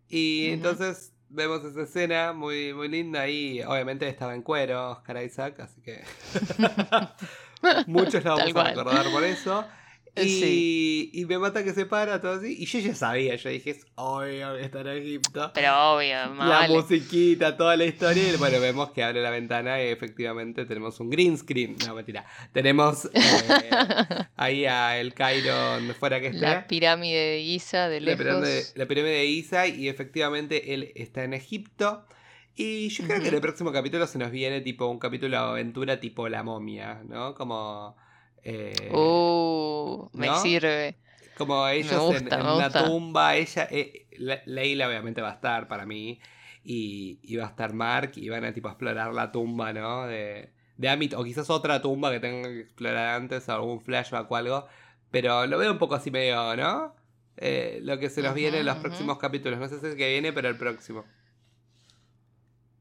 Y 0.08 0.48
entonces 0.50 1.11
vemos 1.32 1.64
esa 1.64 1.82
escena 1.82 2.32
muy, 2.32 2.74
muy 2.74 2.88
linda 2.88 3.26
y 3.28 3.62
obviamente 3.62 4.08
estaba 4.08 4.34
en 4.34 4.42
cuero 4.42 4.90
Oscar 4.92 5.22
Isaac, 5.22 5.60
así 5.60 5.80
que 5.80 6.02
muchos 7.86 8.24
la 8.24 8.36
Tal 8.36 8.52
vamos 8.52 8.56
a 8.56 8.70
recordar 8.70 9.10
por 9.10 9.24
eso. 9.24 9.64
Eh, 10.14 10.24
Y, 10.26 10.28
sí. 10.42 11.10
y 11.14 11.24
me 11.24 11.38
mata 11.38 11.64
que 11.64 11.72
se 11.72 11.86
para 11.86 12.20
todo 12.20 12.32
así. 12.34 12.54
Y 12.58 12.66
yo 12.66 12.78
ya 12.80 12.94
sabía, 12.94 13.34
yo 13.36 13.48
dije, 13.48 13.70
es 13.70 13.86
obvio 13.94 14.54
que 14.56 14.62
está 14.64 14.80
en 14.82 14.88
Egipto. 14.88 15.50
Pero 15.54 15.94
obvio, 15.94 16.16
más 16.34 16.48
La 16.48 16.54
vale. 16.60 16.74
musiquita, 16.74 17.56
toda 17.56 17.76
la 17.78 17.86
historia. 17.86 18.30
Y 18.32 18.36
bueno, 18.36 18.60
vemos 18.60 18.90
que 18.90 19.02
abre 19.02 19.22
la 19.22 19.30
ventana 19.30 19.82
y 19.82 19.88
efectivamente 19.88 20.66
tenemos 20.66 21.00
un 21.00 21.08
green 21.08 21.38
screen. 21.38 21.76
No, 21.86 21.94
mentira. 21.94 22.26
Tenemos 22.52 23.06
eh, 23.14 23.20
ahí 24.36 24.66
a 24.66 24.98
el 25.00 25.14
Cairo 25.14 25.54
donde 25.54 25.94
fuera 25.94 26.20
que 26.20 26.26
esté. 26.28 26.40
La 26.40 26.66
pirámide 26.66 27.18
de 27.36 27.42
Giza 27.42 27.88
de 27.88 28.00
La 28.00 28.06
lejos. 28.10 28.24
pirámide, 28.24 28.64
la 28.74 28.86
pirámide 28.86 29.12
de 29.14 29.24
Isa. 29.26 29.66
Y 29.66 29.88
efectivamente 29.88 30.74
él 30.74 30.92
está 30.94 31.24
en 31.24 31.32
Egipto. 31.34 32.04
Y 32.54 32.90
yo 32.90 33.04
creo 33.06 33.22
que 33.22 33.28
en 33.28 33.34
el 33.34 33.40
próximo 33.40 33.72
capítulo 33.72 34.06
se 34.06 34.18
nos 34.18 34.30
viene 34.30 34.60
tipo 34.60 34.86
un 34.86 34.98
capítulo 34.98 35.30
de 35.38 35.42
aventura 35.42 36.00
tipo 36.00 36.28
la 36.28 36.42
momia, 36.42 37.00
¿no? 37.08 37.34
Como. 37.34 37.96
Eh, 38.44 38.90
Uh, 38.94 40.08
me 40.14 40.26
¿no? 40.28 40.34
sirve. 40.40 40.96
Como 41.36 41.66
ellos 41.68 41.92
en- 41.92 41.98
gusta, 42.00 42.40
en, 42.40 42.46
una 42.46 42.70
tumba, 42.70 43.36
ella, 43.36 43.68
eh, 43.70 44.06
Le- 44.18 44.42
Leila 44.46 44.88
obviamente 44.88 45.22
va 45.22 45.30
a 45.30 45.34
estar 45.34 45.66
para 45.68 45.86
mí, 45.86 46.20
y, 46.64 47.18
y 47.22 47.36
va 47.36 47.46
a 47.46 47.48
estar 47.48 47.72
Mark, 47.72 48.12
y 48.16 48.28
van 48.28 48.44
a 48.44 48.52
tipo 48.52 48.68
explorar 48.68 49.12
la 49.14 49.32
tumba, 49.32 49.72
¿no? 49.72 50.06
De, 50.06 50.52
de 50.76 50.88
Amit, 50.88 51.14
o 51.14 51.24
quizás 51.24 51.50
otra 51.50 51.80
tumba 51.82 52.10
que 52.10 52.20
tengan 52.20 52.42
que 52.52 52.60
explorar 52.60 53.14
antes, 53.20 53.48
o 53.48 53.52
algún 53.52 53.80
flashback 53.80 54.30
o 54.30 54.36
algo, 54.36 54.66
pero 55.10 55.46
lo 55.46 55.58
veo 55.58 55.72
un 55.72 55.78
poco 55.78 55.94
así 55.94 56.10
medio, 56.10 56.54
¿no? 56.56 56.94
Eh, 57.38 57.80
lo 57.82 57.98
que 57.98 58.10
se 58.10 58.22
nos 58.22 58.34
viene 58.34 58.60
en 58.60 58.66
los 58.66 58.76
próximos 58.78 59.18
capítulos, 59.18 59.58
no 59.58 59.68
sé 59.68 59.80
si 59.80 59.86
es 59.86 59.92
el 59.92 59.98
que 59.98 60.10
viene, 60.10 60.32
pero 60.32 60.48
el 60.48 60.56
próximo. 60.56 61.04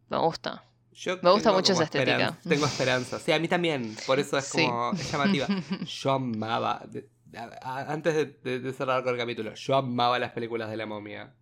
Me 0.10 0.18
gusta. 0.18 0.64
Yo 0.94 1.18
Me 1.22 1.32
gusta 1.32 1.52
mucho 1.54 1.74
esa 1.74 1.84
estética. 1.86 2.38
Tengo 2.48 2.66
esperanza. 2.66 3.18
Sí, 3.20 3.32
a 3.32 3.40
mí 3.40 3.48
también. 3.48 3.96
Por 4.06 4.20
eso 4.20 4.38
es 4.38 4.46
Sí. 4.46 4.66
como 4.66 4.92
es 4.92 5.12
llamativa. 5.12 5.48
Yo 5.86 6.12
amaba. 6.12 6.82
de- 6.88 7.08
a- 7.36 7.50
a- 7.62 7.92
antes 7.94 8.14
de, 8.14 8.26
de- 8.26 8.60
de 8.60 8.74
cerrar 8.74 9.04
con 9.04 9.14
el 9.14 9.18
capítulo, 9.20 9.54
yo 9.54 9.76
amaba 9.78 10.20
las 10.20 10.32
películas 10.34 10.70
de 10.70 10.76
la 10.76 10.86
momia. 10.86 11.34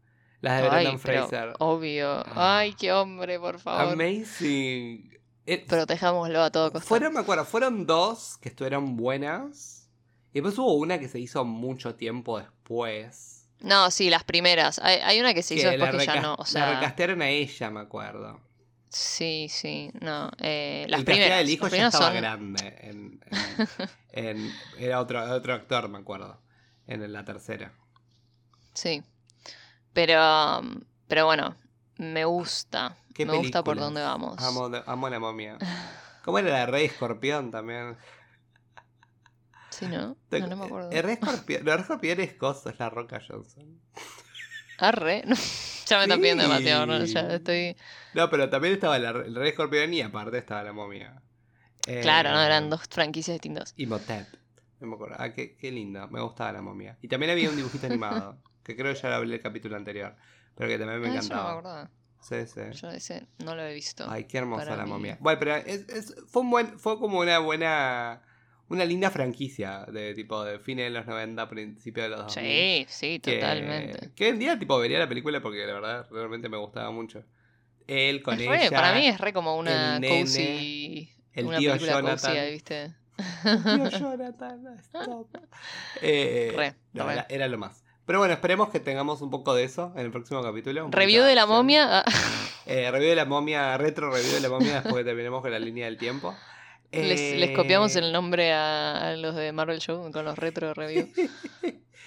Las 0.41 0.61
de 0.61 0.67
Ay, 0.67 0.69
Brendan 0.69 0.99
Fraser. 0.99 1.53
obvio. 1.57 2.23
Ay, 2.35 2.73
qué 2.75 2.93
hombre, 2.93 3.39
por 3.39 3.59
favor. 3.59 3.93
Amazing. 3.93 5.17
Eh, 5.47 5.65
Protejámoslo 5.67 6.43
a 6.43 6.51
todo 6.51 6.71
costo. 6.71 6.87
fueron, 6.87 7.13
me 7.13 7.21
acuerdo, 7.21 7.43
fueron 7.43 7.87
dos 7.87 8.37
que 8.39 8.49
estuvieron 8.49 8.95
buenas. 8.97 9.89
Y 10.31 10.35
después 10.35 10.57
hubo 10.59 10.73
una 10.75 10.99
que 10.99 11.07
se 11.07 11.19
hizo 11.19 11.43
mucho 11.43 11.95
tiempo 11.95 12.37
después. 12.37 13.49
No, 13.61 13.89
sí, 13.89 14.11
las 14.11 14.23
primeras. 14.23 14.77
Hay, 14.79 14.97
hay 14.99 15.19
una 15.19 15.33
que 15.33 15.41
se 15.41 15.55
hizo 15.55 15.71
que 15.71 15.77
después 15.77 15.97
que 16.01 16.05
ya 16.05 16.21
no. 16.21 16.35
O 16.35 16.43
la 16.53 16.75
recastearon 16.75 17.21
a 17.23 17.29
ella, 17.29 17.69
me 17.71 17.79
acuerdo. 17.79 18.39
Sí, 18.89 19.47
sí. 19.49 19.91
No. 20.01 20.31
eh, 20.39 20.85
las 20.89 20.99
el 21.01 21.05
primeras. 21.05 21.37
del 21.39 21.49
hijo 21.49 21.67
ya 21.67 21.87
estaba 21.87 22.05
son- 22.07 22.15
grande. 22.15 22.75
En, 22.81 23.19
en- 24.11 24.27
en- 24.39 24.51
era 24.77 24.99
otro, 24.99 25.21
otro 25.33 25.53
actor, 25.53 25.87
me 25.89 25.99
acuerdo. 25.99 26.41
En 26.87 27.11
la 27.13 27.23
tercera. 27.23 27.73
Sí. 28.73 29.03
Pero, 29.93 30.61
pero 31.07 31.25
bueno, 31.25 31.55
me 31.97 32.25
gusta. 32.25 32.95
¿Qué 33.13 33.25
me 33.25 33.37
gusta 33.37 33.63
por 33.63 33.77
dónde 33.77 34.01
vamos. 34.01 34.41
Amo, 34.41 34.71
amo 34.85 35.09
la 35.09 35.19
momia. 35.19 35.57
¿Cómo 36.23 36.39
era 36.39 36.49
la 36.51 36.65
Rey 36.65 36.85
Escorpión 36.85 37.51
también? 37.51 37.97
Sí, 39.69 39.87
¿no? 39.87 40.15
No, 40.31 40.47
no 40.47 40.55
me 40.57 40.65
acuerdo. 40.65 40.91
El 40.91 41.03
Rey 41.03 41.13
Escorpión, 41.13 41.63
no, 41.65 41.71
el 41.71 41.77
Rey 41.77 41.81
Escorpión 41.83 42.19
es 42.21 42.33
cosa, 42.33 42.69
es 42.71 42.79
la 42.79 42.89
Roca 42.89 43.19
Johnson. 43.27 43.79
Arre. 44.77 45.23
No, 45.25 45.35
ya 45.89 45.97
me 45.97 46.03
están 46.03 46.19
pidiendo 46.19 46.43
Sí. 46.43 46.49
demasiado, 46.49 46.85
¿no? 46.85 47.03
Ya 47.05 47.21
estoy. 47.21 47.75
No, 48.13 48.29
pero 48.29 48.49
también 48.49 48.73
estaba 48.75 48.97
la- 48.99 49.09
el 49.09 49.35
Rey 49.35 49.49
Escorpión 49.49 49.93
y 49.93 50.01
aparte 50.01 50.37
estaba 50.37 50.63
la 50.63 50.73
momia. 50.73 51.21
Eh, 51.87 52.01
Claro, 52.01 52.31
¿no? 52.31 52.41
Eran 52.41 52.69
dos 52.69 52.81
franquicias 52.89 53.35
distintas. 53.35 53.73
Y 53.77 53.85
Motep. 53.85 54.27
No 54.79 54.87
me 54.87 54.95
acuerdo. 54.95 55.15
Ah, 55.19 55.33
qué, 55.33 55.57
qué 55.57 55.71
lindo. 55.71 56.07
Me 56.07 56.21
gustaba 56.21 56.51
la 56.53 56.61
momia. 56.61 56.97
Y 57.01 57.07
también 57.07 57.31
había 57.31 57.49
un 57.49 57.55
dibujito 57.55 57.85
animado. 57.87 58.37
Que 58.63 58.75
creo 58.75 58.93
que 58.93 58.99
ya 58.99 59.09
lo 59.09 59.15
hablé 59.15 59.35
el 59.35 59.41
capítulo 59.41 59.75
anterior. 59.77 60.15
Pero 60.55 60.69
que 60.69 60.77
también 60.77 61.01
me 61.01 61.07
Ah, 61.07 61.19
eso 61.19 61.33
no 61.33 61.43
me 61.43 61.49
encantaba. 61.49 61.91
Sí, 62.21 62.35
sí. 62.45 62.61
Yo 62.79 62.89
ese 62.91 63.25
no 63.39 63.55
lo 63.55 63.63
he 63.63 63.73
visto. 63.73 64.05
Ay, 64.07 64.25
qué 64.25 64.37
hermosa 64.37 64.75
la 64.75 64.83
mí. 64.83 64.89
momia. 64.91 65.17
Bueno, 65.21 65.39
pero 65.39 65.55
es, 65.55 65.87
es- 65.89 66.15
fue, 66.27 66.43
un 66.43 66.51
buen, 66.51 66.77
fue 66.79 66.99
como 66.99 67.19
una 67.19 67.39
buena. 67.39 68.21
Una 68.69 68.85
linda 68.85 69.09
franquicia 69.09 69.85
de 69.91 70.13
tipo 70.13 70.43
de 70.43 70.59
fines 70.59 70.85
de 70.85 70.89
los 70.91 71.05
90, 71.07 71.49
principios 71.49 72.05
de 72.05 72.09
los 72.09 72.19
2000. 72.27 72.43
Sí, 72.45 72.85
sí, 72.87 73.19
que, 73.19 73.35
totalmente. 73.35 74.11
Que 74.15 74.29
en 74.29 74.39
día 74.39 74.57
tipo 74.59 74.77
vería 74.77 74.99
la 74.99 75.09
película 75.09 75.41
porque 75.41 75.65
la 75.65 75.73
verdad 75.73 76.07
realmente 76.11 76.49
me 76.49 76.57
gustaba 76.57 76.91
mucho. 76.91 77.23
Él 77.87 78.21
con 78.21 78.35
Es 78.35 78.41
ella. 78.41 78.57
re, 78.59 78.69
para 78.69 78.93
mí 78.93 79.07
es 79.07 79.19
re 79.19 79.33
como 79.33 79.57
una 79.57 79.95
el 79.95 80.01
nene, 80.01 80.21
cozy. 80.21 81.09
el 81.33 81.45
una 81.45 81.57
tío 81.57 81.71
película 81.71 81.93
Jonathan. 81.99 82.35
cozy, 82.35 82.51
¿viste? 82.51 82.93
Tío 83.43 83.89
Jonathan, 83.99 84.77
stop. 84.79 85.27
Eh, 86.01 86.53
Re, 86.55 86.75
no, 86.93 87.07
re. 87.07 87.13
Era, 87.13 87.25
era 87.29 87.47
lo 87.47 87.57
más. 87.57 87.83
Pero 88.05 88.19
bueno, 88.19 88.33
esperemos 88.33 88.69
que 88.69 88.79
tengamos 88.79 89.21
un 89.21 89.29
poco 89.29 89.53
de 89.53 89.63
eso 89.63 89.91
en 89.95 90.05
el 90.05 90.11
próximo 90.11 90.41
capítulo. 90.41 90.87
Review 90.91 91.23
de 91.23 91.35
la 91.35 91.41
acción. 91.43 91.57
momia. 91.57 91.99
ah, 91.99 92.05
Eh, 92.65 92.89
review 92.91 93.09
de 93.09 93.15
la 93.15 93.25
momia, 93.25 93.77
retro 93.77 94.11
review 94.11 94.33
de 94.33 94.39
la 94.41 94.49
momia 94.49 94.73
después 94.81 94.95
que 94.95 95.03
terminemos 95.03 95.41
con 95.41 95.51
la 95.51 95.59
línea 95.59 95.85
del 95.85 95.97
tiempo. 95.97 96.35
Les, 96.91 97.37
les 97.39 97.51
copiamos 97.55 97.95
el 97.95 98.11
nombre 98.11 98.51
a, 98.53 99.09
a 99.11 99.15
los 99.15 99.35
de 99.35 99.51
Marvel 99.51 99.79
Show 99.79 100.11
con 100.11 100.25
los 100.25 100.37
retro 100.37 100.73
reviews. 100.73 101.09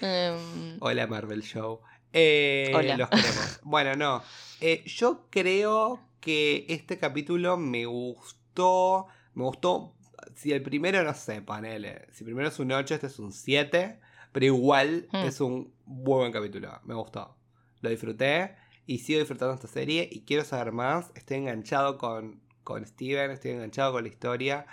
Em, 0.01 0.77
Hola 0.81 1.07
Marvel 1.07 1.41
Show. 1.43 1.79
Eh, 2.11 2.71
Hola. 2.75 2.97
Los 2.97 3.09
queremos. 3.09 3.59
Bueno, 3.63 3.95
no. 3.95 4.21
Eh, 4.59 4.83
yo 4.85 5.27
creo 5.29 6.01
que 6.19 6.65
este 6.67 6.97
capítulo 6.97 7.55
me 7.57 7.85
gustó. 7.85 9.07
Me 9.33 9.43
gustó. 9.43 9.95
Si 10.35 10.51
el 10.51 10.61
primero, 10.61 11.03
no 11.03 11.13
sé, 11.13 11.41
panele. 11.41 12.07
Si 12.11 12.23
el 12.23 12.25
primero 12.25 12.49
es 12.49 12.59
un 12.59 12.71
8, 12.71 12.95
este 12.95 13.07
es 13.07 13.19
un 13.19 13.31
7. 13.31 13.99
Pero 14.31 14.45
igual 14.45 15.07
Hmm. 15.11 15.17
es 15.27 15.39
un 15.41 15.73
muy 15.85 16.19
buen 16.19 16.31
capítulo. 16.31 16.81
Me 16.83 16.95
gustó. 16.95 17.37
Lo 17.81 17.89
disfruté. 17.89 18.55
Y 18.85 18.97
sigo 18.99 19.19
disfrutando 19.19 19.53
esta 19.53 19.67
serie. 19.67 20.09
Y 20.11 20.21
quiero 20.25 20.43
saber 20.43 20.73
más. 20.73 21.11
Estoy 21.15 21.37
enganchado 21.37 21.97
con, 21.97 22.41
con 22.63 22.85
Steven, 22.85 23.31
estoy 23.31 23.51
enganchado 23.51 23.93
con 23.93 24.03
la 24.03 24.09
historia. 24.09 24.65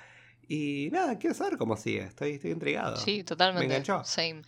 Y 0.48 0.88
nada, 0.92 1.18
quiero 1.18 1.34
saber 1.34 1.56
cómo 1.56 1.76
sigue, 1.76 2.02
estoy, 2.02 2.32
estoy 2.32 2.50
intrigado. 2.50 2.96
Sí, 2.96 3.22
totalmente. 3.22 3.68
Me 3.68 3.74
enganchó. 3.76 4.04
Same. 4.04 4.42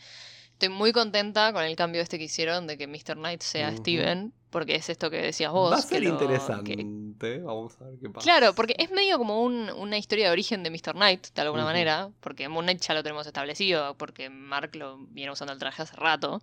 Estoy 0.62 0.76
muy 0.76 0.92
contenta 0.92 1.52
con 1.52 1.64
el 1.64 1.74
cambio 1.74 2.00
este 2.02 2.18
que 2.18 2.24
hicieron 2.26 2.68
de 2.68 2.78
que 2.78 2.86
Mr. 2.86 3.16
Knight 3.16 3.42
sea. 3.42 3.76
Steven, 3.76 4.32
porque 4.48 4.76
es 4.76 4.88
esto 4.90 5.10
que 5.10 5.16
decías 5.20 5.50
vos. 5.50 5.72
Va 5.72 5.78
a 5.78 5.82
que 5.82 5.88
ser 5.88 6.02
lo- 6.04 6.10
interesante, 6.10 6.76
que- 6.76 7.38
vamos 7.40 7.74
a 7.80 7.84
ver 7.86 7.98
qué 8.00 8.08
pasa. 8.08 8.22
Claro, 8.22 8.54
porque 8.54 8.76
es 8.78 8.92
medio 8.92 9.18
como 9.18 9.42
un- 9.42 9.70
una 9.70 9.98
historia 9.98 10.26
de 10.26 10.30
origen 10.30 10.62
de 10.62 10.70
Mr. 10.70 10.92
Knight, 10.94 11.34
de 11.34 11.42
alguna 11.42 11.64
manera, 11.64 12.10
porque 12.20 12.48
Moon 12.48 12.64
Knight 12.64 12.80
ya 12.80 12.94
lo 12.94 13.02
tenemos 13.02 13.26
establecido, 13.26 13.96
porque 13.96 14.30
Mark 14.30 14.76
lo 14.76 14.98
viene 15.08 15.32
usando 15.32 15.52
el 15.52 15.58
traje 15.58 15.82
hace 15.82 15.96
rato. 15.96 16.40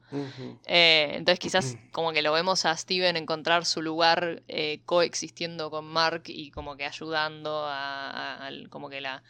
Eh, 0.66 1.12
entonces 1.14 1.40
quizás 1.40 1.78
como 1.94 2.12
que 2.12 2.22
lo 2.22 2.34
vemos 2.34 2.66
a 2.66 2.76
Steven 2.76 3.16
encontrar 3.16 3.64
su 3.64 3.82
lugar 3.82 4.44
eh, 4.50 4.82
coexistiendo 4.86 5.72
con 5.72 5.86
Mark 5.86 6.24
y 6.26 6.52
como 6.52 6.76
que 6.76 6.86
ayudando 6.86 7.64
a, 7.66 8.48
a- 8.48 8.52
como 8.70 8.90
que 8.90 9.00
la, 9.00 9.24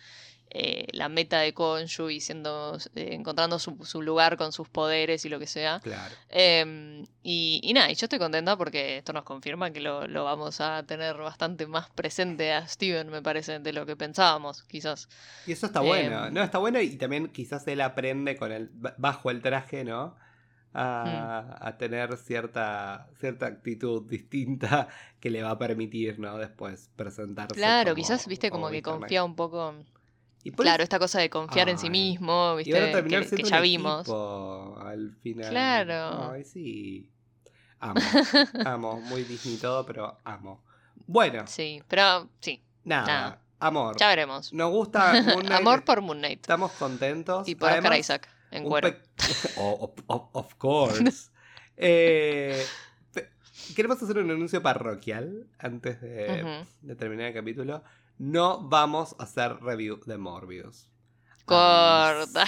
eh, 0.51 0.87
la 0.93 1.09
meta 1.09 1.39
de 1.41 1.53
Konshu 1.53 2.09
y 2.09 2.19
siendo, 2.21 2.77
eh, 2.95 3.09
encontrando 3.11 3.59
su, 3.59 3.77
su 3.85 4.01
lugar 4.01 4.35
con 4.37 4.51
sus 4.51 4.67
poderes 4.67 5.23
y 5.25 5.29
lo 5.29 5.37
que 5.39 5.45
sea. 5.47 5.79
Claro. 5.81 6.15
Em, 6.29 7.05
y, 7.21 7.59
y 7.63 7.73
nada, 7.73 7.91
y 7.91 7.95
yo 7.95 8.05
estoy 8.05 8.17
contenta 8.19 8.57
porque 8.57 8.97
esto 8.97 9.13
nos 9.13 9.23
confirma 9.23 9.71
que 9.71 9.79
lo, 9.79 10.07
lo 10.07 10.23
vamos 10.23 10.59
a 10.61 10.83
tener 10.87 11.15
bastante 11.17 11.67
más 11.67 11.89
presente 11.91 12.51
a 12.53 12.67
Steven, 12.67 13.09
me 13.09 13.21
parece, 13.21 13.59
de 13.59 13.73
lo 13.73 13.85
que 13.85 13.95
pensábamos, 13.95 14.63
quizás. 14.63 15.07
Y 15.45 15.51
eso 15.51 15.67
está 15.67 15.81
bueno. 15.81 16.25
Em. 16.27 16.33
No, 16.33 16.41
está 16.41 16.57
bueno 16.57 16.81
y 16.81 16.95
también 16.97 17.27
quizás 17.27 17.67
él 17.67 17.81
aprende 17.81 18.35
con 18.35 18.51
el 18.51 18.69
bajo 18.97 19.29
el 19.31 19.41
traje, 19.41 19.83
¿no? 19.83 20.15
A, 20.71 21.45
Mm. 21.61 21.65
a 21.67 21.77
tener 21.79 22.15
cierta, 22.17 23.07
cierta 23.19 23.47
actitud 23.47 24.03
distinta 24.07 24.87
que 25.19 25.31
le 25.31 25.41
va 25.41 25.49
a 25.51 25.57
permitir, 25.57 26.19
¿no? 26.19 26.37
Después 26.37 26.91
presentarse. 26.95 27.55
Claro, 27.55 27.91
como- 27.91 27.95
quizás, 27.95 28.27
viste, 28.27 28.51
como 28.51 28.67
que 28.69 28.77
Mr. 28.77 28.83
Knight. 28.83 28.99
confía 28.99 29.23
un 29.23 29.35
poco... 29.35 29.73
Y 30.43 30.51
por 30.51 30.63
Claro, 30.65 30.83
esta 30.83 30.99
cosa 30.99 31.19
de 31.19 31.29
confiar 31.29 31.67
en 31.69 31.77
sí 31.77 31.89
mismo, 31.89 32.57
y 32.59 32.71
van 32.71 32.81
a 32.81 32.85
viste, 32.85 32.91
terminar 32.91 33.27
que, 33.29 33.35
que 33.35 33.43
ya 33.43 33.57
un 33.57 33.63
vimos. 33.63 34.01
equipo 34.01 34.77
al 34.81 35.15
final. 35.21 35.49
Claro. 35.49 36.31
Ay, 36.31 36.43
sí. 36.45 37.09
Amo. 37.79 37.99
amo. 38.65 39.01
Muy 39.01 39.23
Disney 39.23 39.57
todo, 39.57 39.85
pero 39.85 40.17
amo. 40.23 40.63
Bueno, 41.07 41.45
Sí, 41.47 41.81
pero 41.87 42.29
sí, 42.39 42.61
nada. 42.83 43.05
nada. 43.07 43.41
Amor. 43.61 43.97
ya 43.97 44.07
veremos. 44.07 44.53
Nos 44.53 44.71
gusta 44.71 45.11
Moon 45.23 45.41
Knight, 45.45 45.51
Amor 45.59 45.83
por 45.83 46.01
Moon 46.01 46.19
Knight 46.19 46.39
Estamos 46.41 46.71
contentos. 46.73 47.47
y 47.47 47.55
por 47.55 47.67
Oscar 47.69 47.79
Además, 47.81 47.99
Isaac 47.99 48.29
en 48.51 48.63
cuero. 48.63 48.93
Oh, 49.57 49.93
of, 50.07 50.55
course. 50.55 51.29
Eh, 51.75 52.63
queremos 53.75 54.01
hacer 54.01 54.17
un 54.17 54.31
anuncio 54.31 54.61
parroquial 54.61 55.47
antes 55.57 55.99
de 56.01 56.95
terminar 56.97 57.27
el 57.27 57.33
capítulo. 57.33 57.83
No 58.19 58.59
vamos 58.59 59.15
a 59.17 59.23
hacer 59.23 59.61
review 59.61 60.01
de 60.05 60.17
Morbius. 60.17 60.91
Corta. 61.45 62.45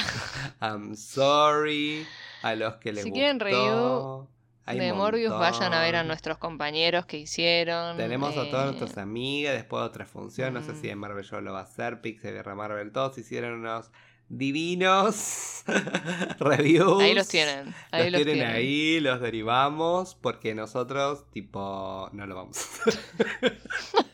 I'm 0.61 0.97
sorry 0.97 2.05
a 2.43 2.55
los 2.55 2.75
que 2.75 2.91
les 2.91 3.05
Si 3.05 3.11
quieren 3.11 3.39
review 3.39 4.27
de 4.67 4.93
Morbius 4.93 5.31
vayan 5.31 5.73
a 5.73 5.81
ver 5.81 5.95
a 5.95 6.03
nuestros 6.03 6.37
compañeros 6.37 7.05
que 7.05 7.19
hicieron. 7.19 7.95
Tenemos 7.95 8.35
a 8.35 8.49
todas 8.49 8.65
eh, 8.65 8.77
nuestras 8.77 8.97
amigas, 8.97 9.53
después 9.53 9.81
de 9.81 9.87
otra 9.87 10.05
función, 10.05 10.53
no 10.53 10.61
sé 10.61 10.75
si 10.75 10.89
en 10.89 10.97
Marvel 10.97 11.23
Show 11.23 11.39
lo 11.39 11.53
va 11.53 11.59
a 11.59 11.63
hacer, 11.63 12.01
Pixel 12.01 12.33
Guerra 12.33 12.53
Marvel, 12.53 12.91
todos 12.91 13.17
hicieron 13.17 13.53
unos 13.53 13.91
divinos 14.27 15.63
reviews. 16.39 17.01
Ahí 17.01 17.13
los 17.13 17.29
tienen. 17.29 17.73
Ahí 17.91 18.09
los 18.09 18.19
los, 18.19 18.23
tienen 18.23 18.45
tienen. 18.45 18.55
ahí, 18.55 18.99
los 18.99 19.21
derivamos, 19.21 20.15
porque 20.15 20.53
nosotros, 20.53 21.31
tipo, 21.31 22.09
no 22.11 22.27
lo 22.27 22.35
vamos 22.35 22.57
a 22.57 22.89
hacer. 22.89 23.61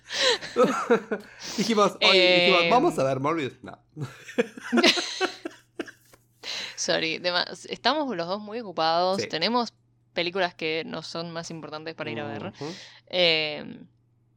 dijimos, 1.57 1.97
oye, 2.01 2.39
dijimos, 2.39 2.61
Eh, 2.63 2.70
¿vamos 2.70 2.99
a 2.99 3.03
ver 3.03 3.20
Morbius? 3.20 3.53
No. 3.63 3.78
Sorry, 6.76 7.22
estamos 7.70 8.15
los 8.15 8.28
dos 8.28 8.39
muy 8.41 8.59
ocupados. 8.59 9.22
Sí. 9.22 9.28
Tenemos 9.28 9.74
películas 10.13 10.53
que 10.55 10.84
no 10.86 11.01
son 11.03 11.32
más 11.32 11.49
importantes 11.51 11.95
para 11.95 12.11
ir 12.11 12.20
a 12.20 12.28
ver. 12.28 12.53
Eh, 13.07 13.80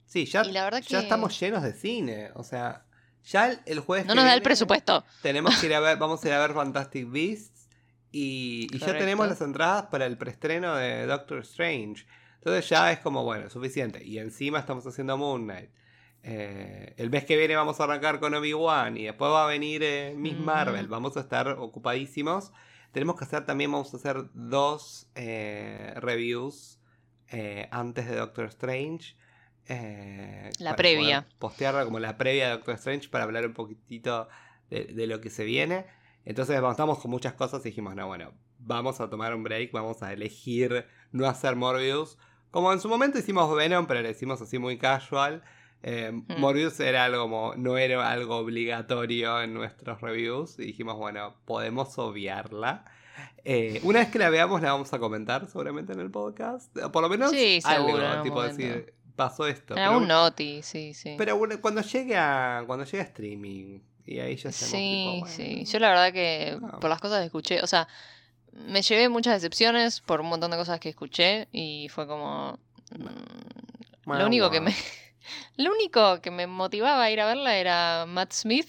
Sí, 0.06 0.24
ya, 0.26 0.42
Y 0.44 0.50
la 0.50 0.64
verdad 0.64 0.80
ya 0.82 0.98
que- 0.98 1.04
estamos 1.04 1.38
llenos 1.38 1.62
de 1.62 1.72
cine. 1.72 2.30
O 2.34 2.42
sea, 2.42 2.84
ya 3.22 3.46
el, 3.50 3.60
el 3.64 3.78
jueves 3.78 4.06
no 4.06 4.16
nos 4.16 4.24
da 4.24 4.34
el 4.34 4.42
presupuesto. 4.42 5.04
Tenemos 5.22 5.56
que 5.58 5.66
ir 5.66 5.74
a 5.74 5.78
ver, 5.78 5.98
vamos 5.98 6.24
a 6.24 6.26
ir 6.26 6.34
a 6.34 6.40
ver 6.40 6.52
Fantastic 6.52 7.08
Beasts. 7.08 7.68
Y, 8.10 8.66
y 8.72 8.78
ya 8.80 8.98
tenemos 8.98 9.28
las 9.28 9.40
entradas 9.40 9.86
para 9.86 10.06
el 10.06 10.18
preestreno 10.18 10.74
de 10.74 11.06
Doctor 11.06 11.38
Strange. 11.42 12.06
Entonces 12.41 12.70
ya 12.70 12.91
es 12.91 13.01
como, 13.01 13.22
bueno, 13.22 13.51
suficiente. 13.51 14.03
Y 14.03 14.18
encima 14.18 14.59
estamos 14.59 14.86
haciendo 14.86 15.18
Moon 15.18 15.45
Knight. 15.45 15.70
Eh, 16.22 16.95
el 16.97 17.11
mes 17.11 17.26
que 17.26 17.36
viene 17.36 17.55
vamos 17.55 17.80
a 17.80 17.84
arrancar 17.84 18.18
con 18.18 18.34
Obi-Wan 18.34 18.97
y 18.97 19.05
después 19.05 19.30
va 19.30 19.45
a 19.45 19.47
venir 19.47 19.82
eh, 19.82 20.14
Miss. 20.16 20.38
Marvel. 20.38 20.88
Vamos 20.88 21.18
a 21.18 21.20
estar 21.20 21.49
ocupadísimos. 21.49 22.51
Tenemos 22.93 23.16
que 23.16 23.24
hacer 23.24 23.45
también, 23.45 23.70
vamos 23.70 23.93
a 23.93 23.99
hacer 23.99 24.24
dos 24.32 25.11
eh, 25.14 25.93
reviews 25.97 26.80
eh, 27.28 27.68
antes 27.70 28.09
de 28.09 28.16
Doctor 28.16 28.47
Strange. 28.47 29.16
La 30.59 30.76
previa. 30.76 31.26
Postearla 31.38 31.84
como 31.84 32.01
la 32.01 32.16
previa 32.16 32.47
de 32.47 32.51
Doctor 32.53 32.74
Strange 32.76 33.11
para 33.11 33.24
hablar 33.24 33.47
un 33.47 33.53
poquitito 33.53 34.28
de, 34.70 34.86
de 34.86 35.07
lo 35.07 35.20
que 35.20 35.28
se 35.28 35.45
viene. 35.45 35.84
Entonces 36.24 36.57
estamos 36.57 37.01
con 37.01 37.11
muchas 37.11 37.34
cosas 37.34 37.61
y 37.66 37.68
dijimos, 37.68 37.95
no, 37.95 38.07
bueno, 38.07 38.32
vamos 38.59 39.01
a 39.01 39.11
tomar 39.11 39.34
un 39.34 39.43
break, 39.43 39.72
vamos 39.72 40.03
a 40.03 40.12
elegir 40.12 40.86
no 41.12 41.26
hacer 41.26 41.55
Morbius. 41.57 42.18
Como 42.51 42.72
en 42.72 42.80
su 42.80 42.88
momento 42.88 43.18
hicimos 43.18 43.55
Venom, 43.55 43.86
pero 43.86 44.01
le 44.03 44.11
hicimos 44.11 44.40
así 44.42 44.59
muy 44.59 44.76
casual. 44.78 45.42
Eh, 45.82 46.11
Hmm. 46.12 46.40
Morbius 46.40 46.78
era 46.80 47.05
algo 47.07 47.22
como, 47.22 47.55
no 47.57 47.78
era 47.78 48.11
algo 48.11 48.36
obligatorio 48.36 49.40
en 49.40 49.55
nuestros 49.55 50.01
reviews. 50.01 50.59
Y 50.59 50.64
dijimos, 50.66 50.96
bueno, 50.96 51.36
podemos 51.44 51.96
obviarla. 51.98 52.84
Eh, 53.44 53.80
una 53.84 54.01
vez 54.01 54.09
que 54.11 54.18
la 54.18 54.30
veamos, 54.30 54.61
la 54.62 54.72
vamos 54.72 54.92
a 54.92 54.98
comentar 54.98 55.46
seguramente 55.46 55.92
en 55.92 56.01
el 56.01 56.11
podcast. 56.11 56.76
Por 56.92 57.03
lo 57.03 57.09
menos 57.09 57.30
Sí, 57.30 57.61
algo, 57.64 57.88
seguro, 57.88 58.22
tipo 58.22 58.42
decir, 58.42 58.94
pasó 59.16 59.46
esto. 59.46 59.74
En 59.74 59.76
Pero- 59.76 59.90
algún 59.92 60.09
noti, 60.09 60.62
sí, 60.62 60.92
sí. 60.94 61.14
pero 61.16 61.36
bueno, 61.36 61.61
cuando 61.61 61.80
llegue 61.82 62.16
a, 62.16 62.64
cuando 62.66 62.84
llegue 62.84 63.01
a 63.01 63.03
streaming 63.07 63.80
y 64.07 64.18
ahí 64.18 64.36
ya 64.36 64.51
estamos 64.51 64.70
Sí, 64.70 65.12
tipo, 65.14 65.26
sí. 65.26 65.64
Yo 65.64 65.78
la 65.78 65.88
verdad 65.90 66.12
que 66.12 66.59
Ah. 66.62 66.78
por 66.80 66.90
las 66.90 67.01
cosas 67.01 67.20
que 67.20 67.26
escuché, 67.26 67.62
o 67.62 67.66
sea, 67.66 67.86
me 68.53 68.82
llevé 68.82 69.09
muchas 69.09 69.34
decepciones 69.34 70.01
por 70.01 70.20
un 70.20 70.28
montón 70.28 70.51
de 70.51 70.57
cosas 70.57 70.80
que 70.80 70.88
escuché 70.90 71.48
y 71.53 71.88
fue 71.90 72.07
como... 72.07 72.59
mm, 72.98 74.12
lo 74.12 74.26
único 74.26 74.51
que 74.51 74.61
me... 74.61 74.74
Lo 75.57 75.70
único 75.70 76.20
que 76.22 76.30
me 76.32 76.46
motivaba 76.48 77.05
a 77.05 77.11
ir 77.11 77.20
a 77.20 77.26
verla 77.26 77.57
era 77.57 78.05
Matt 78.09 78.32
Smith 78.32 78.68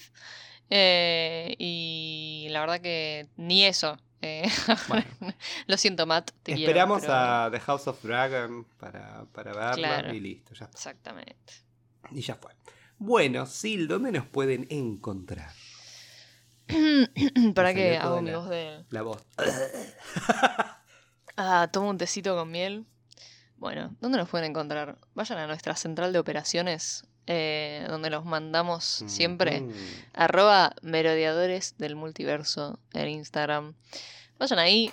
eh, 0.70 1.56
y 1.58 2.46
la 2.50 2.60
verdad 2.60 2.80
que 2.80 3.26
ni 3.36 3.64
eso. 3.64 3.98
eh, 4.20 4.42
Bueno. 4.88 5.04
lo 5.66 5.76
siento 5.76 6.06
Matt, 6.06 6.30
te 6.42 6.54
quiero, 6.54 6.70
Esperamos 6.70 7.00
pero- 7.00 7.14
a 7.14 7.48
The 7.50 7.58
House 7.60 7.88
of 7.88 8.02
Dragon 8.04 8.64
para, 8.78 9.24
para 9.32 9.52
verla 9.52 9.74
Claro. 9.74 10.14
y 10.14 10.20
listo, 10.20 10.54
ya 10.54 10.66
está. 10.66 10.76
Exactamente. 10.78 11.52
Y 12.12 12.20
ya 12.20 12.36
fue. 12.36 12.52
Bueno, 12.98 13.46
Sil, 13.50 13.88
¿dónde 13.88 14.12
nos 14.12 14.26
pueden 14.26 14.66
encontrar? 14.70 15.50
¿Para 17.54 17.74
qué 17.74 17.96
hago 17.96 18.20
mi 18.20 18.32
voz 18.32 18.48
de... 18.48 18.84
La 18.90 19.02
voz. 19.02 19.24
Ah, 21.34 21.70
tomo 21.72 21.88
un 21.88 21.96
tecito 21.96 22.36
con 22.36 22.50
miel. 22.50 22.84
Bueno, 23.56 23.96
¿dónde 24.02 24.18
nos 24.18 24.28
pueden 24.28 24.50
encontrar? 24.50 24.98
Vayan 25.14 25.38
a 25.38 25.46
nuestra 25.46 25.74
central 25.76 26.12
de 26.12 26.18
operaciones, 26.18 27.06
eh, 27.26 27.86
donde 27.88 28.10
los 28.10 28.26
mandamos 28.26 29.02
siempre. 29.06 29.62
Mm. 29.62 29.72
Arroba 30.12 30.74
merodeadores 30.82 31.78
del 31.78 31.96
multiverso 31.96 32.78
en 32.92 33.08
Instagram. 33.08 33.74
Vayan 34.38 34.58
ahí, 34.58 34.92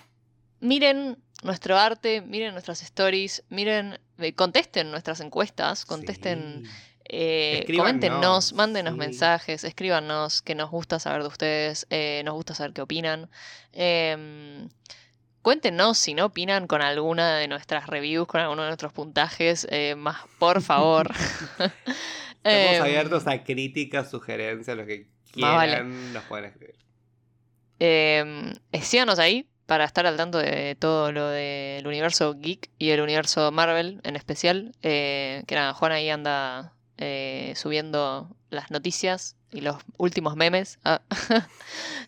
miren 0.61 1.17
nuestro 1.43 1.77
arte, 1.77 2.21
miren 2.21 2.53
nuestras 2.53 2.83
stories, 2.83 3.43
miren, 3.49 3.99
eh, 4.17 4.33
contesten 4.33 4.91
nuestras 4.91 5.19
encuestas, 5.19 5.85
contesten, 5.85 6.63
Sí. 6.63 6.71
Eh, 7.09 7.65
coméntenos, 7.75 8.53
mándenos 8.53 8.93
sí. 8.93 8.99
mensajes, 8.99 9.63
escríbanos, 9.63 10.41
que 10.41 10.55
nos 10.55 10.69
gusta 10.71 10.99
saber 10.99 11.21
de 11.23 11.27
ustedes, 11.27 11.87
eh, 11.89 12.21
nos 12.25 12.35
gusta 12.35 12.53
saber 12.55 12.73
qué 12.73 12.81
opinan. 12.81 13.29
Em, 13.73 14.69
cuéntenos 15.41 15.97
si 15.97 16.13
no 16.13 16.25
opinan 16.25 16.67
con 16.67 16.81
alguna 16.81 17.35
de 17.37 17.47
nuestras 17.47 17.87
reviews, 17.87 18.27
con 18.27 18.41
alguno 18.41 18.61
de 18.63 18.69
nuestros 18.69 18.93
puntajes, 18.93 19.67
eh, 19.71 19.95
más 19.95 20.17
por 20.39 20.61
favor. 20.61 21.11
Estamos 22.43 22.77
Em, 22.77 22.81
abiertos 22.81 23.27
a 23.27 23.43
críticas, 23.43 24.09
sugerencias, 24.09 24.77
lo 24.77 24.85
que 24.85 25.07
vale. 25.35 25.71
quieran, 25.73 26.13
nos 26.13 26.23
pueden 26.25 26.45
escribir. 26.45 26.75
Eh, 27.79 28.53
síganos 28.81 29.19
ahí 29.19 29.49
para 29.65 29.85
estar 29.85 30.05
al 30.07 30.17
tanto 30.17 30.37
de 30.39 30.75
todo 30.75 31.11
lo 31.11 31.27
del 31.29 31.85
universo 31.87 32.33
geek 32.35 32.71
y 32.77 32.89
el 32.89 33.01
universo 33.01 33.51
Marvel 33.51 33.99
en 34.03 34.15
especial. 34.15 34.73
Eh, 34.81 35.43
que 35.47 35.55
nada, 35.55 35.73
Juan 35.73 35.91
ahí 35.91 36.09
anda 36.09 36.73
eh, 36.99 37.53
subiendo 37.55 38.29
las 38.51 38.69
noticias 38.71 39.35
y 39.51 39.61
los 39.61 39.77
últimos 39.97 40.35
memes. 40.35 40.77
Ah. 40.83 41.01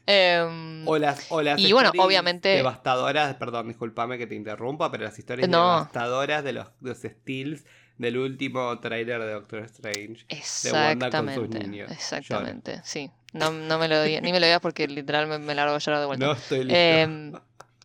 Em, 0.07 0.87
O 0.87 0.97
las, 0.97 1.27
o 1.31 1.41
las 1.41 1.59
Y 1.59 1.71
bueno, 1.73 1.91
obviamente- 1.99 2.49
Devastadoras, 2.49 3.35
perdón, 3.35 3.67
discúlpame 3.67 4.17
que 4.17 4.27
te 4.27 4.35
interrumpa, 4.35 4.91
pero 4.91 5.03
las 5.03 5.17
historias 5.17 5.47
No. 5.49 5.75
devastadoras 5.75 6.43
de 6.43 6.53
los, 6.53 6.67
de 6.79 6.89
los 6.89 6.97
steals 6.99 7.65
del 7.97 8.17
último 8.17 8.79
tráiler 8.79 9.21
de 9.21 9.31
Doctor 9.33 9.59
Strange. 9.65 10.25
De 10.27 10.71
Wanda 10.71 11.09
con 11.11 11.27
sus 11.27 11.37
Exactamente. 11.45 11.59
niños. 11.67 11.91
Exactamente, 11.91 12.81
sí. 12.83 13.11
No, 13.33 13.51
no 13.51 13.77
me 13.77 13.87
lo 13.87 14.01
digas, 14.03 14.23
ni 14.23 14.31
me 14.31 14.39
lo 14.39 14.45
digas 14.47 14.59
porque 14.59 14.87
literal 14.87 15.27
me, 15.27 15.37
me 15.37 15.53
largo 15.55 15.75
a 15.75 15.77
llorar 15.77 15.99
de 16.01 16.05
vuelta. 16.07 16.25
No 16.25 16.31
estoy 16.33 16.59
listo. 16.63 16.75
Em, 16.75 17.31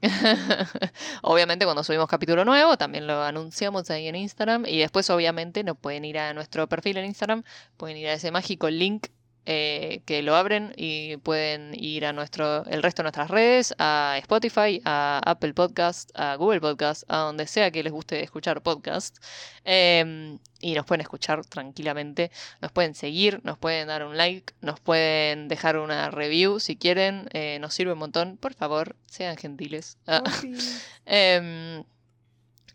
obviamente 1.23 1.65
cuando 1.65 1.83
subimos 1.85 2.09
capítulo 2.09 2.45
nuevo 2.45 2.77
también 2.77 3.07
lo 3.07 3.23
anunciamos 3.23 3.91
ahí 3.91 4.09
en 4.09 4.17
Instagram 4.17 4.65
y 4.67 4.79
después 4.79 5.09
obviamente 5.11 5.65
nos 5.65 5.77
pueden 5.77 6.05
ir 6.05 6.19
a 6.19 6.33
nuestro 6.35 6.69
perfil 6.69 6.99
en 6.99 7.07
Instagram, 7.07 7.43
pueden 7.77 7.97
ir 7.97 8.09
a 8.09 8.15
ese 8.15 8.31
mágico 8.31 8.71
link 8.71 9.09
eh, 9.49 10.03
que 10.07 10.23
lo 10.23 10.35
abren 10.35 10.73
y 10.77 11.17
pueden 11.19 11.73
ir 11.75 12.05
a 12.05 12.13
nuestro 12.13 12.65
el 12.67 12.83
resto 12.83 13.03
de 13.03 13.05
nuestras 13.05 13.31
redes, 13.31 13.75
a 13.79 14.17
Spotify, 14.19 14.83
a 14.85 15.21
Apple 15.25 15.55
Podcast, 15.55 16.11
a 16.15 16.35
Google 16.35 16.61
Podcast, 16.61 17.05
a 17.09 17.19
donde 17.19 17.47
sea 17.47 17.71
que 17.71 17.83
les 17.85 17.93
guste 17.93 18.21
escuchar 18.23 18.61
podcast 18.63 19.17
em, 19.65 20.39
y 20.61 20.75
nos 20.75 20.85
pueden 20.85 21.01
escuchar 21.03 21.45
tranquilamente, 21.47 22.31
nos 22.61 22.73
pueden 22.73 22.95
seguir, 22.95 23.41
nos 23.45 23.57
pueden 23.57 23.87
dar 23.89 24.05
un 24.05 24.17
like, 24.17 24.53
nos 24.61 24.81
pueden 24.81 25.47
dejar 25.49 25.79
una 25.79 26.11
review 26.11 26.59
si 26.59 26.77
quieren, 26.77 27.29
eh, 27.33 27.59
nos 27.61 27.73
sirve 27.73 27.93
un 27.93 27.99
montón, 28.01 28.37
por 28.39 28.55
favor, 28.55 28.97
sean 29.07 29.37
gentiles. 29.37 29.97
Ah, 30.07 30.23
Oh, 30.27 30.31
em, 31.07 31.85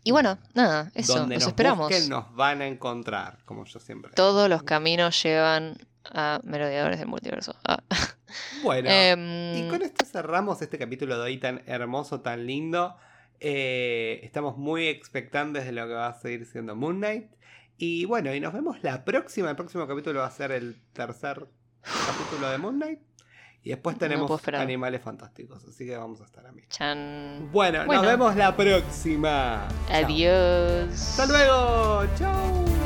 y 0.04 0.10
bueno, 0.10 0.38
nada, 0.54 0.90
eso, 0.94 1.14
Donde 1.18 1.34
los 1.36 1.44
nos 1.44 1.48
esperamos. 1.52 1.88
busquen 1.88 2.08
nos 2.08 2.34
van 2.34 2.60
a 2.62 2.66
encontrar, 2.66 3.38
como 3.44 3.64
yo 3.66 3.78
siempre. 3.78 4.08
digo. 4.08 4.16
Todos 4.16 4.48
los 4.48 4.62
caminos 4.64 5.22
llevan 5.22 5.76
a 6.10 6.40
Merodeadores 6.44 6.98
del 6.98 7.08
Multiverso. 7.08 7.54
Ah. 7.66 7.82
Bueno, 8.62 8.88
Em, 8.92 9.54
y 9.56 9.68
con 9.68 9.82
esto 9.82 10.04
cerramos 10.04 10.62
este 10.62 10.78
capítulo 10.78 11.16
de 11.16 11.22
hoy 11.22 11.38
tan 11.38 11.62
hermoso, 11.66 12.20
tan 12.20 12.46
lindo. 12.46 12.96
Eh, 13.40 14.20
estamos 14.22 14.56
muy 14.56 14.86
expectantes 14.88 15.64
de 15.64 15.72
lo 15.72 15.86
que 15.86 15.94
va 15.94 16.08
a 16.08 16.14
seguir 16.20 16.46
siendo 16.46 16.76
Moon 16.76 16.98
Knight. 16.98 17.30
Y 17.76 18.04
bueno, 18.04 18.32
y 18.34 18.40
nos 18.40 18.52
vemos 18.52 18.82
la 18.82 19.04
próxima. 19.04 19.50
El 19.50 19.56
próximo 19.56 19.86
capítulo 19.88 20.20
va 20.20 20.26
a 20.26 20.30
ser 20.30 20.52
el 20.52 20.80
tercer 20.92 21.48
capítulo 21.82 22.50
de 22.50 22.58
Moon 22.58 22.76
Knight. 22.76 23.00
Y 23.64 23.70
después 23.70 23.96
tenemos 23.96 24.48
animales 24.48 25.02
fantásticos. 25.02 25.64
Así 25.68 25.86
que 25.86 25.96
vamos 25.96 26.20
a 26.20 26.24
estar 26.24 26.44
a 26.46 26.52
mí. 26.52 26.62
Chan. 26.68 27.48
Bueno, 27.52 27.84
Bueno. 27.86 28.02
nos 28.02 28.06
vemos 28.10 28.34
la 28.36 28.56
próxima. 28.56 29.68
Chao. 29.86 30.04
Adiós. 30.04 30.90
Hasta 30.92 31.26
luego. 31.26 32.04
Chau. 32.16 32.81